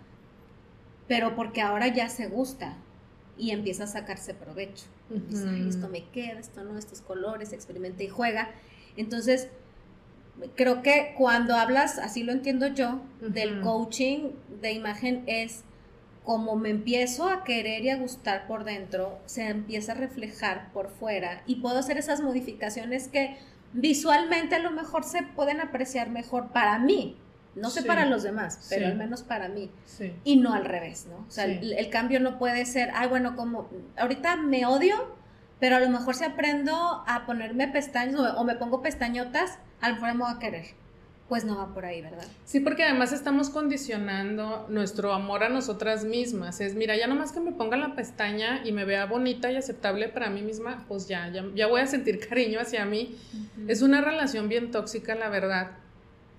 Pero 1.06 1.36
porque 1.36 1.60
ahora 1.62 1.88
ya 1.88 2.08
se 2.08 2.26
gusta 2.26 2.76
y 3.38 3.50
empieza 3.52 3.84
a 3.84 3.86
sacarse 3.86 4.34
provecho. 4.34 4.86
Esto 5.10 5.88
me 5.88 6.08
queda, 6.10 6.40
esto 6.40 6.64
no, 6.64 6.78
estos 6.78 7.00
colores, 7.00 7.52
experimenta 7.52 8.02
y 8.02 8.08
juega. 8.08 8.50
Entonces, 8.96 9.48
creo 10.56 10.82
que 10.82 11.14
cuando 11.16 11.54
hablas, 11.54 11.98
así 11.98 12.22
lo 12.22 12.32
entiendo 12.32 12.66
yo, 12.68 13.00
del 13.20 13.60
coaching 13.60 14.30
de 14.60 14.72
imagen 14.72 15.24
es 15.26 15.64
como 16.24 16.56
me 16.56 16.70
empiezo 16.70 17.28
a 17.28 17.44
querer 17.44 17.84
y 17.84 17.90
a 17.90 17.98
gustar 17.98 18.46
por 18.46 18.64
dentro, 18.64 19.18
se 19.26 19.46
empieza 19.48 19.92
a 19.92 19.96
reflejar 19.96 20.72
por 20.72 20.88
fuera 20.88 21.42
y 21.46 21.56
puedo 21.56 21.78
hacer 21.78 21.98
esas 21.98 22.22
modificaciones 22.22 23.08
que 23.08 23.36
visualmente 23.74 24.54
a 24.54 24.60
lo 24.60 24.70
mejor 24.70 25.04
se 25.04 25.22
pueden 25.22 25.60
apreciar 25.60 26.08
mejor 26.08 26.48
para 26.48 26.78
mí. 26.78 27.18
No 27.56 27.70
sé 27.70 27.82
para 27.82 28.06
los 28.06 28.22
demás, 28.22 28.66
pero 28.68 28.86
al 28.86 28.96
menos 28.96 29.22
para 29.22 29.48
mí. 29.48 29.70
Y 30.24 30.36
no 30.36 30.54
al 30.54 30.64
revés, 30.64 31.06
¿no? 31.08 31.24
O 31.26 31.30
sea, 31.30 31.44
el, 31.44 31.90
cambio 31.90 32.20
no 32.20 32.38
puede 32.38 32.64
ser, 32.66 32.90
ay, 32.94 33.08
bueno, 33.08 33.36
como 33.36 33.68
ahorita 33.96 34.36
me 34.36 34.66
odio, 34.66 35.16
pero 35.60 35.76
a 35.76 35.80
lo 35.80 35.88
mejor 35.88 36.14
si 36.14 36.24
aprendo 36.24 37.04
a 37.06 37.24
ponerme 37.26 37.68
pestañas 37.68 38.18
o, 38.18 38.40
o 38.40 38.44
me 38.44 38.56
pongo 38.56 38.82
pestañotas, 38.82 39.58
a 39.80 39.88
lo 39.88 39.94
mejor 39.94 40.14
me 40.14 40.24
voy 40.24 40.32
a 40.34 40.38
querer 40.38 40.84
pues 41.28 41.44
no 41.44 41.56
va 41.56 41.72
por 41.72 41.86
ahí, 41.86 42.02
¿verdad? 42.02 42.26
Sí, 42.44 42.60
porque 42.60 42.84
además 42.84 43.12
estamos 43.12 43.48
condicionando 43.48 44.66
nuestro 44.68 45.12
amor 45.12 45.42
a 45.42 45.48
nosotras 45.48 46.04
mismas. 46.04 46.60
Es, 46.60 46.74
mira, 46.74 46.96
ya 46.96 47.06
nomás 47.06 47.32
que 47.32 47.40
me 47.40 47.52
ponga 47.52 47.76
la 47.76 47.94
pestaña 47.94 48.60
y 48.64 48.72
me 48.72 48.84
vea 48.84 49.06
bonita 49.06 49.50
y 49.50 49.56
aceptable 49.56 50.08
para 50.08 50.28
mí 50.28 50.42
misma, 50.42 50.84
pues 50.86 51.08
ya, 51.08 51.32
ya, 51.54 51.66
voy 51.66 51.80
a 51.80 51.86
sentir 51.86 52.20
cariño 52.28 52.60
hacia 52.60 52.84
mí. 52.84 53.16
Es 53.68 53.80
una 53.80 54.02
relación 54.02 54.48
bien 54.48 54.70
tóxica, 54.70 55.14
la 55.14 55.30
verdad. 55.30 55.70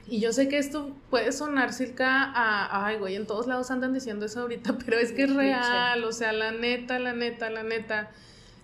Y 0.07 0.19
yo 0.19 0.33
sé 0.33 0.47
que 0.47 0.57
esto 0.57 0.95
puede 1.09 1.31
sonar 1.31 1.73
cerca 1.73 2.23
a, 2.23 2.85
ay, 2.85 2.97
güey, 2.97 3.15
en 3.15 3.25
todos 3.25 3.47
lados 3.47 3.71
andan 3.71 3.93
diciendo 3.93 4.25
eso 4.25 4.41
ahorita, 4.41 4.77
pero 4.85 4.97
es 4.97 5.11
que 5.11 5.23
es 5.23 5.33
real, 5.33 6.03
o 6.03 6.11
sea, 6.11 6.31
la 6.31 6.51
neta, 6.51 6.99
la 6.99 7.13
neta, 7.13 7.49
la 7.49 7.63
neta 7.63 8.11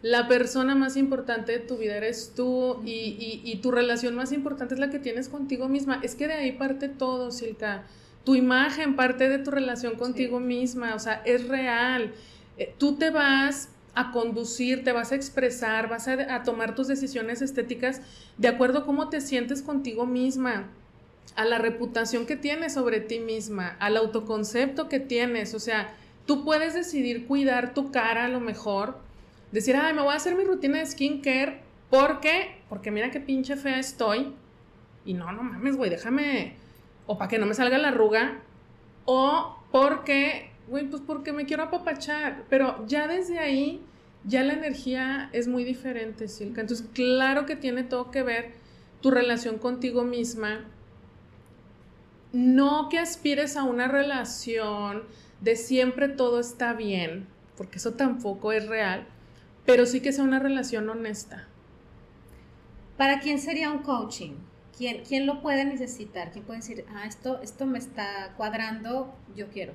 la 0.01 0.27
persona 0.27 0.73
más 0.73 0.97
importante 0.97 1.51
de 1.51 1.59
tu 1.59 1.77
vida 1.77 1.95
eres 1.95 2.33
tú 2.35 2.81
y, 2.83 3.59
tu 3.61 3.71
relación 3.71 4.15
más 4.15 4.31
importante 4.31 4.73
es 4.73 4.79
la 4.79 4.89
que 4.89 4.99
tienes 4.99 5.29
contigo 5.29 5.69
misma. 5.69 5.99
Es 6.01 6.15
que 6.15 6.27
de 6.27 6.33
ahí 6.33 6.51
parte 6.53 6.89
todo, 6.89 7.31
Silka. 7.31 7.83
Tu 8.23 8.35
imagen 8.35 8.95
parte 8.95 9.29
de 9.29 9.39
tu 9.39 9.51
relación 9.51 9.95
contigo 9.95 10.39
misma, 10.39 10.95
o 10.95 10.99
sea, 10.99 11.21
es 11.25 11.47
real. 11.47 12.13
Eh, 12.57 12.73
tú 12.77 12.95
te 12.95 13.09
vas 13.09 13.69
a 13.93 14.11
conducir, 14.11 14.83
te 14.83 14.91
vas 14.91 15.11
a 15.11 15.15
expresar, 15.15 15.89
vas 15.89 16.07
a, 16.07 16.43
tomar 16.43 16.75
tus 16.75 16.87
decisiones 16.87 17.41
estéticas 17.41 18.01
de 18.37 18.47
acuerdo 18.47 18.79
a 18.79 18.85
cómo 18.85 19.09
te 19.09 19.21
sientes 19.21 19.61
contigo 19.61 20.05
misma, 20.05 20.69
a 21.36 21.45
la 21.45 21.57
reputación 21.57 22.25
que 22.25 22.36
tienes 22.36 22.73
sobre 22.73 22.99
ti 22.99 23.19
misma, 23.19 23.75
al 23.79 23.97
autoconcepto 23.97 24.89
que 24.89 24.99
tienes. 24.99 25.53
O 25.53 25.59
sea, 25.59 25.93
tú 26.25 26.43
puedes 26.43 26.73
decidir 26.73 27.27
cuidar 27.27 27.73
tu 27.73 27.91
cara 27.91 28.25
a 28.25 28.29
lo 28.29 28.39
mejor 28.39 28.99
decir, 29.51 29.75
ay, 29.75 29.93
me 29.93 30.01
voy 30.01 30.13
a 30.13 30.17
hacer 30.17 30.36
mi 30.36 30.43
rutina 30.43 30.79
de 30.79 30.86
skincare 30.86 31.61
porque, 31.89 32.61
porque 32.69 32.89
mira 32.91 33.11
qué 33.11 33.19
pinche 33.19 33.55
fea 33.55 33.79
estoy. 33.79 34.34
Y 35.05 35.13
no, 35.13 35.32
no 35.32 35.43
mames, 35.43 35.75
güey, 35.75 35.89
déjame. 35.89 36.55
O 37.05 37.17
para 37.17 37.27
que 37.27 37.38
no 37.38 37.45
me 37.45 37.53
salga 37.53 37.77
la 37.77 37.89
arruga. 37.89 38.39
O 39.05 39.57
porque, 39.71 40.51
güey, 40.67 40.88
pues 40.88 41.01
porque 41.05 41.34
me 41.34 41.45
quiero 41.45 41.63
apapachar. 41.63 42.45
Pero 42.49 42.86
ya 42.88 43.07
desde 43.07 43.39
ahí, 43.39 43.82
ya 44.23 44.43
la 44.43 44.53
energía 44.53 45.29
es 45.34 45.47
muy 45.47 45.63
diferente, 45.63 46.27
Silka. 46.27 46.61
Entonces, 46.61 46.88
claro 46.93 47.45
que 47.45 47.55
tiene 47.55 47.84
todo 47.84 48.11
que 48.11 48.23
ver 48.23 48.53
tu 49.01 49.11
relación 49.11 49.57
contigo 49.57 50.03
misma. 50.03 50.65
No 52.34 52.89
que 52.89 52.99
aspires 52.99 53.57
a 53.57 53.63
una 53.63 53.88
relación 53.88 55.03
de 55.41 55.55
siempre 55.55 56.07
todo 56.07 56.39
está 56.39 56.73
bien, 56.73 57.27
porque 57.57 57.77
eso 57.77 57.93
tampoco 57.93 58.51
es 58.51 58.67
real 58.67 59.07
pero 59.65 59.86
sí 59.86 60.01
que 60.01 60.11
sea 60.11 60.23
una 60.23 60.39
relación 60.39 60.89
honesta. 60.89 61.47
¿Para 62.97 63.19
quién 63.19 63.39
sería 63.39 63.71
un 63.71 63.79
coaching? 63.79 64.34
¿Quién, 64.77 65.03
quién 65.07 65.25
lo 65.25 65.41
puede 65.41 65.65
necesitar? 65.65 66.32
¿Quién 66.32 66.45
puede 66.45 66.59
decir, 66.59 66.86
ah, 66.93 67.05
esto, 67.05 67.41
esto 67.41 67.65
me 67.65 67.77
está 67.77 68.34
cuadrando, 68.38 69.13
yo 69.36 69.47
quiero? 69.49 69.73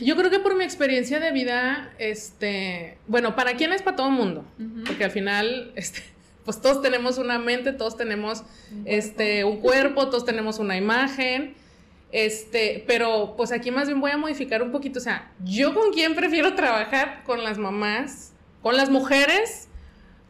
Yo 0.00 0.16
creo 0.16 0.30
que 0.30 0.38
por 0.38 0.56
mi 0.56 0.64
experiencia 0.64 1.20
de 1.20 1.32
vida, 1.32 1.92
este, 1.98 2.98
bueno, 3.06 3.36
¿para 3.36 3.54
quién 3.54 3.72
es 3.72 3.82
para 3.82 3.96
todo 3.96 4.08
el 4.08 4.14
mundo? 4.14 4.46
Porque 4.86 5.04
al 5.04 5.10
final, 5.10 5.72
este, 5.76 6.02
pues 6.46 6.60
todos 6.62 6.80
tenemos 6.80 7.18
una 7.18 7.38
mente, 7.38 7.72
todos 7.72 7.96
tenemos 7.96 8.44
este, 8.86 9.44
un 9.44 9.58
cuerpo, 9.58 10.08
todos 10.08 10.24
tenemos 10.24 10.58
una 10.58 10.76
imagen. 10.76 11.54
Este, 12.12 12.84
pero 12.86 13.34
pues 13.36 13.50
aquí 13.50 13.72
más 13.72 13.88
bien 13.88 14.00
voy 14.00 14.12
a 14.12 14.16
modificar 14.16 14.62
un 14.62 14.70
poquito. 14.70 15.00
O 15.00 15.02
sea, 15.02 15.32
yo 15.44 15.74
con 15.74 15.92
quién 15.92 16.14
prefiero 16.14 16.54
trabajar 16.54 17.24
con 17.24 17.42
las 17.42 17.58
mamás, 17.58 18.32
con 18.62 18.76
las 18.76 18.88
mujeres, 18.88 19.66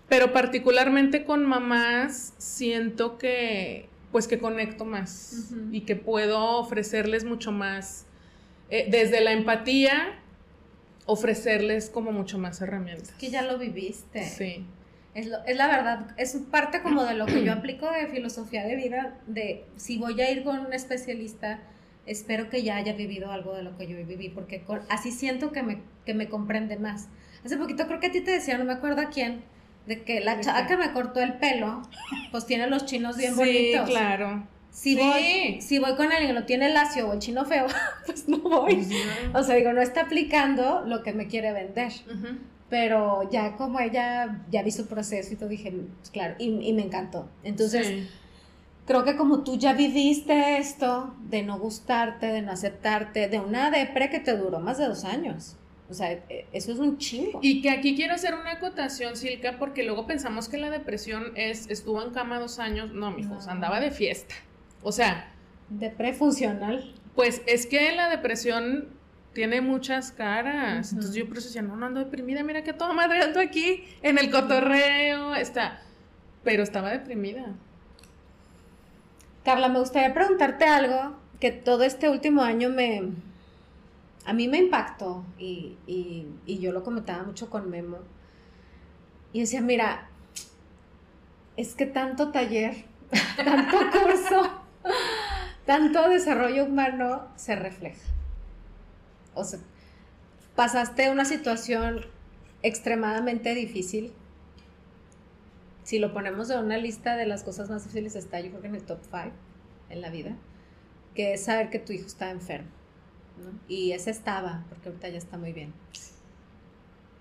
pero 0.09 0.33
particularmente 0.33 1.25
con 1.25 1.45
mamás 1.45 2.33
siento 2.39 3.19
que 3.19 3.89
pues 4.11 4.27
que 4.27 4.39
conecto 4.39 4.87
más 4.87 5.53
y 5.71 5.83
que 5.83 5.97
puedo 5.97 6.57
ofrecerles 6.59 7.25
mucho 7.25 7.53
más 7.53 8.07
eh, 8.71 8.87
desde 8.91 9.21
la 9.21 9.33
empatía 9.33 10.19
ofrecerles 11.05 11.91
como 11.91 12.12
mucho 12.12 12.39
más 12.39 12.61
herramientas. 12.61 13.12
que 13.19 13.31
ya 13.31 13.43
lo 13.43 13.59
viviste. 13.59 14.25
Sí. 14.25 14.64
Es, 15.17 15.29
es, 15.47 15.57
la 15.57 15.67
verdad, 15.67 16.07
es 16.19 16.37
parte 16.51 16.83
como 16.83 17.05
de 17.05 17.14
lo 17.14 17.25
que 17.25 17.43
yo 17.43 17.53
aplico 17.55 17.91
de 17.91 18.07
filosofía 18.09 18.64
de 18.64 18.77
vida, 18.77 19.14
de 19.27 19.64
si 19.77 19.97
voy 19.97 20.21
a 20.21 20.31
ir 20.31 20.45
con 20.45 20.59
un 20.59 20.73
especialista, 20.75 21.61
espero 22.05 22.51
que 22.51 22.62
ya 22.62 22.77
haya 22.77 22.93
vivido 22.93 23.33
algo 23.33 23.55
de 23.55 23.62
lo 23.62 23.77
que 23.79 23.87
yo 23.87 23.97
viví, 23.97 24.29
porque 24.29 24.62
así 24.91 25.11
siento 25.11 25.53
que 25.53 25.62
me, 25.62 25.81
que 26.05 26.12
me 26.12 26.29
comprende 26.29 26.77
más. 26.77 27.09
Hace 27.45 27.57
poquito 27.57 27.87
creo 27.87 27.99
que 27.99 28.09
a 28.09 28.12
ti 28.12 28.21
te 28.21 28.31
decía, 28.31 28.59
no 28.59 28.67
me 28.67 28.75
acuerdo 28.75 29.01
a 29.01 29.09
quién, 29.09 29.43
de 29.87 30.03
que 30.03 30.21
la 30.21 30.39
chava 30.41 30.67
que 30.67 30.77
me 30.77 30.93
cortó 30.93 31.21
el 31.21 31.35
pelo, 31.35 31.81
pues 32.31 32.45
tiene 32.45 32.67
los 32.67 32.85
chinos 32.85 33.17
bien 33.17 33.37
bonitos. 33.37 33.87
Sí, 33.87 33.93
claro. 33.93 34.47
Si, 34.71 34.97
voy, 34.97 35.62
si 35.62 35.79
voy 35.79 35.95
con 35.95 36.12
alguien 36.12 36.27
que 36.27 36.41
lo 36.41 36.45
tiene 36.45 36.69
lacio 36.69 37.09
o 37.09 37.14
el 37.14 37.21
chino 37.21 37.47
feo, 37.47 37.67
pues 38.07 38.29
no 38.29 38.39
voy. 38.39 38.87
O 39.33 39.43
sea, 39.43 39.55
digo, 39.55 39.73
no 39.73 39.81
está 39.81 40.03
aplicando 40.03 40.85
lo 40.87 41.03
que 41.03 41.14
me 41.14 41.27
quiere 41.27 41.53
vender. 41.53 41.93
Pero 42.69 43.29
ya 43.31 43.57
como 43.57 43.79
ella 43.79 44.45
ya 44.51 44.62
vi 44.62 44.71
su 44.71 44.87
proceso 44.87 45.33
y 45.33 45.37
todo, 45.37 45.49
dije, 45.49 45.71
pues 45.71 46.11
claro, 46.11 46.35
y, 46.39 46.73
me 46.73 46.83
encantó. 46.83 47.29
Entonces, 47.45 48.09
creo 48.87 49.05
que 49.05 49.17
como 49.17 49.45
tú 49.45 49.57
ya 49.57 49.73
viviste 49.73 50.59
esto 50.59 51.14
de 51.29 51.43
no 51.43 51.59
gustarte, 51.59 52.27
de 52.27 52.43
no 52.43 52.53
aceptarte, 52.53 53.29
de 53.29 53.39
una 53.39 53.71
depre 53.71 54.11
que 54.11 54.19
te 54.19 54.37
duró 54.37 54.59
más 54.59 54.79
de 54.79 54.87
dos 54.87 55.05
años. 55.05 55.57
O 55.89 55.95
sea, 55.95 56.12
e, 56.12 56.47
eso 56.53 56.73
es 56.73 56.79
un 56.79 56.99
chingo. 56.99 57.39
Y 57.43 57.62
que 57.62 57.71
aquí 57.71 57.95
quiero 57.95 58.14
hacer 58.14 58.35
una 58.35 58.53
acotación, 58.53 59.17
Silka, 59.17 59.59
porque 59.59 59.85
luego 59.85 60.07
pensamos 60.07 60.49
que 60.49 60.57
la 60.57 60.71
depresión 60.71 61.33
es, 61.37 61.71
estuvo 61.71 62.03
en 62.03 62.11
cama 62.11 62.41
dos 62.41 62.59
años. 62.59 62.93
No, 62.93 63.11
mijos, 63.11 63.47
andaba 63.47 63.81
de 63.81 63.91
fiesta. 63.91 64.35
O 64.83 64.93
sea. 64.93 65.33
Depre 65.69 66.12
funcional. 66.12 66.93
Pues 67.14 67.43
es 67.47 67.67
que 67.67 67.93
la 67.93 68.09
depresión 68.09 68.89
tiene 69.37 69.61
muchas 69.61 70.12
caras. 70.12 70.93
Entonces 70.93 71.14
yo 71.14 71.28
por 71.28 71.37
eso 71.37 71.49
decía, 71.49 71.61
no, 71.61 71.76
no 71.76 71.84
ando 71.84 72.01
deprimida, 72.01 72.43
mira 72.43 72.64
que 72.64 72.72
toda 72.72 72.95
madre 72.95 73.22
ando 73.22 73.39
aquí 73.39 73.84
en 74.01 74.16
el 74.16 74.30
cotorreo, 74.30 75.34
está. 75.34 75.82
Pero 76.43 76.62
estaba 76.62 76.89
deprimida. 76.89 77.45
Carla, 79.45 79.68
me 79.68 79.78
gustaría 79.78 80.14
preguntarte 80.14 80.64
algo 80.64 81.18
que 81.39 81.53
todo 81.53 81.82
este 81.82 82.09
último 82.09 82.41
año 82.41 82.70
me. 82.70 83.11
A 84.24 84.32
mí 84.32 84.49
me 84.49 84.57
impactó 84.57 85.26
y, 85.39 85.76
y 85.87 86.59
yo 86.59 86.72
lo 86.72 86.82
comentaba 86.82 87.22
mucho 87.22 87.51
con 87.51 87.68
Memo. 87.68 87.99
Y 89.34 89.41
decía, 89.41 89.61
mira, 89.61 90.09
es 91.59 91.74
que 91.74 91.84
tanto 91.84 92.32
taller, 92.32 92.87
tanto 93.37 93.76
curso, 93.91 94.62
tanto 95.66 96.09
desarrollo 96.09 96.64
humano 96.64 97.28
se 97.37 97.55
refleja 97.55 98.16
o 99.37 99.45
sea, 99.45 99.61
pasaste 100.57 101.11
una 101.11 101.24
situación 101.24 102.07
extremadamente 102.62 103.55
difícil. 103.55 104.12
Si 105.84 105.99
lo 106.01 106.12
ponemos 106.12 106.51
en 106.51 106.64
una 106.64 106.78
lista 106.78 107.16
de 107.16 107.26
las 107.26 107.45
cosas 107.45 107.70
más 107.70 107.84
difíciles, 107.84 108.16
está 108.16 108.41
yo 108.41 108.51
creo 108.51 108.62
que 108.62 108.68
en 108.68 108.74
el 108.74 108.82
top 108.82 108.99
5 109.03 109.30
en 109.89 110.01
la 110.01 110.11
vida, 110.11 110.37
que 111.14 111.34
es 111.34 111.45
saber 111.45 111.70
que 111.70 111.78
tu 111.78 111.93
hijo 111.93 112.07
está 112.07 112.30
enfermo. 112.30 112.70
Y 113.68 113.93
ese 113.93 114.11
estaba, 114.11 114.64
porque 114.68 114.89
ahorita 114.89 115.09
ya 115.11 115.18
está 115.18 115.37
muy 115.37 115.53
bien. 115.53 115.72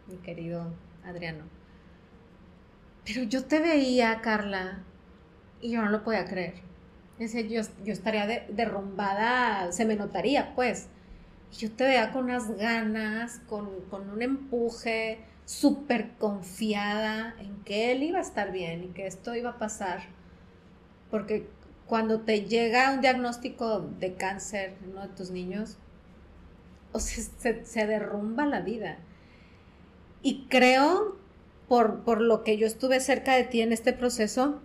Mi 0.07 0.17
querido 0.17 0.73
Adriano. 1.03 1.43
Pero 3.05 3.23
yo 3.23 3.45
te 3.45 3.59
veía, 3.59 4.21
Carla, 4.21 4.79
y 5.61 5.71
yo 5.71 5.81
no 5.81 5.89
lo 5.89 6.03
podía 6.03 6.25
creer. 6.25 6.55
yo, 7.19 7.61
yo 7.83 7.93
estaría 7.93 8.25
derrumbada, 8.49 9.71
se 9.71 9.85
me 9.85 9.95
notaría, 9.95 10.55
pues 10.55 10.87
yo 11.51 11.71
te 11.71 11.85
veía 11.85 12.11
con 12.11 12.25
unas 12.25 12.57
ganas, 12.57 13.39
con, 13.47 13.69
un 13.91 14.21
empuje, 14.21 15.19
súper 15.45 16.11
confiada 16.17 17.35
en 17.39 17.63
que 17.63 17.91
él 17.91 18.03
iba 18.03 18.19
a 18.19 18.21
estar 18.21 18.51
bien 18.51 18.83
y 18.83 18.87
que 18.87 19.07
esto 19.07 19.35
iba 19.35 19.51
a 19.51 19.57
pasar. 19.57 20.01
Porque 21.09 21.47
cuando 21.85 22.21
te 22.21 22.45
llega 22.45 22.91
un 22.91 23.01
diagnóstico 23.01 23.81
de 23.99 24.15
cáncer 24.15 24.75
uno 24.89 25.01
de 25.01 25.09
tus 25.09 25.31
niños, 25.31 25.77
o 26.91 26.99
se, 26.99 27.87
derrumba 27.87 28.45
la 28.45 28.61
vida. 28.61 28.97
Y 30.21 30.45
creo, 30.47 31.17
por, 31.67 32.03
por, 32.03 32.21
lo 32.21 32.43
que 32.43 32.57
yo 32.57 32.65
estuve 32.65 32.99
cerca 32.99 33.35
de 33.35 33.43
ti 33.43 33.61
en 33.61 33.71
este 33.71 33.93
proceso, 33.93 34.61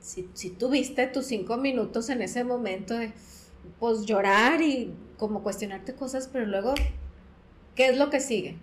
si, 0.00 0.30
si 0.32 0.50
tuviste 0.50 1.06
tus 1.06 1.26
cinco 1.26 1.56
minutos 1.56 2.08
en 2.08 2.22
ese 2.22 2.44
momento 2.44 2.94
de 2.94 3.12
pues 3.80 4.06
llorar 4.06 4.60
y 4.62 4.94
como 5.16 5.42
cuestionarte 5.42 5.94
cosas, 5.94 6.28
pero 6.32 6.46
luego, 6.46 6.74
¿qué 7.74 7.88
es 7.88 7.98
lo 7.98 8.10
que 8.10 8.20
sigue? 8.20 8.56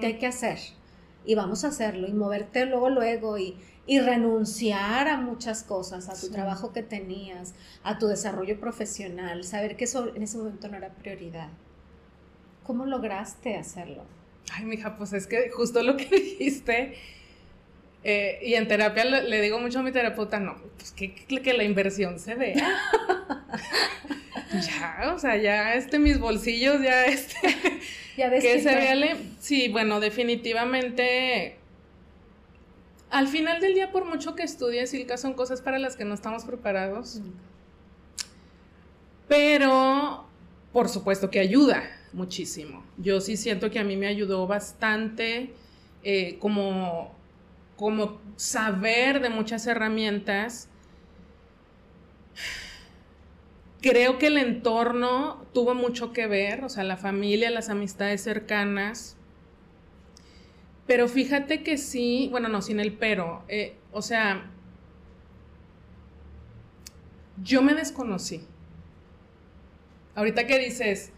¿Qué 0.00 0.06
hay 0.06 0.18
que 0.18 0.26
hacer? 0.26 0.58
Y 1.24 1.34
vamos 1.34 1.64
a 1.64 1.68
hacerlo 1.68 2.06
y 2.06 2.12
moverte 2.12 2.66
luego, 2.66 2.90
luego 2.90 3.38
y, 3.38 3.56
y 3.86 4.00
renunciar 4.00 5.08
a 5.08 5.16
muchas 5.16 5.62
cosas, 5.62 6.08
a 6.08 6.20
tu 6.20 6.30
trabajo 6.30 6.72
que 6.72 6.82
tenías, 6.82 7.54
a 7.82 7.98
tu 7.98 8.06
desarrollo 8.06 8.60
profesional, 8.60 9.44
saber 9.44 9.76
que 9.76 9.84
eso 9.84 10.14
en 10.14 10.22
ese 10.22 10.38
momento 10.38 10.68
no 10.68 10.76
era 10.76 10.90
prioridad. 10.90 11.48
¿Cómo 12.62 12.86
lograste 12.86 13.56
hacerlo? 13.56 14.04
Ay, 14.52 14.64
mija, 14.64 14.96
pues 14.96 15.12
es 15.12 15.26
que 15.26 15.50
justo 15.50 15.82
lo 15.82 15.96
que 15.96 16.06
dijiste, 16.10 16.94
eh, 18.04 18.38
y 18.42 18.54
en 18.54 18.68
terapia 18.68 19.04
le, 19.04 19.40
digo 19.40 19.58
mucho 19.58 19.80
a 19.80 19.82
mi 19.82 19.92
terapeuta, 19.92 20.38
no, 20.38 20.56
pues 20.76 20.92
que, 20.92 21.14
que 21.14 21.54
la 21.54 21.64
inversión 21.64 22.18
se 22.18 22.34
vea. 22.34 22.78
ya, 24.60 25.12
o 25.14 25.18
sea, 25.18 25.36
ya 25.36 25.74
este, 25.74 25.98
mis 25.98 26.18
bolsillos, 26.18 26.82
ya 26.82 27.04
este. 27.06 27.36
Ya 28.16 28.28
ves 28.28 28.44
que 28.44 28.60
se 28.60 28.72
vea. 28.72 29.16
Sí, 29.40 29.68
bueno, 29.68 29.98
definitivamente. 29.98 31.56
Al 33.10 33.26
final 33.26 33.60
del 33.60 33.74
día, 33.74 33.90
por 33.90 34.04
mucho 34.04 34.36
que 34.36 34.44
estudies, 34.44 34.90
Silka, 34.90 35.16
son 35.16 35.34
cosas 35.34 35.60
para 35.62 35.80
las 35.80 35.96
que 35.96 36.04
no 36.04 36.14
estamos 36.14 36.44
preparados. 36.44 37.20
Pero, 39.28 40.26
por 40.72 40.88
supuesto 40.88 41.30
que 41.30 41.40
ayuda 41.40 41.90
muchísimo. 42.12 42.84
Yo 42.98 43.20
sí 43.20 43.36
siento 43.36 43.70
que 43.70 43.78
a 43.78 43.84
mí 43.84 43.96
me 43.96 44.06
ayudó 44.06 44.46
bastante 44.46 45.52
eh, 46.02 46.38
como, 46.38 47.14
como 47.76 48.20
saber 48.36 49.20
de 49.20 49.30
muchas 49.30 49.66
herramientas. 49.66 50.68
Creo 53.84 54.16
que 54.16 54.28
el 54.28 54.38
entorno 54.38 55.44
tuvo 55.52 55.74
mucho 55.74 56.14
que 56.14 56.26
ver, 56.26 56.64
o 56.64 56.70
sea, 56.70 56.84
la 56.84 56.96
familia, 56.96 57.50
las 57.50 57.68
amistades 57.68 58.22
cercanas. 58.22 59.18
Pero 60.86 61.06
fíjate 61.06 61.62
que 61.62 61.76
sí, 61.76 62.28
bueno, 62.30 62.48
no, 62.48 62.62
sin 62.62 62.80
el 62.80 62.94
pero, 62.94 63.44
eh, 63.46 63.76
o 63.92 64.00
sea, 64.00 64.50
yo 67.42 67.60
me 67.60 67.74
desconocí. 67.74 68.46
Ahorita 70.14 70.46
que 70.46 70.58
dices, 70.58 71.12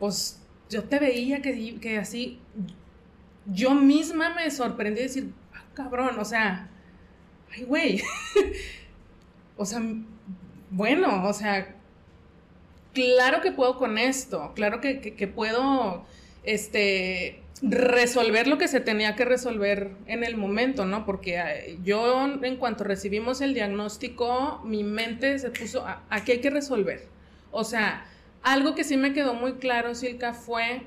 pues 0.00 0.42
yo 0.70 0.82
te 0.82 0.98
veía 0.98 1.40
que, 1.40 1.78
que 1.78 1.98
así, 1.98 2.40
yo 3.46 3.76
misma 3.76 4.34
me 4.34 4.50
sorprendí 4.50 4.96
de 4.96 5.06
decir, 5.06 5.32
ah, 5.54 5.62
cabrón, 5.72 6.18
o 6.18 6.24
sea, 6.24 6.68
ay, 7.52 7.62
güey, 7.62 8.02
o 9.56 9.64
sea, 9.64 9.80
bueno, 10.68 11.28
o 11.28 11.32
sea, 11.32 11.76
claro 12.92 13.40
que 13.40 13.52
puedo 13.52 13.76
con 13.76 13.98
esto, 13.98 14.52
claro 14.54 14.80
que, 14.80 15.32
puedo, 15.34 16.04
este, 16.44 17.42
resolver 17.62 18.46
lo 18.46 18.58
que 18.58 18.68
se 18.68 18.80
tenía 18.80 19.14
que 19.16 19.24
resolver 19.24 19.90
en 20.06 20.24
el 20.24 20.36
momento, 20.36 20.84
¿no? 20.84 21.04
Porque 21.04 21.38
eh, 21.38 21.78
yo 21.82 22.24
en 22.42 22.56
cuanto 22.56 22.84
recibimos 22.84 23.40
el 23.40 23.54
diagnóstico, 23.54 24.60
mi 24.64 24.84
mente 24.84 25.38
se 25.38 25.50
puso, 25.50 25.84
aquí 26.10 26.32
hay 26.32 26.40
que 26.40 26.50
resolver. 26.50 27.06
O 27.50 27.64
sea, 27.64 28.06
algo 28.42 28.74
que 28.74 28.84
sí 28.84 28.96
me 28.96 29.12
quedó 29.12 29.34
muy 29.34 29.54
claro, 29.54 29.94
Silka, 29.94 30.34
fue, 30.34 30.82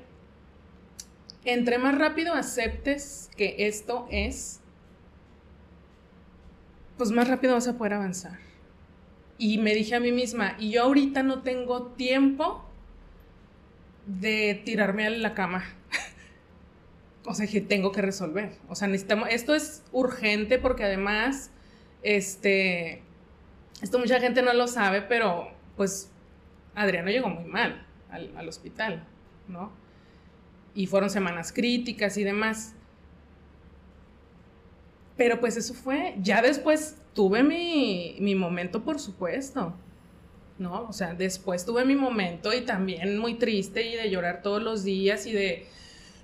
entre 1.44 1.78
más 1.78 1.96
rápido 1.96 2.34
aceptes 2.34 3.30
que 3.36 3.54
esto 3.66 4.06
es, 4.10 4.60
pues 6.98 7.10
más 7.10 7.28
rápido 7.28 7.54
vas 7.54 7.68
a 7.68 7.76
poder 7.76 7.94
avanzar. 7.94 8.45
Y 9.38 9.58
me 9.58 9.74
dije 9.74 9.94
a 9.94 10.00
mí 10.00 10.12
misma, 10.12 10.56
y 10.58 10.70
yo 10.70 10.82
ahorita 10.82 11.22
no 11.22 11.42
tengo 11.42 11.88
tiempo 11.88 12.64
de 14.06 14.62
tirarme 14.64 15.06
a 15.06 15.10
la 15.10 15.34
cama. 15.34 15.64
o 17.26 17.34
sea, 17.34 17.46
que 17.46 17.60
tengo 17.60 17.92
que 17.92 18.02
resolver. 18.02 18.56
O 18.68 18.74
sea, 18.74 18.88
necesitamos, 18.88 19.28
esto 19.30 19.54
es 19.54 19.84
urgente 19.92 20.58
porque 20.58 20.84
además, 20.84 21.50
este, 22.02 23.02
esto 23.82 23.98
mucha 23.98 24.20
gente 24.20 24.42
no 24.42 24.52
lo 24.54 24.68
sabe, 24.68 25.02
pero 25.02 25.50
pues 25.76 26.10
Adriano 26.74 27.10
llegó 27.10 27.28
muy 27.28 27.44
mal 27.44 27.86
al, 28.10 28.48
hospital, 28.48 29.04
¿no? 29.48 29.72
Y 30.74 30.86
fueron 30.86 31.10
semanas 31.10 31.52
críticas 31.52 32.16
y 32.16 32.24
demás. 32.24 32.74
Pero 35.16 35.40
pues 35.40 35.56
eso 35.56 35.74
fue, 35.74 36.14
ya 36.20 36.42
después 36.42 36.96
tuve 37.14 37.42
mi, 37.42 38.16
mi, 38.20 38.34
momento, 38.34 38.82
por 38.82 39.00
supuesto, 39.00 39.74
¿no? 40.58 40.86
O 40.88 40.92
sea, 40.92 41.14
después 41.14 41.64
tuve 41.64 41.84
mi 41.84 41.96
momento 41.96 42.52
y 42.52 42.62
también 42.62 43.18
muy 43.18 43.34
triste 43.34 43.86
y 43.86 43.96
de 43.96 44.10
llorar 44.10 44.42
todos 44.42 44.62
los 44.62 44.84
días 44.84 45.26
y 45.26 45.32
de, 45.32 45.66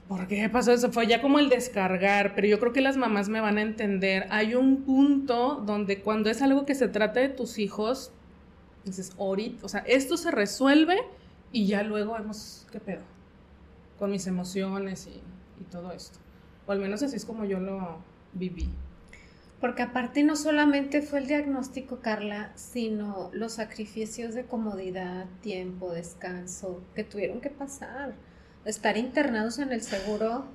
¿por 0.08 0.28
qué 0.28 0.46
pasó 0.50 0.72
eso? 0.72 0.92
Fue 0.92 1.06
ya 1.06 1.22
como 1.22 1.38
el 1.38 1.48
descargar, 1.48 2.34
pero 2.34 2.46
yo 2.46 2.60
creo 2.60 2.74
que 2.74 2.82
las 2.82 2.98
mamás 2.98 3.30
me 3.30 3.40
van 3.40 3.56
a 3.56 3.62
entender. 3.62 4.26
Hay 4.28 4.54
un 4.54 4.82
punto 4.82 5.62
donde 5.64 6.02
cuando 6.02 6.28
es 6.28 6.42
algo 6.42 6.66
que 6.66 6.74
se 6.74 6.88
trata 6.88 7.20
de 7.20 7.30
tus 7.30 7.58
hijos, 7.58 8.12
entonces, 8.84 9.12
ahorita, 9.18 9.64
o 9.64 9.68
sea, 9.68 9.80
esto 9.86 10.16
se 10.16 10.30
resuelve 10.30 10.96
y 11.52 11.66
ya 11.66 11.82
luego 11.82 12.14
vemos 12.14 12.66
qué 12.72 12.80
pedo 12.80 13.02
con 13.98 14.10
mis 14.10 14.26
emociones 14.26 15.06
y, 15.06 15.20
todo 15.70 15.92
esto. 15.92 16.18
O 16.66 16.72
al 16.72 16.80
menos 16.80 17.04
así 17.04 17.14
es 17.14 17.24
como 17.24 17.44
yo 17.44 17.60
lo 17.60 17.98
viví. 18.32 18.68
Porque 19.60 19.82
aparte 19.82 20.24
no 20.24 20.34
solamente 20.34 21.02
fue 21.02 21.20
el 21.20 21.28
diagnóstico, 21.28 22.00
Carla, 22.00 22.50
sino 22.56 23.30
los 23.32 23.52
sacrificios 23.52 24.34
de 24.34 24.44
comodidad, 24.44 25.26
tiempo, 25.40 25.92
descanso 25.92 26.82
que 26.96 27.04
tuvieron 27.04 27.40
que 27.40 27.50
pasar. 27.50 28.14
Estar 28.64 28.96
internados 28.96 29.58
en 29.60 29.72
el 29.72 29.82
seguro 29.82 30.46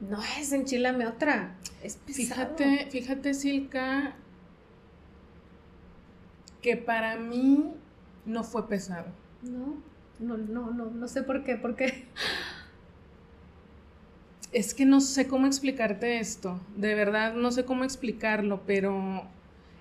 no 0.00 0.20
es 0.40 0.52
enchilame 0.52 1.06
otra, 1.06 1.56
es 1.82 1.98
Fíjate, 2.06 2.88
fíjate, 2.90 3.34
Silka, 3.34 4.14
que 6.62 6.76
para 6.76 7.16
mí 7.16 7.74
no 8.24 8.44
fue 8.44 8.68
pesado. 8.68 9.06
No, 9.42 9.82
no, 10.18 10.36
no, 10.36 10.70
no, 10.70 10.86
no 10.86 11.08
sé 11.08 11.22
por 11.22 11.44
qué, 11.44 11.56
porque 11.56 12.06
Es 14.52 14.72
que 14.72 14.86
no 14.86 15.00
sé 15.00 15.28
cómo 15.28 15.46
explicarte 15.46 16.18
esto, 16.18 16.58
de 16.76 16.94
verdad 16.94 17.34
no 17.34 17.50
sé 17.52 17.64
cómo 17.64 17.84
explicarlo, 17.84 18.62
pero 18.66 19.24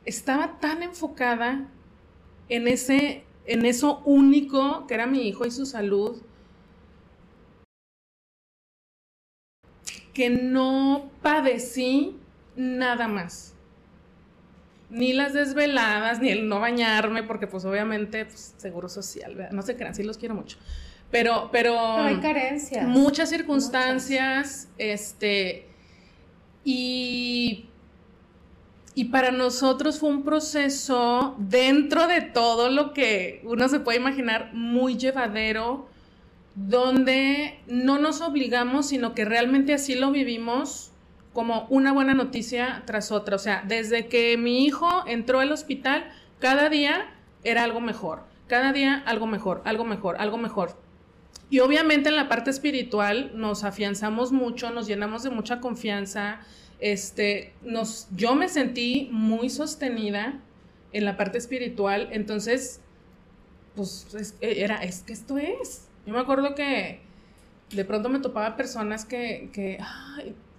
estaba 0.03 0.59
tan 0.59 0.84
enfocada 0.84 1.68
en 2.49 2.68
ese, 2.68 3.24
en 3.45 3.65
eso 3.65 4.01
único 4.03 4.86
que 4.88 4.93
era 4.95 5.07
mi 5.07 5.28
hijo 5.28 5.45
y 5.45 5.51
su 5.51 5.65
salud, 5.65 6.22
que 10.13 10.30
no 10.30 11.11
padecí 11.22 12.18
nada 12.57 13.07
más 13.07 13.53
ni 14.89 15.13
las 15.13 15.34
desveladas, 15.34 16.22
ni 16.22 16.30
el 16.30 16.47
no 16.47 16.59
bañarme, 16.59 17.24
porque 17.24 17.47
pues 17.47 17.65
obviamente, 17.65 18.26
pues, 18.26 18.55
seguro 18.57 18.89
social, 18.89 19.36
¿verdad? 19.36 19.51
no 19.51 19.61
se 19.61 19.76
crean, 19.76 19.95
sí 19.95 20.03
los 20.03 20.18
quiero 20.18 20.36
mucho. 20.36 20.57
Pero, 21.12 21.49
pero, 21.51 21.80
hay 21.80 22.18
carencias. 22.18 22.88
Muchas 22.88 23.30
circunstancias, 23.30 24.70
este, 24.78 25.68
y, 26.66 27.70
y 28.93 29.05
para 29.05 29.32
nosotros 29.32 29.99
fue 29.99 30.10
un 30.10 30.24
proceso 30.24 31.36
dentro 31.38 32.08
de 32.08 32.22
todo 32.22 32.70
lo 32.70 32.93
que 32.93 33.41
uno 33.45 33.70
se 33.70 33.80
puede 33.80 33.99
imaginar 33.99 34.51
muy 34.53 34.97
llevadero, 34.97 35.88
donde 36.55 37.60
no 37.68 37.99
nos 37.99 38.22
obligamos, 38.22 38.88
sino 38.89 39.14
que 39.14 39.24
realmente 39.24 39.74
así 39.74 39.95
lo 39.95 40.12
vivimos 40.12 40.91
como 41.32 41.68
una 41.70 41.93
buena 41.93 42.16
noticia 42.16 42.82
tras 42.86 43.12
otra. 43.12 43.36
O 43.36 43.39
sea, 43.39 43.64
desde 43.68 44.08
que 44.08 44.36
mi 44.38 44.66
hijo 44.66 45.03
entró 45.05 45.39
al 45.39 45.51
hospital, 45.51 46.10
cada 46.39 46.68
día 46.68 47.14
era 47.43 47.64
algo 47.64 47.80
mejor, 47.80 48.24
cada 48.47 48.74
día 48.74 49.03
algo 49.05 49.28
mejor, 49.28 49.62
algo 49.64 49.86
mejor, 49.86 50.18
algo 50.20 50.38
mejor. 50.38 50.87
Y 51.50 51.60
obviamente 51.60 52.10
en 52.10 52.16
la 52.16 52.28
parte 52.28 52.50
espiritual 52.50 53.32
nos 53.36 53.64
afianzamos 53.64 54.32
mucho, 54.32 54.72
nos 54.72 54.88
llenamos 54.88 55.24
de 55.24 55.30
mucha 55.30 55.60
confianza. 55.60 56.42
Este, 56.80 57.54
nos, 57.64 58.08
yo 58.16 58.36
me 58.36 58.50
sentí 58.50 59.10
muy 59.12 59.50
sostenida 59.50 60.40
en 60.92 61.06
la 61.06 61.18
parte 61.18 61.38
espiritual, 61.38 62.10
entonces, 62.12 62.82
pues 63.76 64.36
era, 64.42 64.78
es 64.78 65.04
que 65.04 65.14
esto 65.14 65.38
es. 65.38 65.88
Yo 66.06 66.14
me 66.14 66.20
acuerdo 66.20 66.56
que 66.56 67.02
de 67.72 67.86
pronto 67.86 68.10
me 68.10 68.20
topaba 68.20 68.56
personas 68.56 69.06
que, 69.06 69.50
que 69.54 69.78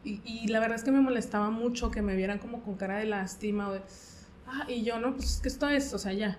y, 0.05 0.47
la 0.49 0.61
verdad 0.61 0.77
es 0.77 0.85
que 0.85 0.93
me 0.93 1.01
molestaba 1.01 1.51
mucho 1.51 1.91
que 1.91 2.03
me 2.03 2.17
vieran 2.17 2.39
como 2.39 2.63
con 2.63 2.77
cara 2.77 2.99
de 2.99 3.07
lástima 3.07 3.71
o 3.71 3.79
ah, 4.47 4.65
y 4.69 4.83
yo 4.83 4.99
no, 4.99 5.15
pues 5.15 5.41
que 5.43 5.49
esto 5.49 5.69
es, 5.69 5.93
o 5.93 5.99
sea, 5.99 6.13
ya. 6.13 6.39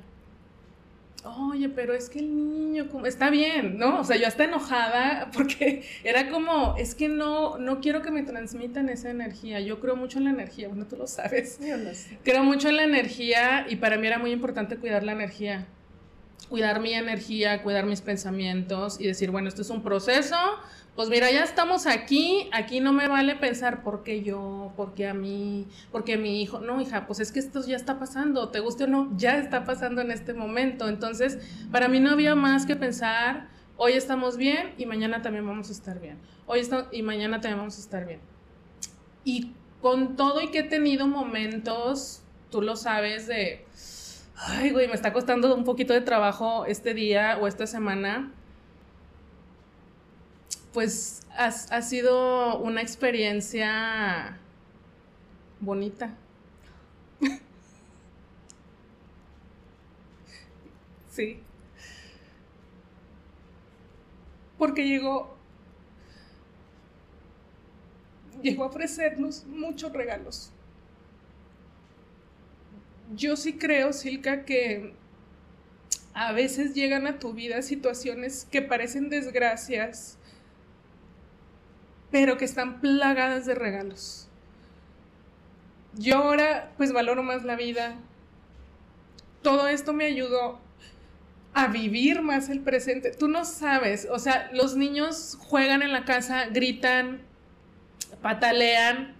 Oye, 1.25 1.67
pero 1.67 1.93
es 1.93 2.09
que 2.09 2.19
el 2.19 2.33
niño 2.33 2.87
como, 2.89 3.05
está 3.05 3.29
bien, 3.29 3.77
¿no? 3.77 3.99
O 3.99 4.03
sea, 4.03 4.15
yo 4.15 4.25
hasta 4.25 4.45
enojada 4.45 5.29
porque 5.35 5.83
era 6.03 6.29
como, 6.29 6.75
es 6.77 6.95
que 6.95 7.09
no, 7.09 7.57
no 7.57 7.81
quiero 7.81 8.01
que 8.01 8.11
me 8.11 8.23
transmitan 8.23 8.89
esa 8.89 9.09
energía. 9.09 9.59
Yo 9.59 9.79
creo 9.79 9.95
mucho 9.95 10.17
en 10.19 10.25
la 10.25 10.29
energía, 10.29 10.69
bueno, 10.69 10.85
tú 10.87 10.95
lo 10.95 11.07
sabes. 11.07 11.59
Yo 11.59 11.77
sé. 11.93 12.19
Creo 12.23 12.43
mucho 12.43 12.69
en 12.69 12.77
la 12.77 12.83
energía 12.83 13.65
y 13.69 13.75
para 13.77 13.97
mí 13.97 14.07
era 14.07 14.17
muy 14.17 14.31
importante 14.31 14.77
cuidar 14.77 15.03
la 15.03 15.11
energía. 15.11 15.67
cuidar 16.47 16.79
mi 16.79 16.93
energía, 16.93 17.61
cuidar 17.61 17.85
mis 17.85 18.01
pensamientos 18.01 18.99
y 18.99 19.05
decir, 19.05 19.29
bueno, 19.29 19.49
esto 19.49 19.61
es 19.61 19.69
un 19.69 19.83
proceso, 19.83 20.37
pues 20.99 21.07
mira, 21.07 21.31
ya 21.31 21.45
estamos 21.45 21.87
aquí, 21.87 22.49
aquí 22.51 22.81
no 22.81 22.91
me 22.91 23.07
vale 23.07 23.37
pensar 23.37 23.83
por 23.83 24.03
qué 24.03 24.21
yo, 24.21 24.73
por 24.75 24.95
qué 24.95 25.07
a 25.07 25.13
mí, 25.13 25.65
por 25.93 26.03
qué 26.03 26.17
mi 26.17 26.41
hijo. 26.41 26.59
No, 26.59 26.81
hija, 26.81 27.07
pues 27.07 27.21
es 27.21 27.31
que 27.31 27.39
esto 27.39 27.65
ya 27.65 27.77
está 27.77 27.97
pasando, 27.97 28.49
te 28.49 28.59
guste 28.59 28.83
o 28.83 28.87
no, 28.87 29.09
ya 29.15 29.37
está 29.37 29.63
pasando 29.63 30.01
en 30.01 30.11
este 30.11 30.33
momento. 30.33 30.89
Entonces, 30.89 31.39
para 31.71 31.87
mí 31.87 32.01
no 32.01 32.11
había 32.11 32.35
más 32.35 32.65
que 32.65 32.75
pensar, 32.75 33.47
hoy 33.77 33.93
estamos 33.93 34.35
bien 34.35 34.73
y 34.77 34.87
mañana 34.87 35.21
también 35.21 35.47
vamos 35.47 35.69
a 35.69 35.71
estar 35.71 36.01
bien. 36.01 36.17
Hoy 36.47 36.59
está, 36.59 36.89
y 36.91 37.01
mañana 37.01 37.39
también 37.39 37.59
vamos 37.59 37.77
a 37.77 37.79
estar 37.79 38.05
bien. 38.05 38.19
Y 39.23 39.53
con 39.81 40.17
todo 40.17 40.41
y 40.41 40.51
que 40.51 40.59
he 40.59 40.63
tenido 40.63 41.07
momentos, 41.07 42.23
tú 42.51 42.61
lo 42.61 42.75
sabes, 42.75 43.25
de, 43.25 43.65
ay, 44.35 44.71
güey, 44.71 44.89
me 44.89 44.95
está 44.95 45.13
costando 45.13 45.55
un 45.55 45.63
poquito 45.63 45.93
de 45.93 46.01
trabajo 46.01 46.65
este 46.65 46.93
día 46.93 47.37
o 47.41 47.47
esta 47.47 47.67
semana 47.67 48.33
pues 50.73 51.21
ha, 51.35 51.81
sido 51.81 52.59
una 52.59 52.81
experiencia 52.81 54.37
bonita. 55.59 56.15
sí. 61.11 61.39
Porque 64.57 64.87
llegó, 64.87 65.35
llegó 68.41 68.63
a 68.65 68.67
ofrecernos 68.67 69.45
muchos 69.45 69.91
regalos. 69.93 70.51
Yo 73.15 73.35
sí 73.35 73.53
creo, 73.57 73.91
Silka, 73.91 74.45
que 74.45 74.93
a 76.13 76.31
veces 76.33 76.75
llegan 76.75 77.07
a 77.07 77.17
tu 77.17 77.33
vida 77.33 77.61
situaciones 77.61 78.45
que 78.51 78.61
parecen 78.61 79.09
desgracias, 79.09 80.18
pero 82.11 82.37
que 82.37 82.45
están 82.45 82.81
plagadas 82.81 83.45
de 83.45 83.55
regalos. 83.55 84.27
Yo 85.93 86.17
ahora 86.17 86.71
pues 86.77 86.93
valoro 86.93 87.23
más 87.23 87.43
la 87.43 87.55
vida. 87.55 87.95
Todo 89.41 89.67
esto 89.67 89.93
me 89.93 90.05
ayudó 90.05 90.59
a 91.53 91.67
vivir 91.67 92.21
más 92.21 92.49
el 92.49 92.61
presente. 92.61 93.11
Tú 93.11 93.27
no 93.27 93.45
sabes, 93.45 94.07
o 94.11 94.19
sea, 94.19 94.49
los 94.53 94.75
niños 94.75 95.37
juegan 95.39 95.81
en 95.81 95.91
la 95.91 96.05
casa, 96.05 96.45
gritan, 96.47 97.21
patalean. 98.21 99.15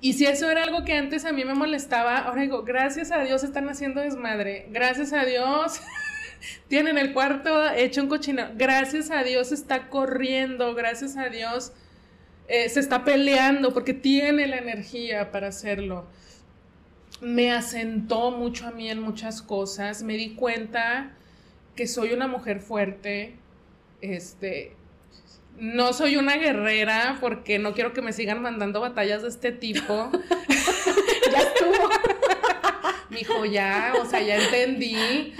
Y 0.00 0.14
si 0.14 0.26
eso 0.26 0.48
era 0.48 0.62
algo 0.62 0.84
que 0.84 0.94
antes 0.94 1.26
a 1.26 1.32
mí 1.32 1.44
me 1.44 1.54
molestaba, 1.54 2.18
ahora 2.18 2.42
digo, 2.42 2.62
gracias 2.62 3.12
a 3.12 3.20
Dios 3.20 3.44
están 3.44 3.68
haciendo 3.68 4.00
desmadre. 4.00 4.66
Gracias 4.70 5.12
a 5.12 5.24
Dios 5.24 5.80
tienen 6.68 6.98
el 6.98 7.12
cuarto 7.12 7.70
hecho 7.70 8.02
un 8.02 8.08
cochino. 8.08 8.50
Gracias 8.56 9.10
a 9.10 9.22
Dios 9.22 9.52
está 9.52 9.88
corriendo, 9.88 10.74
gracias 10.74 11.16
a 11.16 11.28
Dios 11.28 11.72
eh, 12.52 12.68
se 12.68 12.80
está 12.80 13.04
peleando 13.04 13.72
porque 13.72 13.94
tiene 13.94 14.48
la 14.48 14.56
energía 14.56 15.30
para 15.30 15.46
hacerlo. 15.46 16.06
Me 17.20 17.52
asentó 17.52 18.32
mucho 18.32 18.66
a 18.66 18.72
mí 18.72 18.90
en 18.90 19.00
muchas 19.00 19.40
cosas. 19.40 20.02
Me 20.02 20.14
di 20.14 20.34
cuenta 20.34 21.12
que 21.76 21.86
soy 21.86 22.12
una 22.12 22.26
mujer 22.26 22.60
fuerte. 22.60 23.36
Este, 24.00 24.74
no 25.58 25.92
soy 25.92 26.16
una 26.16 26.38
guerrera 26.38 27.18
porque 27.20 27.60
no 27.60 27.72
quiero 27.72 27.92
que 27.92 28.02
me 28.02 28.12
sigan 28.12 28.42
mandando 28.42 28.80
batallas 28.80 29.22
de 29.22 29.28
este 29.28 29.52
tipo. 29.52 30.10
ya 31.32 31.38
estuvo. 31.38 31.88
Mijo, 33.10 33.44
ya, 33.44 33.94
o 34.00 34.06
sea, 34.06 34.22
ya 34.22 34.36
entendí 34.36 35.34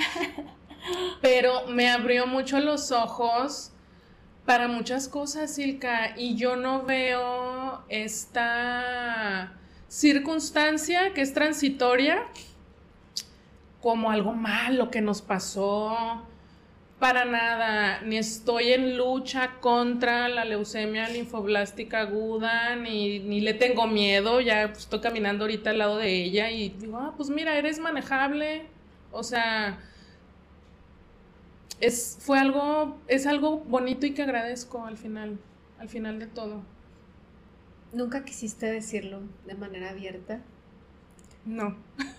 pero 1.20 1.66
me 1.68 1.90
abrió 1.90 2.26
mucho 2.26 2.60
los 2.60 2.92
ojos 2.92 3.72
para 4.46 4.68
muchas 4.68 5.08
cosas, 5.08 5.54
Silka, 5.54 6.14
y 6.16 6.34
yo 6.34 6.56
no 6.56 6.82
veo 6.84 7.84
esta 7.88 9.52
circunstancia 9.88 11.12
que 11.14 11.20
es 11.20 11.34
transitoria 11.34 12.26
como 13.80 14.10
algo 14.10 14.32
malo 14.32 14.90
que 14.90 15.00
nos 15.00 15.22
pasó. 15.22 16.26
Para 16.98 17.24
nada, 17.24 18.02
ni 18.02 18.18
estoy 18.18 18.72
en 18.72 18.96
lucha 18.98 19.52
contra 19.60 20.28
la 20.28 20.44
leucemia 20.44 21.08
linfoblástica 21.08 22.00
aguda, 22.00 22.76
ni, 22.76 23.20
ni 23.20 23.40
le 23.40 23.54
tengo 23.54 23.86
miedo, 23.86 24.40
ya 24.40 24.64
estoy 24.64 25.00
caminando 25.00 25.44
ahorita 25.44 25.70
al 25.70 25.78
lado 25.78 25.96
de 25.96 26.24
ella 26.24 26.50
y 26.50 26.68
digo, 26.70 26.98
ah, 26.98 27.14
pues 27.16 27.30
mira, 27.30 27.56
eres 27.56 27.78
manejable, 27.78 28.66
o 29.12 29.22
sea, 29.22 29.78
es, 31.80 32.18
fue 32.20 32.38
algo, 32.38 32.98
es 33.08 33.26
algo 33.26 33.58
bonito 33.58 34.06
y 34.06 34.14
que 34.14 34.22
agradezco 34.22 34.84
al 34.84 34.96
final, 34.96 35.38
al 35.78 35.88
final 35.88 36.18
de 36.18 36.26
todo. 36.26 36.62
¿Nunca 37.92 38.24
quisiste 38.24 38.66
decirlo 38.66 39.20
de 39.46 39.54
manera 39.54 39.90
abierta? 39.90 40.40
No. 41.44 41.76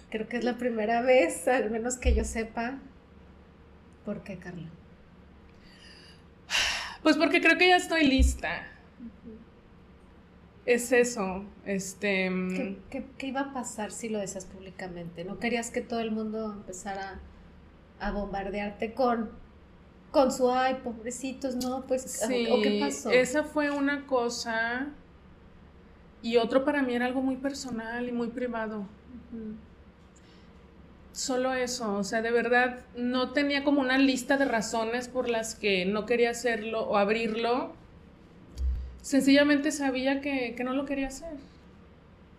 Creo 0.09 0.28
que 0.28 0.38
es 0.38 0.43
la 0.43 0.57
primera 0.57 1.01
vez, 1.01 1.47
al 1.47 1.70
menos 1.70 1.97
que 1.97 2.14
yo 2.14 2.26
sepa. 2.26 2.80
¿Por 4.03 4.24
qué, 4.24 4.38
Carla? 4.38 4.68
Pues 7.03 7.18
porque 7.18 7.41
creo 7.41 7.57
que 7.57 7.68
ya 7.68 7.78
estoy 7.78 8.05
lista. 8.05 8.68
Es 10.66 10.91
eso. 10.91 11.43
Este. 11.66 12.30
Mm, 12.30 12.78
¿Qué, 12.89 13.05
qué, 13.18 13.28
iba 13.28 13.41
a 13.41 13.53
pasar 13.53 13.91
si 13.91 14.09
lo 14.09 14.20
decías 14.20 14.45
públicamente? 14.45 15.24
¿No 15.24 15.39
querías 15.39 15.72
que 15.72 15.82
todo 15.82 15.99
el 15.99 16.12
mundo 16.12 16.53
empezara 16.53 17.20
a 17.99 18.12
bombardearte 18.12 18.93
con 18.93 19.32
con 20.12 20.32
su 20.32 20.51
ay, 20.51 20.76
pobrecitos, 20.84 21.55
no, 21.55 21.86
pues, 21.88 22.03
sí, 22.03 22.47
¿o 22.51 22.62
qué 22.62 22.80
pasó? 22.82 23.09
Esa 23.12 23.43
fue 23.43 23.72
una 23.72 24.05
cosa 24.05 24.89
y 26.22 26.38
otro 26.38 26.66
para 26.66 26.84
mí 26.84 26.93
era 26.93 27.05
algo 27.05 27.22
muy 27.22 27.38
personal 27.38 28.07
y 28.07 28.12
muy 28.12 28.28
privado. 28.28 28.86
Solo 31.14 31.53
eso, 31.53 31.97
o 31.97 32.03
sea, 32.03 32.22
de 32.22 32.32
verdad 32.32 32.80
no 32.95 33.32
tenía 33.32 33.64
como 33.64 33.82
una 33.82 33.97
lista 33.97 34.38
de 34.38 34.45
razones 34.45 35.07
por 35.07 35.30
las 35.30 35.55
que 35.55 35.86
no 35.86 36.05
quería 36.05 36.32
hacerlo 36.32 36.82
o 36.82 36.97
abrirlo. 36.97 37.74
Sencillamente 39.01 39.72
sabía 39.72 40.22
que, 40.22 40.55
no 40.64 40.74
lo 40.74 40.86
quería 40.86 41.07
hacer, 41.07 41.34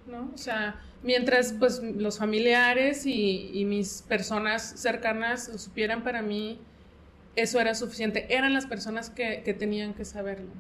¿no? 0.07 0.31
O 0.35 0.39
sea, 0.39 0.81
mientras 1.03 1.55
pues 1.55 1.83
los 1.83 2.19
familiares 2.19 3.07
y, 3.07 3.51
y 3.53 3.65
mis 3.65 4.03
personas 4.03 4.63
cercanas 4.77 5.51
supieran 5.57 6.05
para 6.05 6.23
mí 6.23 6.61
eso 7.37 7.61
era 7.61 7.75
suficiente. 7.75 8.27
Eran 8.31 8.53
las 8.53 8.67
personas 8.67 9.11
que, 9.11 9.43
que, 9.45 9.55
tenían 9.55 9.95
que 9.95 10.05
saberlo. 10.05 10.51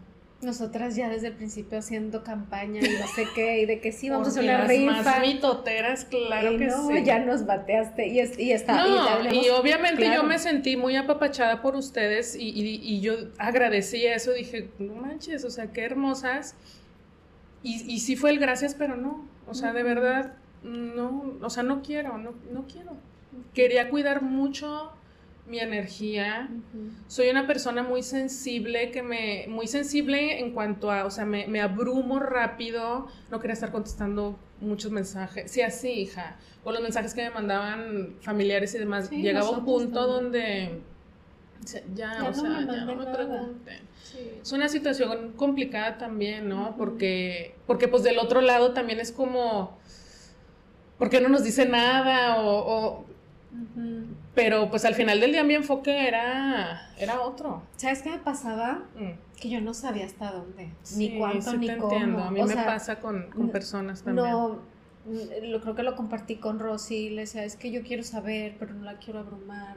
Nosotras 0.41 0.97
ya 0.97 1.09
desde 1.09 1.29
el 1.29 1.35
principio 1.35 1.79
haciendo 1.79 2.25
campaña 2.25 2.81
y 2.81 2.99
no 2.99 3.07
sé 3.07 3.27
qué, 3.33 3.61
y 3.61 3.67
de 3.67 3.81
que 3.81 3.93
sí, 3.93 4.11
vamos 4.11 4.27
a 4.27 4.31
hacer 4.31 4.43
una 4.43 4.65
rifa. 4.65 5.03
más 5.03 5.21
mitoteras, 5.21 6.05
claro 6.07 6.59
que 6.59 6.67
no, 6.67 6.99
ya 6.99 7.21
nos 7.21 7.47
bateaste 7.47 8.09
y, 8.09 8.19
y 8.39 8.51
está. 8.51 8.85
No, 8.85 9.33
y, 9.33 9.51
obviamente 9.51 10.05
yo 10.13 10.25
me 10.25 10.41
sentí 10.41 10.77
muy 10.77 10.97
apapachada 10.97 11.63
por 11.63 11.77
ustedes 11.77 12.35
y, 12.35 12.49
y, 12.49 13.01
yo 13.01 13.15
agradecí 13.39 14.05
eso, 14.05 14.33
dije, 14.33 14.69
no 14.81 14.95
manches, 14.95 15.45
o 15.45 15.51
sea, 15.51 15.69
qué 15.69 15.85
hermosas. 15.85 16.57
Y, 17.63 17.85
y 17.87 18.01
sí 18.01 18.17
fue 18.17 18.31
el 18.31 18.41
gracias, 18.41 18.75
pero 18.75 18.97
no, 18.97 19.25
o 19.47 19.55
sea, 19.55 19.73
de 19.73 19.85
verdad, 19.85 20.35
no, 20.65 21.37
o 21.41 21.51
sea, 21.51 21.63
no 21.63 21.83
quiero, 21.83 22.19
no, 22.19 22.35
no 22.51 22.67
quiero. 22.67 22.97
Quería 23.55 23.89
cuidar 23.91 24.23
mucho 24.23 24.93
mi 25.47 25.59
energía. 25.59 26.49
Soy 27.09 27.29
una 27.29 27.47
persona 27.47 27.83
muy 27.83 28.03
sensible, 28.03 28.91
que 28.91 29.03
me, 29.03 29.47
muy 29.49 29.67
sensible 29.67 30.41
en 30.41 30.53
cuanto 30.53 30.91
a, 30.91 31.05
o 31.05 31.11
sea, 31.11 31.25
me, 31.25 31.47
me, 31.47 31.61
abrumo 31.61 32.21
rápido, 32.21 33.09
no 33.31 33.41
quería 33.41 33.55
estar 33.55 33.73
contestando 33.73 34.39
muchos 34.61 34.91
mensajes. 34.91 35.51
Sí, 35.51 35.61
así, 35.61 35.91
hija. 35.91 36.37
O 36.65 36.73
los 36.73 36.81
mensajes 36.81 37.13
que 37.15 37.23
me 37.23 37.31
mandaban 37.31 38.17
familiares 38.21 38.75
y 38.75 38.79
demás. 38.79 39.11
Llegaba 39.11 39.51
un 39.51 39.65
punto 39.65 40.07
donde 40.07 40.81
ya, 41.95 42.29
o 42.29 42.35
sea, 42.35 42.67
ya 42.67 42.85
no 42.85 42.97
me 42.97 43.07
pregunten. 43.07 43.81
Es 44.43 44.53
una 44.53 44.69
situación 44.69 45.33
complicada 45.37 45.99
también, 45.99 46.49
¿no? 46.49 46.75
Porque, 46.77 47.55
porque 47.67 47.89
pues 47.89 48.03
del 48.03 48.19
otro 48.19 48.41
lado 48.41 48.73
también 48.73 49.01
es 49.01 49.13
como, 49.13 49.79
¿por 50.99 51.09
qué 51.09 51.21
no 51.21 51.29
nos 51.29 51.45
dice 51.45 51.67
nada? 51.67 52.43
O, 52.43 53.07
pero 54.35 54.71
pues 54.71 54.85
al 54.85 54.95
final 54.95 55.21
del 55.21 55.33
día 55.33 55.45
mi 55.45 55.55
enfoque 55.55 56.09
era, 56.09 56.91
era 56.99 57.21
otro. 57.21 57.63
¿Sabes 57.77 58.03
qué 58.03 58.11
me 58.11 58.19
pasaba? 58.19 58.85
Mm. 58.97 59.39
Que 59.39 59.51
yo 59.51 59.61
no 59.61 59.75
sabía 59.75 60.07
hasta 60.07 60.33
dónde, 60.33 60.71
ni 60.97 61.19
cuánto, 61.19 61.55
ni 61.57 61.69
cómo. 61.77 61.93
Entiendo. 61.93 62.23
A 62.23 62.31
mí 62.31 62.43
me 62.43 62.55
pasa 62.57 63.01
con, 63.01 63.29
personas 63.51 64.03
también. 64.03 64.27
No, 64.27 64.61
lo, 65.43 65.61
creo 65.61 65.75
que 65.75 65.83
lo 65.83 65.97
compartí 65.97 66.37
con 66.37 66.61
Rosy, 66.61 67.11
le 67.11 67.23
decía, 67.23 67.45
es 67.45 67.57
que 67.57 67.71
yo 67.71 67.83
quiero 67.83 68.05
saber, 68.05 68.57
pero 68.59 68.73
no 68.73 68.85
la 68.85 68.95
quiero 68.95 69.19
abrumar. 69.19 69.77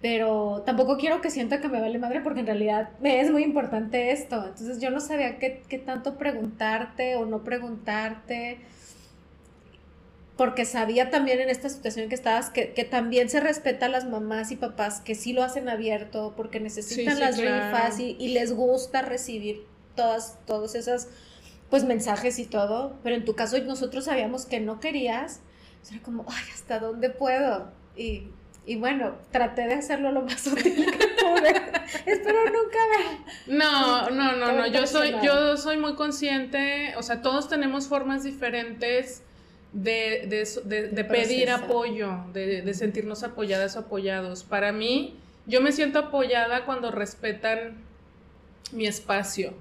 Pero 0.00 0.62
tampoco 0.64 0.96
quiero 0.96 1.20
que 1.20 1.30
sienta 1.30 1.60
que 1.60 1.68
me 1.68 1.80
vale 1.80 1.98
madre 1.98 2.20
porque 2.22 2.40
en 2.40 2.46
realidad 2.46 2.90
me 3.00 3.20
es 3.20 3.30
muy 3.30 3.44
importante 3.44 4.12
esto. 4.12 4.36
Entonces 4.36 4.80
yo 4.80 4.90
no 4.90 5.00
sabía 5.00 5.38
qué, 5.38 5.62
qué 5.68 5.78
tanto 5.78 6.16
preguntarte 6.16 7.16
o 7.16 7.26
no 7.26 7.44
preguntarte 7.44 8.58
porque 10.42 10.64
sabía 10.64 11.08
también 11.08 11.38
en 11.38 11.50
esta 11.50 11.68
situación 11.68 12.08
que 12.08 12.16
estabas 12.16 12.50
que, 12.50 12.66
también 12.90 13.30
se 13.30 13.38
respeta 13.38 13.86
a 13.86 13.88
las 13.88 14.06
mamás 14.06 14.50
y 14.50 14.56
papás 14.56 15.00
que 15.00 15.14
sí 15.14 15.32
lo 15.32 15.44
hacen 15.44 15.68
abierto 15.68 16.34
porque 16.36 16.58
necesitan 16.58 17.20
las 17.20 17.38
rifas 17.38 18.00
y, 18.00 18.16
y, 18.18 18.30
les 18.30 18.52
gusta 18.52 19.02
recibir 19.02 19.64
todas, 19.94 20.40
todos 20.44 20.74
esos 20.74 21.06
pues 21.70 21.84
mensajes 21.84 22.40
y 22.40 22.46
todo, 22.46 22.98
pero 23.04 23.14
en 23.14 23.24
tu 23.24 23.36
caso 23.36 23.56
nosotros 23.60 24.06
sabíamos 24.06 24.44
que 24.44 24.58
no 24.58 24.80
querías, 24.80 25.42
o 25.88 25.94
era 25.94 26.02
como, 26.02 26.26
ay, 26.28 26.44
¿hasta 26.52 26.80
dónde 26.80 27.10
puedo? 27.10 27.70
Y, 27.96 28.24
y 28.66 28.74
bueno, 28.74 29.14
traté 29.30 29.68
de 29.68 29.74
hacerlo 29.74 30.10
lo 30.10 30.22
más 30.22 30.44
útil 30.48 30.74
que 30.74 31.06
pude. 31.22 31.50
Espero 32.04 32.46
nunca 32.46 32.78
ver. 32.90 33.56
No, 33.56 34.10
no, 34.10 34.32
no, 34.32 34.50
no. 34.50 34.66
Yo 34.66 34.88
soy, 34.88 35.14
yo 35.22 35.56
soy 35.56 35.76
muy 35.76 35.94
consciente. 35.94 36.96
O 36.96 37.04
sea, 37.04 37.22
todos 37.22 37.48
tenemos 37.48 37.86
formas 37.86 38.24
diferentes 38.24 39.22
de, 39.72 40.26
de, 40.64 40.88
de, 40.88 41.04
pedir 41.04 41.50
apoyo, 41.50 42.24
de, 42.32 42.74
sentirnos 42.74 43.22
apoyadas 43.22 43.76
o 43.76 43.80
apoyados. 43.80 44.44
Para 44.44 44.72
mí, 44.72 45.16
yo 45.46 45.60
me 45.60 45.72
siento 45.72 45.98
apoyada 45.98 46.64
cuando 46.64 46.90
respetan 46.90 47.76
mi 48.72 48.86
espacio. 48.86 49.54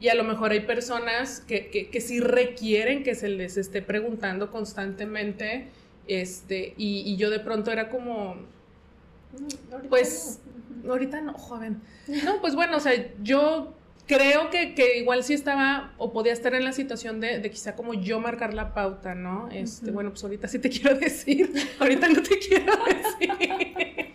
Y 0.00 0.08
a 0.08 0.14
lo 0.14 0.24
mejor 0.24 0.52
hay 0.52 0.60
personas 0.60 1.40
que, 1.40 1.68
que, 1.68 1.88
que 1.88 2.00
sí 2.00 2.20
requieren 2.20 3.02
que 3.02 3.14
se 3.14 3.28
les 3.28 3.56
esté 3.56 3.80
preguntando 3.80 4.50
constantemente 4.50 5.68
este, 6.06 6.74
y, 6.76 7.16
yo 7.16 7.30
de 7.30 7.40
pronto 7.40 7.70
era 7.70 7.88
como, 7.88 8.34
mm, 8.34 9.88
pues, 9.88 10.40
ahorita 10.86 11.20
no, 11.20 11.34
joven. 11.34 11.80
No, 12.24 12.40
pues 12.40 12.54
bueno, 12.54 12.76
o 12.76 12.80
sea, 12.80 12.92
yo 13.22 13.72
creo 14.06 14.50
que, 14.50 14.98
igual 14.98 15.24
sí 15.24 15.34
estaba 15.34 15.92
o 15.98 16.12
podía 16.12 16.32
estar 16.32 16.54
en 16.54 16.64
la 16.64 16.72
situación 16.72 17.20
de, 17.20 17.40
quizá 17.50 17.74
como 17.74 17.94
yo 17.94 18.20
marcar 18.20 18.54
la 18.54 18.74
pauta, 18.74 19.14
¿no? 19.14 19.48
Este, 19.50 19.90
bueno, 19.90 20.10
pues 20.10 20.22
ahorita 20.24 20.48
sí 20.48 20.58
te 20.58 20.70
quiero 20.70 20.96
decir, 20.96 21.52
ahorita 21.78 22.08
no 22.08 22.22
te 22.22 22.38
quiero 22.38 22.72
decir. 22.84 24.14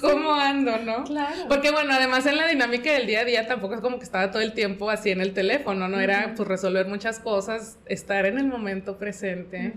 ¿Cómo 0.00 0.32
ando, 0.32 0.78
no? 0.78 1.04
Claro. 1.04 1.46
Porque 1.48 1.70
bueno, 1.70 1.92
además 1.92 2.26
en 2.26 2.36
la 2.36 2.48
dinámica 2.48 2.92
del 2.92 3.06
día 3.06 3.20
a 3.20 3.24
día 3.24 3.46
tampoco 3.46 3.74
es 3.74 3.80
como 3.80 3.98
que 3.98 4.04
estaba 4.04 4.32
todo 4.32 4.42
el 4.42 4.52
tiempo 4.52 4.90
así 4.90 5.10
en 5.10 5.20
el 5.20 5.32
teléfono, 5.32 5.86
¿no? 5.86 6.00
Era 6.00 6.34
pues 6.36 6.48
resolver 6.48 6.88
muchas 6.88 7.20
cosas, 7.20 7.78
estar 7.86 8.26
en 8.26 8.38
el 8.38 8.46
momento 8.46 8.98
presente. 8.98 9.74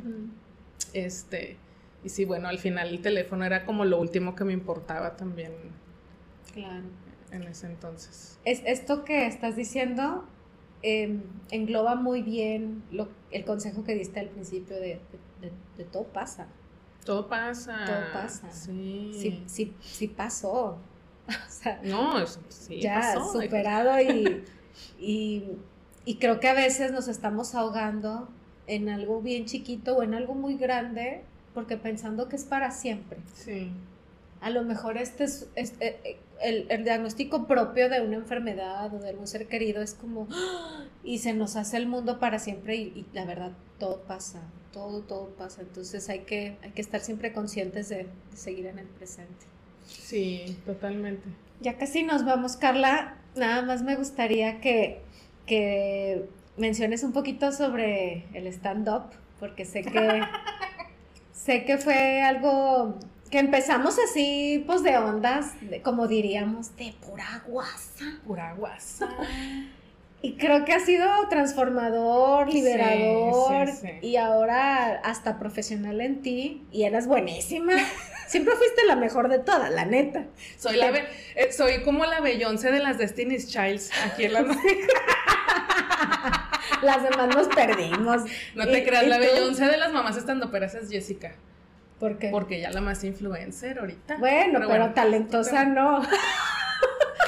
Este, 0.93 1.57
y 2.03 2.09
sí, 2.09 2.25
bueno, 2.25 2.47
al 2.47 2.57
final 2.57 2.89
el 2.89 3.01
teléfono 3.01 3.45
era 3.45 3.65
como 3.65 3.85
lo 3.85 3.99
último 3.99 4.35
que 4.35 4.43
me 4.43 4.53
importaba 4.53 5.15
también. 5.15 5.51
Claro. 6.53 7.04
En 7.31 7.43
ese 7.43 7.67
entonces. 7.67 8.39
Es, 8.45 8.61
esto 8.65 9.03
que 9.03 9.27
estás 9.27 9.55
diciendo 9.55 10.25
em, 10.81 11.23
engloba 11.51 11.95
muy 11.95 12.21
bien 12.21 12.83
lo, 12.91 13.09
el 13.31 13.45
consejo 13.45 13.83
que 13.83 13.95
diste 13.95 14.19
al 14.19 14.29
principio 14.29 14.75
de, 14.75 14.99
de, 15.77 15.83
todo 15.85 16.03
pasa. 16.03 16.47
Todo 17.03 17.27
pasa. 17.27 17.85
Todo 17.85 18.13
pasa. 18.13 18.51
Sí. 18.51 19.11
Sí, 19.13 19.43
sí, 19.47 19.73
sí 19.81 20.07
pasó. 20.07 20.77
O 21.27 21.49
sea, 21.49 21.81
no, 21.83 22.23
sí 22.49 22.79
ya 22.79 23.15
superado 23.19 23.99
y, 23.99 24.43
y, 24.99 25.43
y 26.05 26.15
creo 26.17 26.39
que 26.39 26.47
a 26.47 26.53
veces 26.53 26.91
nos 26.91 27.07
estamos 27.07 27.55
ahogando 27.55 28.29
en 28.67 28.89
algo 28.89 29.21
bien 29.21 29.45
chiquito 29.45 29.97
o 29.97 30.03
en 30.03 30.13
algo 30.13 30.35
muy 30.35 30.55
grande, 30.57 31.23
porque 31.53 31.77
pensando 31.77 32.29
que 32.29 32.35
es 32.35 32.43
para 32.43 32.71
siempre. 32.71 33.19
Sí. 33.33 33.71
A 34.41 34.49
lo 34.49 34.63
mejor 34.63 34.97
este 34.97 35.23
es, 35.23 35.47
eh, 35.55 36.19
eh, 36.41 36.65
el, 36.69 36.83
diagnóstico 36.83 37.47
propio 37.47 37.89
de 37.89 38.01
una 38.01 38.15
enfermedad 38.15 38.93
o 38.93 38.99
de 38.99 39.09
algún 39.09 39.27
ser 39.27 39.47
querido 39.47 39.81
es 39.81 39.93
como, 39.93 40.27
¡ah! 40.31 40.85
y 41.03 41.19
se 41.19 41.33
nos 41.33 41.55
hace 41.55 41.77
el 41.77 41.87
mundo 41.87 42.19
para 42.19 42.39
siempre 42.39 42.75
y, 42.75 43.05
la 43.13 43.25
verdad 43.25 43.51
todo 43.79 44.01
pasa, 44.03 44.41
todo, 44.71 45.01
todo 45.01 45.29
pasa. 45.29 45.61
Entonces 45.61 46.09
hay 46.09 46.19
que, 46.19 46.57
hay 46.63 46.71
que 46.71 46.81
estar 46.81 47.01
siempre 47.01 47.33
conscientes 47.33 47.89
de, 47.89 48.07
seguir 48.33 48.65
en 48.67 48.79
el 48.79 48.87
presente. 48.87 49.45
Sí, 49.85 50.57
totalmente. 50.65 51.27
Ya 51.61 51.77
casi 51.77 52.03
nos 52.03 52.25
vamos, 52.25 52.57
Carla. 52.57 53.17
Nada 53.35 53.61
más 53.61 53.83
me 53.83 53.95
gustaría 53.95 54.59
que, 54.61 55.01
que 55.45 56.25
menciones 56.57 57.03
un 57.03 57.11
poquito 57.11 57.51
sobre 57.51 58.25
el 58.33 58.47
stand-up, 58.47 59.03
porque 59.39 59.65
sé 59.65 59.83
que, 59.83 60.21
sé 61.33 61.65
que 61.65 61.77
fue 61.77 62.21
algo 62.21 62.97
que 63.29 63.39
empezamos 63.39 63.97
así, 63.99 64.63
pues 64.67 64.83
de 64.83 64.97
ondas, 64.97 65.53
como 65.83 66.07
diríamos, 66.07 66.75
de 66.75 66.93
pura 67.05 67.43
guasa. 67.47 68.19
Pura 68.25 68.53
guasa. 68.53 69.09
Y 70.21 70.37
creo 70.37 70.65
que 70.65 70.73
ha 70.73 70.79
sido 70.79 71.07
transformador, 71.29 72.51
liberador 72.51 73.69
y 74.01 74.15
ahora 74.15 74.99
hasta 75.03 75.37
profesional 75.37 76.01
en 76.01 76.21
ti 76.21 76.63
y 76.71 76.83
eras 76.83 77.07
buenísima. 77.07 77.73
Siempre 78.27 78.55
fuiste 78.55 78.85
la 78.87 78.95
mejor 78.95 79.29
de 79.29 79.37
todas, 79.39 79.71
la 79.71 79.85
neta. 79.85 80.25
Soy, 80.57 80.77
la 80.77 80.89
eh, 80.89 81.51
soy 81.51 81.83
como 81.83 82.05
la 82.05 82.21
Beyoncé 82.21 82.71
de 82.71 82.79
las 82.79 82.97
Destiny's 82.97 83.49
Childs 83.49 83.91
aquí 84.03 84.23
en 84.23 84.33
la 84.33 84.41
Las 86.81 87.03
demás 87.03 87.35
nos 87.35 87.47
perdimos. 87.49 88.23
No 88.55 88.65
te 88.65 88.83
creas, 88.83 89.07
la 89.07 89.19
Beyoncé 89.19 89.65
de 89.65 89.77
las 89.77 89.93
mamás 89.93 90.17
estando 90.17 90.49
peras 90.49 90.73
es 90.73 90.89
Jessica. 90.89 91.35
¿Por 92.05 92.19
qué? 92.19 92.29
Porque 92.29 92.57
ella 92.57 92.69
la 92.69 92.81
más 92.81 93.03
influencer 93.03 93.79
ahorita. 93.79 94.17
Bueno, 94.17 94.59
pero, 94.67 94.93
talentosa 94.93 95.65
no. 95.65 96.03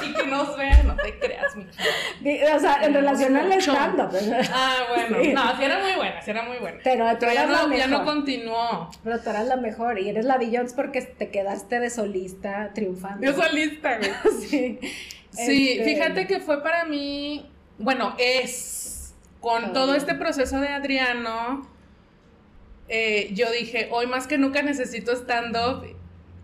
Y 0.00 0.12
que 0.12 0.26
nos 0.28 0.56
vean, 0.56 0.86
no 0.86 0.94
te 0.94 1.18
creas, 1.18 1.56
mija. 1.56 1.70
O 2.54 2.60
sea, 2.60 2.84
en 2.84 2.94
relación 2.94 3.34
al 3.34 3.50
stand 3.54 4.00
Ah, 4.52 4.76
bueno. 4.94 5.16
No, 5.34 5.56
sí 5.56 5.64
era 5.64 5.80
muy 5.80 5.94
buena, 5.96 6.22
sí 6.22 6.30
era 6.30 6.42
muy 6.44 6.58
buena. 6.58 6.78
Pero, 6.84 7.04
ya, 7.34 7.46
no, 7.46 7.74
ya 7.74 7.88
no 7.88 8.04
continuó. 8.04 8.90
Pero 9.02 9.18
tú 9.18 9.30
eras 9.30 9.46
la 9.46 9.56
mejor 9.56 9.98
y 9.98 10.08
eres 10.08 10.24
la 10.24 10.38
Beyoncé 10.38 10.76
porque 10.76 11.02
te 11.02 11.30
quedaste 11.30 11.80
de 11.80 11.90
solista 11.90 12.70
triunfando. 12.74 13.26
De 13.26 13.34
solista, 13.34 13.98
güey. 13.98 14.10
sí. 14.48 14.78
Sí, 15.30 15.72
este, 15.72 15.84
fíjate 15.84 16.26
que 16.28 16.38
fue 16.38 16.62
para 16.62 16.84
mí, 16.84 17.50
bueno, 17.78 18.14
es 18.18 19.14
con 19.40 19.72
todo 19.72 19.96
este 19.96 20.14
proceso 20.14 20.60
de 20.60 20.68
Adriano 20.68 21.66
eh, 22.88 23.30
yo 23.34 23.50
dije, 23.52 23.88
hoy 23.90 24.06
más 24.06 24.26
que 24.26 24.38
nunca 24.38 24.62
necesito 24.62 25.12
stand-up 25.12 25.84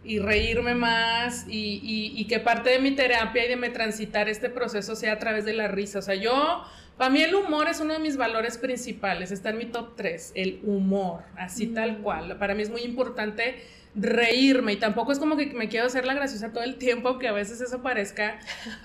y 0.04 0.18
reírme 0.18 0.74
más 0.74 1.46
y, 1.48 2.26
que 2.28 2.38
parte 2.38 2.70
de 2.70 2.78
mi 2.78 2.92
terapia 2.92 3.46
y 3.46 3.48
de 3.48 3.56
me 3.56 3.70
transitar 3.70 4.28
este 4.28 4.50
proceso 4.50 4.96
sea 4.96 5.14
a 5.14 5.18
través 5.18 5.44
de 5.44 5.54
la 5.54 5.68
risa. 5.68 5.98
O 6.00 6.02
sea, 6.02 6.14
yo, 6.14 6.62
para 6.98 7.10
mí 7.10 7.22
el 7.22 7.34
humor 7.34 7.68
es 7.68 7.80
uno 7.80 7.94
de 7.94 7.98
mis 7.98 8.16
valores 8.16 8.58
principales, 8.58 9.30
está 9.30 9.50
en 9.50 9.58
mi 9.58 9.66
top 9.66 9.96
3, 9.96 10.32
el 10.34 10.60
humor, 10.64 11.22
así 11.36 11.68
tal 11.68 11.98
mm. 11.98 12.02
cual. 12.02 12.38
Para 12.38 12.54
mí 12.54 12.62
es 12.62 12.70
muy 12.70 12.82
importante 12.82 13.56
reírme 13.94 14.72
y 14.72 14.76
tampoco 14.76 15.12
es 15.12 15.18
como 15.18 15.36
que 15.36 15.46
me 15.46 15.68
quiero 15.68 15.86
hacer 15.86 16.04
la 16.04 16.14
graciosa 16.14 16.52
todo 16.52 16.64
el 16.64 16.76
tiempo, 16.76 17.08
aunque 17.08 17.28
a 17.28 17.32
veces 17.32 17.60
eso 17.60 17.82
parezca, 17.82 18.38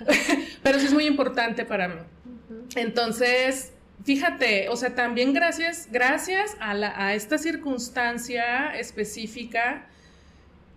pero 0.63 0.79
sí 0.79 0.85
es 0.85 0.93
muy 0.93 1.05
importante 1.05 1.65
para 1.65 1.89
mí. 1.89 2.01
Entonces, 2.75 3.73
fíjate, 4.03 4.69
o 4.69 4.75
sea, 4.75 4.95
también 4.95 5.33
gracias, 5.33 5.87
gracias 5.91 6.55
a, 6.59 6.71
a 6.71 7.15
esta 7.15 7.37
circunstancia 7.37 8.75
específica, 8.77 9.87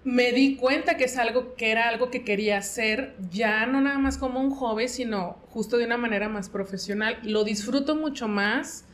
me 0.05 0.33
di 0.33 0.57
cuenta 0.57 0.97
que 0.97 1.05
es 1.05 1.17
algo 1.17 1.55
que 1.55 1.71
era 1.71 1.89
algo 1.89 2.11
que 2.11 2.25
quería 2.25 2.59
hacer, 2.59 3.15
ya 3.31 3.67
no 3.67 3.81
nada 3.81 3.99
más 3.99 4.19
como 4.19 4.41
un 4.41 4.51
joven, 4.51 4.89
sino 4.89 5.39
justo 5.51 5.77
de 5.77 5.85
una 5.85 5.97
manera 5.97 6.29
más 6.29 6.49
profesional. 6.49 7.19
Lo 7.23 7.45
disfruto 7.45 7.95
mucho 7.95 8.27
más. 8.29 8.85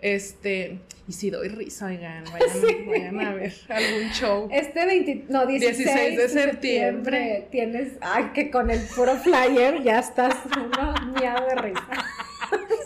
Este, 0.00 0.80
y 1.06 1.12
si 1.12 1.30
doy 1.30 1.48
risa, 1.48 1.86
oigan, 1.86 2.24
vayan, 2.90 3.20
a 3.20 3.34
ver 3.34 3.54
algún 3.68 4.10
show. 4.10 4.48
Este 4.50 4.84
20, 4.84 5.26
no, 5.28 5.46
16, 5.46 6.16
de 6.16 6.28
septiembre. 6.28 7.48
Tienes, 7.50 7.94
ay, 8.00 8.30
que 8.34 8.50
con 8.50 8.70
el 8.70 8.80
puro 8.96 9.16
flyer 9.16 9.82
ya 9.82 9.98
estás 9.98 10.34
una 10.56 11.40
de 11.40 11.54
risa. 11.56 12.06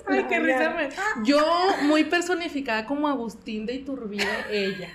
Ay, 0.08 0.24
qué 0.28 0.40
risa 0.40 0.70
me. 0.70 0.88
Yo, 1.24 1.44
muy 1.82 2.04
personificada 2.04 2.84
como 2.86 3.08
Agustín 3.08 3.66
de 3.66 3.74
Iturbide, 3.74 4.26
ella. 4.50 4.90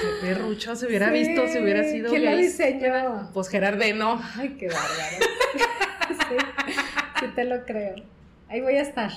Qué 0.00 0.26
perrucho 0.26 0.76
se 0.76 0.86
hubiera 0.86 1.10
visto 1.10 1.48
si 1.48 1.58
hubiera 1.58 1.84
sido. 1.84 2.10
¿Quién 2.10 2.24
lo 2.24 2.36
diseñó? 2.36 3.30
Pues 3.32 3.48
Gerardeno. 3.48 4.20
Ay, 4.36 4.56
qué 4.58 4.68
bárbaro. 4.68 5.26
sí, 6.28 6.36
sí, 7.20 7.26
te 7.34 7.44
lo 7.44 7.64
creo. 7.64 7.96
Ahí 8.48 8.60
voy 8.60 8.74
a 8.74 8.82
estar. 8.82 9.10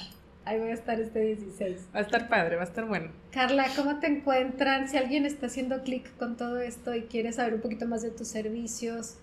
Ahí 0.43 0.59
voy 0.59 0.71
a 0.71 0.73
estar 0.73 0.99
este 0.99 1.19
16. 1.19 1.89
Va 1.93 1.99
a 1.99 2.01
estar 2.01 2.27
padre, 2.27 2.55
va 2.55 2.63
a 2.63 2.65
estar 2.65 2.85
bueno. 2.85 3.11
Carla, 3.31 3.67
¿cómo 3.75 3.99
te 3.99 4.07
encuentran? 4.07 4.89
Si 4.89 4.97
alguien 4.97 5.25
está 5.25 5.45
haciendo 5.45 5.83
clic 5.83 6.17
con 6.17 6.35
todo 6.35 6.59
esto 6.59 6.95
y 6.95 7.03
quiere 7.03 7.31
saber 7.31 7.53
un 7.53 7.61
poquito 7.61 7.85
más 7.87 8.01
de 8.01 8.09
tus 8.09 8.27
servicios, 8.27 9.17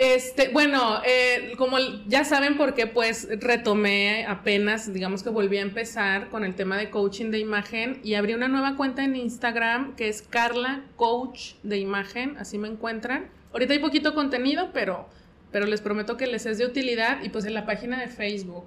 este, 0.00 0.50
bueno, 0.50 1.02
eh, 1.04 1.54
como 1.58 1.76
ya 2.06 2.24
saben 2.24 2.56
por 2.56 2.74
qué, 2.74 2.86
pues 2.86 3.26
retomé 3.40 4.26
apenas, 4.26 4.92
digamos 4.92 5.24
que 5.24 5.30
volví 5.30 5.58
a 5.58 5.62
empezar 5.62 6.28
con 6.28 6.44
el 6.44 6.54
tema 6.54 6.76
de 6.76 6.88
coaching 6.88 7.32
de 7.32 7.40
imagen 7.40 7.98
y 8.04 8.14
abrí 8.14 8.34
una 8.34 8.46
nueva 8.46 8.76
cuenta 8.76 9.02
en 9.02 9.16
Instagram 9.16 9.96
que 9.96 10.08
es 10.08 10.22
Carla 10.22 10.84
Coach 10.94 11.54
de 11.64 11.78
Imagen, 11.78 12.36
así 12.38 12.58
me 12.58 12.68
encuentran. 12.68 13.28
Ahorita 13.52 13.72
hay 13.72 13.80
poquito 13.80 14.14
contenido, 14.14 14.70
pero, 14.72 15.08
pero 15.50 15.66
les 15.66 15.80
prometo 15.80 16.16
que 16.16 16.28
les 16.28 16.46
es 16.46 16.58
de 16.58 16.66
utilidad 16.66 17.20
y 17.24 17.30
pues 17.30 17.44
en 17.44 17.54
la 17.54 17.66
página 17.66 17.98
de 17.98 18.06
Facebook. 18.06 18.66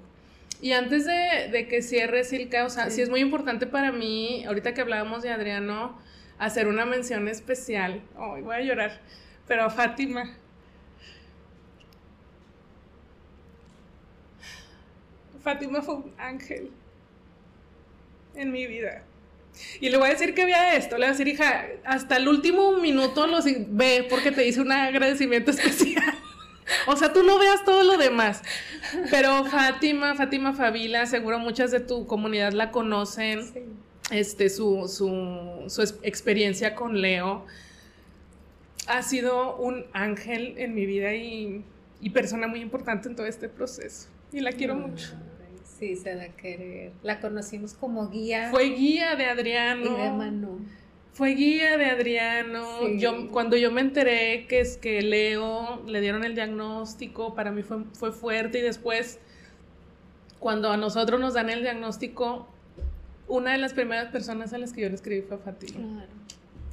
Y 0.60 0.72
antes 0.72 1.06
de, 1.06 1.66
que 1.66 1.80
cierre, 1.80 2.24
Silka, 2.24 2.66
o 2.66 2.68
sea, 2.68 2.90
sí. 2.90 3.00
es 3.00 3.08
muy 3.08 3.20
importante 3.20 3.66
para 3.66 3.90
mí, 3.90 4.44
ahorita 4.44 4.74
que 4.74 4.82
hablábamos 4.82 5.22
de 5.22 5.30
Adriano, 5.30 5.98
hacer 6.38 6.68
una 6.68 6.84
mención 6.84 7.26
especial. 7.26 8.02
Ay, 8.18 8.42
voy 8.42 8.54
a 8.54 8.60
llorar. 8.60 9.00
Pero 9.48 9.70
Fátima. 9.70 10.41
Fátima 15.42 15.82
fue 15.82 15.96
un 15.96 16.14
ángel 16.18 16.70
en 18.34 18.52
mi 18.52 18.66
vida. 18.66 19.04
Y 19.80 19.90
le 19.90 19.98
voy 19.98 20.08
a 20.08 20.12
decir 20.12 20.34
que 20.34 20.44
vea 20.44 20.76
esto, 20.76 20.96
le 20.96 21.06
voy 21.06 21.08
a 21.08 21.10
decir, 21.10 21.28
hija, 21.28 21.66
hasta 21.84 22.16
el 22.16 22.28
último 22.28 22.78
minuto 22.78 23.26
los 23.26 23.44
ve 23.44 24.06
porque 24.08 24.32
te 24.32 24.46
hice 24.46 24.60
un 24.60 24.72
agradecimiento 24.72 25.50
especial. 25.50 26.02
O 26.86 26.96
sea, 26.96 27.12
tú 27.12 27.22
no 27.22 27.38
veas 27.38 27.64
todo 27.64 27.82
lo 27.82 27.98
demás. 27.98 28.40
Pero 29.10 29.44
Fátima, 29.44 30.14
Fátima 30.14 30.54
Fabila, 30.54 31.06
seguro 31.06 31.38
muchas 31.38 31.70
de 31.70 31.80
tu 31.80 32.06
comunidad 32.06 32.52
la 32.52 32.70
conocen. 32.70 33.52
Este, 34.10 34.48
su, 34.48 34.88
su, 34.88 35.82
experiencia 36.02 36.74
con 36.74 37.00
Leo 37.00 37.46
ha 38.86 39.02
sido 39.02 39.56
un 39.56 39.86
ángel 39.92 40.54
en 40.56 40.74
mi 40.74 40.86
vida 40.86 41.14
y, 41.14 41.64
persona 42.14 42.46
muy 42.46 42.60
importante 42.60 43.08
en 43.08 43.16
todo 43.16 43.26
este 43.26 43.48
proceso. 43.48 44.08
Y 44.32 44.40
la 44.40 44.52
quiero 44.52 44.74
mucho. 44.74 45.12
Sí, 45.82 45.96
se 45.96 46.14
da 46.14 46.22
a 46.22 46.28
querer. 46.28 46.92
La 47.02 47.18
conocimos 47.18 47.74
como 47.74 48.08
guía. 48.08 48.50
Fue 48.52 48.66
guía 48.66 49.16
de 49.16 49.24
Adriano. 49.26 49.84
Y 49.84 50.00
de 50.00 50.10
Manu. 50.12 50.60
Fue 51.12 51.30
guía 51.30 51.76
de 51.76 51.86
Adriano. 51.86 52.88
Yo, 52.90 53.28
cuando 53.32 53.56
yo 53.56 53.72
me 53.72 53.80
enteré 53.80 54.46
que 54.46 54.60
es 54.60 54.76
que 54.76 55.02
Leo 55.02 55.82
le 55.84 56.00
dieron 56.00 56.22
el 56.22 56.36
diagnóstico, 56.36 57.34
para 57.34 57.50
mí 57.50 57.64
fue, 57.64 57.82
fue 57.94 58.12
fuerte. 58.12 58.60
Y 58.60 58.62
después, 58.62 59.18
cuando 60.38 60.70
a 60.70 60.76
nosotros 60.76 61.18
nos 61.18 61.34
dan 61.34 61.50
el 61.50 61.62
diagnóstico, 61.62 62.46
una 63.26 63.50
de 63.50 63.58
las 63.58 63.74
primeras 63.74 64.12
personas 64.12 64.52
a 64.52 64.58
las 64.58 64.72
que 64.72 64.82
yo 64.82 64.88
le 64.88 64.94
escribí 64.94 65.22
fue 65.22 65.38
a 65.38 65.40
Fatima. 65.40 65.80
Claro. 65.80 66.12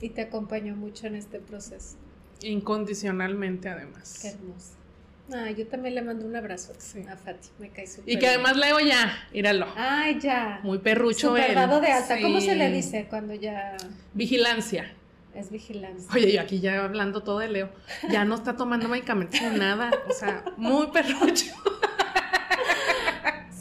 Y 0.01 0.09
te 0.09 0.21
acompañó 0.21 0.75
mucho 0.75 1.07
en 1.07 1.15
este 1.15 1.39
proceso. 1.39 1.97
Incondicionalmente, 2.43 3.69
además. 3.69 4.19
Qué 4.21 4.27
hermoso. 4.27 4.78
Ah, 5.33 5.51
yo 5.51 5.67
también 5.67 5.95
le 5.95 6.01
mando 6.01 6.25
un 6.25 6.35
abrazo 6.35 6.73
a 6.73 7.15
Fati, 7.15 7.49
me 7.59 7.69
cae 7.69 7.85
súper 7.85 8.13
Y 8.13 8.17
que 8.17 8.27
además 8.27 8.57
leo 8.57 8.79
ya, 8.79 9.27
íralo. 9.31 9.67
Ay, 9.75 10.19
ya. 10.19 10.59
Muy 10.63 10.79
perrucho 10.79 11.33
dado 11.33 11.81
de 11.81 11.91
alta. 11.91 12.19
¿Cómo 12.21 12.41
se 12.41 12.55
le 12.55 12.71
dice 12.71 13.07
cuando 13.09 13.33
ya...? 13.33 13.77
Vigilancia. 14.13 14.91
Es 15.35 15.51
vigilancia. 15.51 16.09
Oye, 16.13 16.33
yo 16.33 16.41
aquí 16.41 16.59
ya 16.59 16.83
hablando 16.83 17.21
todo 17.21 17.39
de 17.39 17.47
Leo, 17.47 17.69
ya 18.09 18.25
no 18.25 18.35
está 18.35 18.55
tomando 18.55 18.89
medicamentos 18.89 19.39
ni 19.39 19.59
nada, 19.59 19.91
o 20.09 20.13
sea, 20.13 20.43
muy 20.57 20.87
perrucho. 20.87 21.53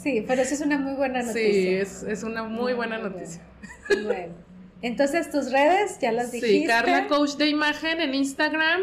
Sí, 0.01 0.23
pero 0.25 0.41
eso 0.41 0.53
es 0.53 0.61
una 0.61 0.77
muy 0.77 0.93
buena 0.93 1.21
noticia. 1.21 1.85
Sí, 1.85 2.07
es, 2.07 2.23
una 2.23 2.43
muy, 2.43 2.71
buena 2.71 2.99
noticia. 2.99 3.41
Bueno, 3.89 4.33
entonces 4.81 5.29
tus 5.29 5.51
redes 5.51 5.99
ya 5.99 6.13
las 6.13 6.31
dijiste. 6.31 6.59
Sí, 6.61 6.65
Carla 6.65 7.07
Coach 7.07 7.31
de 7.31 7.47
Imagen 7.47 7.99
en 7.99 8.13
Instagram 8.13 8.79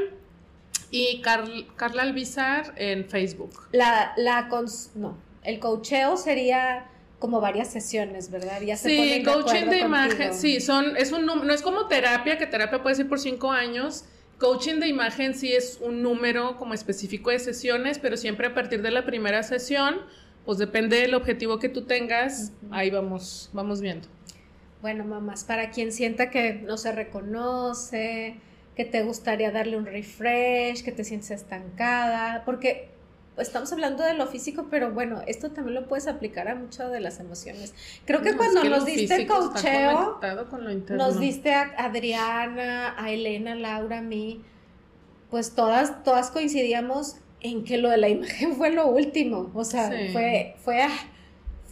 y 0.90 1.20
Carla 1.22 2.02
Albizar 2.02 2.74
en 2.76 3.08
Facebook. 3.08 3.68
La, 3.72 4.12
la, 4.16 4.48
no, 4.94 5.16
el 5.42 5.58
coacheo 5.58 6.16
sería 6.16 6.86
como 7.18 7.40
varias 7.40 7.68
sesiones, 7.68 8.30
¿verdad? 8.30 8.60
Ya 8.60 8.76
se 8.76 8.90
sí, 8.90 9.22
coaching 9.24 9.66
de, 9.66 9.80
imagen, 9.80 10.34
sí, 10.34 10.60
son, 10.60 10.96
es 10.96 11.12
un 11.12 11.24
no 11.24 11.52
es 11.52 11.62
como 11.62 11.86
terapia, 11.86 12.36
que 12.38 12.46
terapia 12.46 12.82
puede 12.82 12.96
ser 12.96 13.08
por 13.08 13.18
cinco 13.18 13.50
años. 13.50 14.04
Coaching 14.38 14.80
de 14.80 14.88
imagen 14.88 15.34
sí 15.34 15.52
es 15.52 15.78
un 15.80 16.02
número 16.02 16.58
como 16.58 16.74
específico 16.74 17.30
de 17.30 17.38
sesiones, 17.38 17.98
pero 17.98 18.18
siempre 18.18 18.48
a 18.48 18.54
partir 18.54 18.82
de 18.82 18.90
la 18.90 19.06
primera 19.06 19.42
sesión, 19.42 20.00
pues 20.44 20.58
depende 20.58 21.00
del 21.00 21.14
objetivo 21.14 21.58
que 21.58 21.70
tú 21.70 21.82
tengas, 21.82 22.52
ahí 22.70 22.90
vamos, 22.90 23.48
vamos 23.54 23.80
viendo. 23.80 24.08
Bueno, 24.82 25.04
mamás, 25.04 25.44
para 25.44 25.70
quien 25.70 25.90
sienta 25.90 26.30
que 26.30 26.52
no 26.52 26.76
se 26.76 26.92
reconoce, 26.92 28.36
que 28.76 28.84
te 28.84 29.02
gustaría 29.02 29.50
darle 29.50 29.76
un 29.76 29.86
refresh, 29.86 30.84
que 30.84 30.92
te 30.92 31.02
sientes 31.02 31.30
estancada, 31.30 32.44
porque 32.44 32.90
estamos 33.38 33.72
hablando 33.72 34.04
de 34.04 34.14
lo 34.14 34.26
físico, 34.26 34.66
pero 34.70 34.92
bueno, 34.92 35.22
esto 35.26 35.50
también 35.50 35.74
lo 35.74 35.88
puedes 35.88 36.06
aplicar 36.06 36.48
a 36.48 36.54
muchas 36.54 36.92
de 36.92 37.00
las 37.00 37.18
emociones. 37.18 37.74
Creo 38.04 38.22
que 38.22 38.36
cuando 38.36 38.62
nos 38.64 38.84
diste 38.84 39.26
coacheo, 39.26 40.20
nos 40.90 41.18
diste 41.18 41.54
a 41.54 41.74
Adriana, 41.78 42.94
a 42.98 43.10
Elena, 43.10 43.54
Laura, 43.54 43.98
a 43.98 44.02
mí, 44.02 44.42
pues 45.30 45.54
todas, 45.54 46.04
todas 46.04 46.30
coincidíamos 46.30 47.16
en 47.40 47.64
que 47.64 47.78
lo 47.78 47.88
de 47.88 47.96
la 47.96 48.08
imagen 48.08 48.54
fue 48.56 48.70
lo 48.70 48.88
último, 48.88 49.50
o 49.54 49.64
sea, 49.64 49.90
fue, 50.12 50.54
fue, 50.58 50.82
ah, 50.82 50.98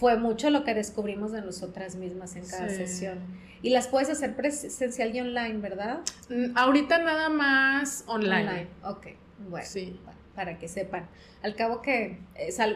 fue 0.04 0.18
mucho 0.18 0.50
lo 0.50 0.64
que 0.64 0.74
descubrimos 0.74 1.32
de 1.32 1.40
nosotras 1.40 1.96
mismas 1.96 2.36
en 2.36 2.44
cada 2.46 2.68
sesión. 2.68 3.20
Y 3.62 3.70
las 3.70 3.88
puedes 3.88 4.10
hacer 4.10 4.36
presencial 4.36 5.16
y 5.16 5.20
online, 5.20 5.60
¿verdad? 5.60 6.00
Mm, 6.28 6.54
ahorita 6.54 6.98
nada 6.98 7.30
más 7.30 8.04
online. 8.06 8.40
Online, 8.40 8.68
ok. 8.82 9.06
Bueno, 9.48 9.66
sí. 9.66 9.98
para 10.34 10.58
que 10.58 10.68
sepan. 10.68 11.08
Al 11.42 11.54
cabo 11.54 11.80
que, 11.80 12.18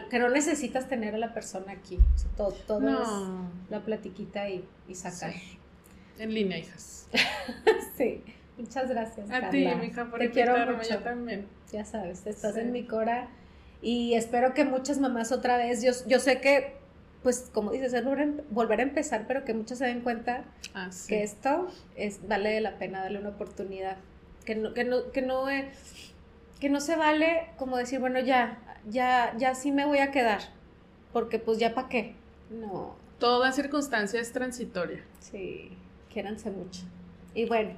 que 0.09 0.17
no 0.17 0.29
necesitas 0.29 0.89
tener 0.89 1.13
a 1.13 1.19
la 1.19 1.35
persona 1.35 1.71
aquí. 1.71 1.99
todo 2.35 2.51
todo 2.65 2.99
es 2.99 3.69
la 3.69 3.85
platiquita 3.85 4.49
y, 4.49 4.67
y 4.87 4.95
sacar. 4.95 5.31
En 6.17 6.33
línea, 6.33 6.57
hijas. 6.57 7.09
sí. 7.95 8.23
Muchas 8.57 8.89
gracias. 8.89 9.29
A 9.29 9.51
ti, 9.51 9.67
mija, 9.79 10.09
por 10.09 10.17
Te 10.17 10.31
quiero 10.31 10.57
mucho. 10.75 10.89
Yo 10.89 10.99
también. 11.03 11.45
Ya 11.71 11.85
sabes, 11.85 12.25
estás 12.25 12.57
en 12.57 12.71
mi 12.71 12.87
cora. 12.87 13.29
Y 13.83 14.15
espero 14.15 14.55
que 14.55 14.65
muchas 14.65 14.97
mamás 14.97 15.31
otra 15.31 15.57
vez, 15.57 15.83
yo, 15.83 15.91
yo 16.07 16.19
sé 16.19 16.41
que 16.41 16.79
pues 17.23 17.49
como 17.53 17.71
dices, 17.71 17.93
es 17.93 18.03
volver 18.49 18.79
a 18.79 18.83
empezar, 18.83 19.25
pero 19.27 19.43
que 19.43 19.53
muchos 19.53 19.77
se 19.77 19.85
den 19.85 20.01
cuenta 20.01 20.45
ah, 20.73 20.89
que 21.07 21.23
esto 21.23 21.67
es, 21.95 22.27
vale 22.27 22.59
la 22.61 22.77
pena 22.77 23.01
darle 23.01 23.19
una 23.19 23.29
oportunidad. 23.29 23.97
Que 24.45 24.55
no, 24.55 24.73
que 24.73 24.83
no, 24.83 25.11
que 25.11 25.21
no, 25.21 25.49
eh, 25.49 25.69
que 26.59 26.69
no 26.69 26.79
se 26.79 26.95
vale 26.95 27.47
como 27.57 27.77
decir, 27.77 27.99
bueno, 27.99 28.19
ya, 28.19 28.59
ya, 28.89 29.35
ya 29.37 29.53
sí 29.53 29.71
me 29.71 29.85
voy 29.85 29.99
a 29.99 30.11
quedar, 30.11 30.39
porque 31.11 31.39
pues 31.39 31.59
ya 31.59 31.75
para 31.75 31.89
qué. 31.89 32.15
No. 32.49 32.95
Toda 33.19 33.51
circunstancia 33.51 34.21
es 34.21 34.31
transitoria. 34.31 35.03
Sí, 35.19 35.71
quiéranse 36.11 36.51
mucho. 36.51 36.83
Y 37.35 37.45
bueno, 37.45 37.71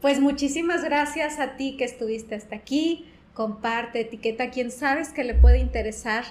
pues 0.00 0.20
muchísimas 0.20 0.82
gracias 0.82 1.38
a 1.38 1.56
ti 1.56 1.76
que 1.76 1.84
estuviste 1.84 2.34
hasta 2.34 2.56
aquí. 2.56 3.06
Comparte, 3.34 4.00
etiqueta 4.00 4.44
a 4.44 4.50
quien 4.50 4.70
sabes 4.70 5.10
que 5.10 5.22
le 5.22 5.34
puede 5.34 5.58
interesar 5.58 6.24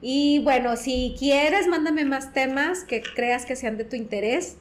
y 0.00 0.38
bueno, 0.40 0.76
si 0.76 1.16
quieres, 1.18 1.66
mándame 1.66 2.04
más 2.04 2.32
temas 2.32 2.84
que 2.84 3.02
creas 3.02 3.46
que 3.46 3.56
sean 3.56 3.76
de 3.76 3.84
tu 3.84 3.96
interés. 3.96 4.58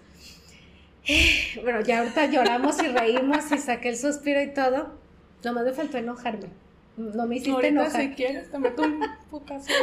Bueno, 1.61 1.81
ya 1.81 1.99
ahorita 1.99 2.27
lloramos 2.27 2.81
y 2.81 2.87
reímos 2.87 3.51
y 3.51 3.57
saqué 3.57 3.89
el 3.89 3.97
suspiro 3.97 4.41
y 4.41 4.53
todo. 4.53 4.97
Nomás 5.43 5.65
me 5.65 5.73
faltó 5.73 5.97
enojarme. 5.97 6.47
No 6.95 7.27
me 7.27 7.35
hiciste 7.35 7.51
ahorita 7.51 7.67
enojar. 7.67 8.01
si 8.01 8.09
quieres, 8.11 8.49
te 8.49 8.59
meto 8.59 8.83
un 8.83 9.03
putazo. 9.29 9.67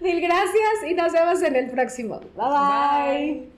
Mil 0.00 0.20
gracias 0.20 0.84
y 0.88 0.94
nos 0.94 1.12
vemos 1.12 1.42
en 1.42 1.56
el 1.56 1.70
próximo. 1.70 2.20
bye. 2.36 2.36
bye. 2.36 3.57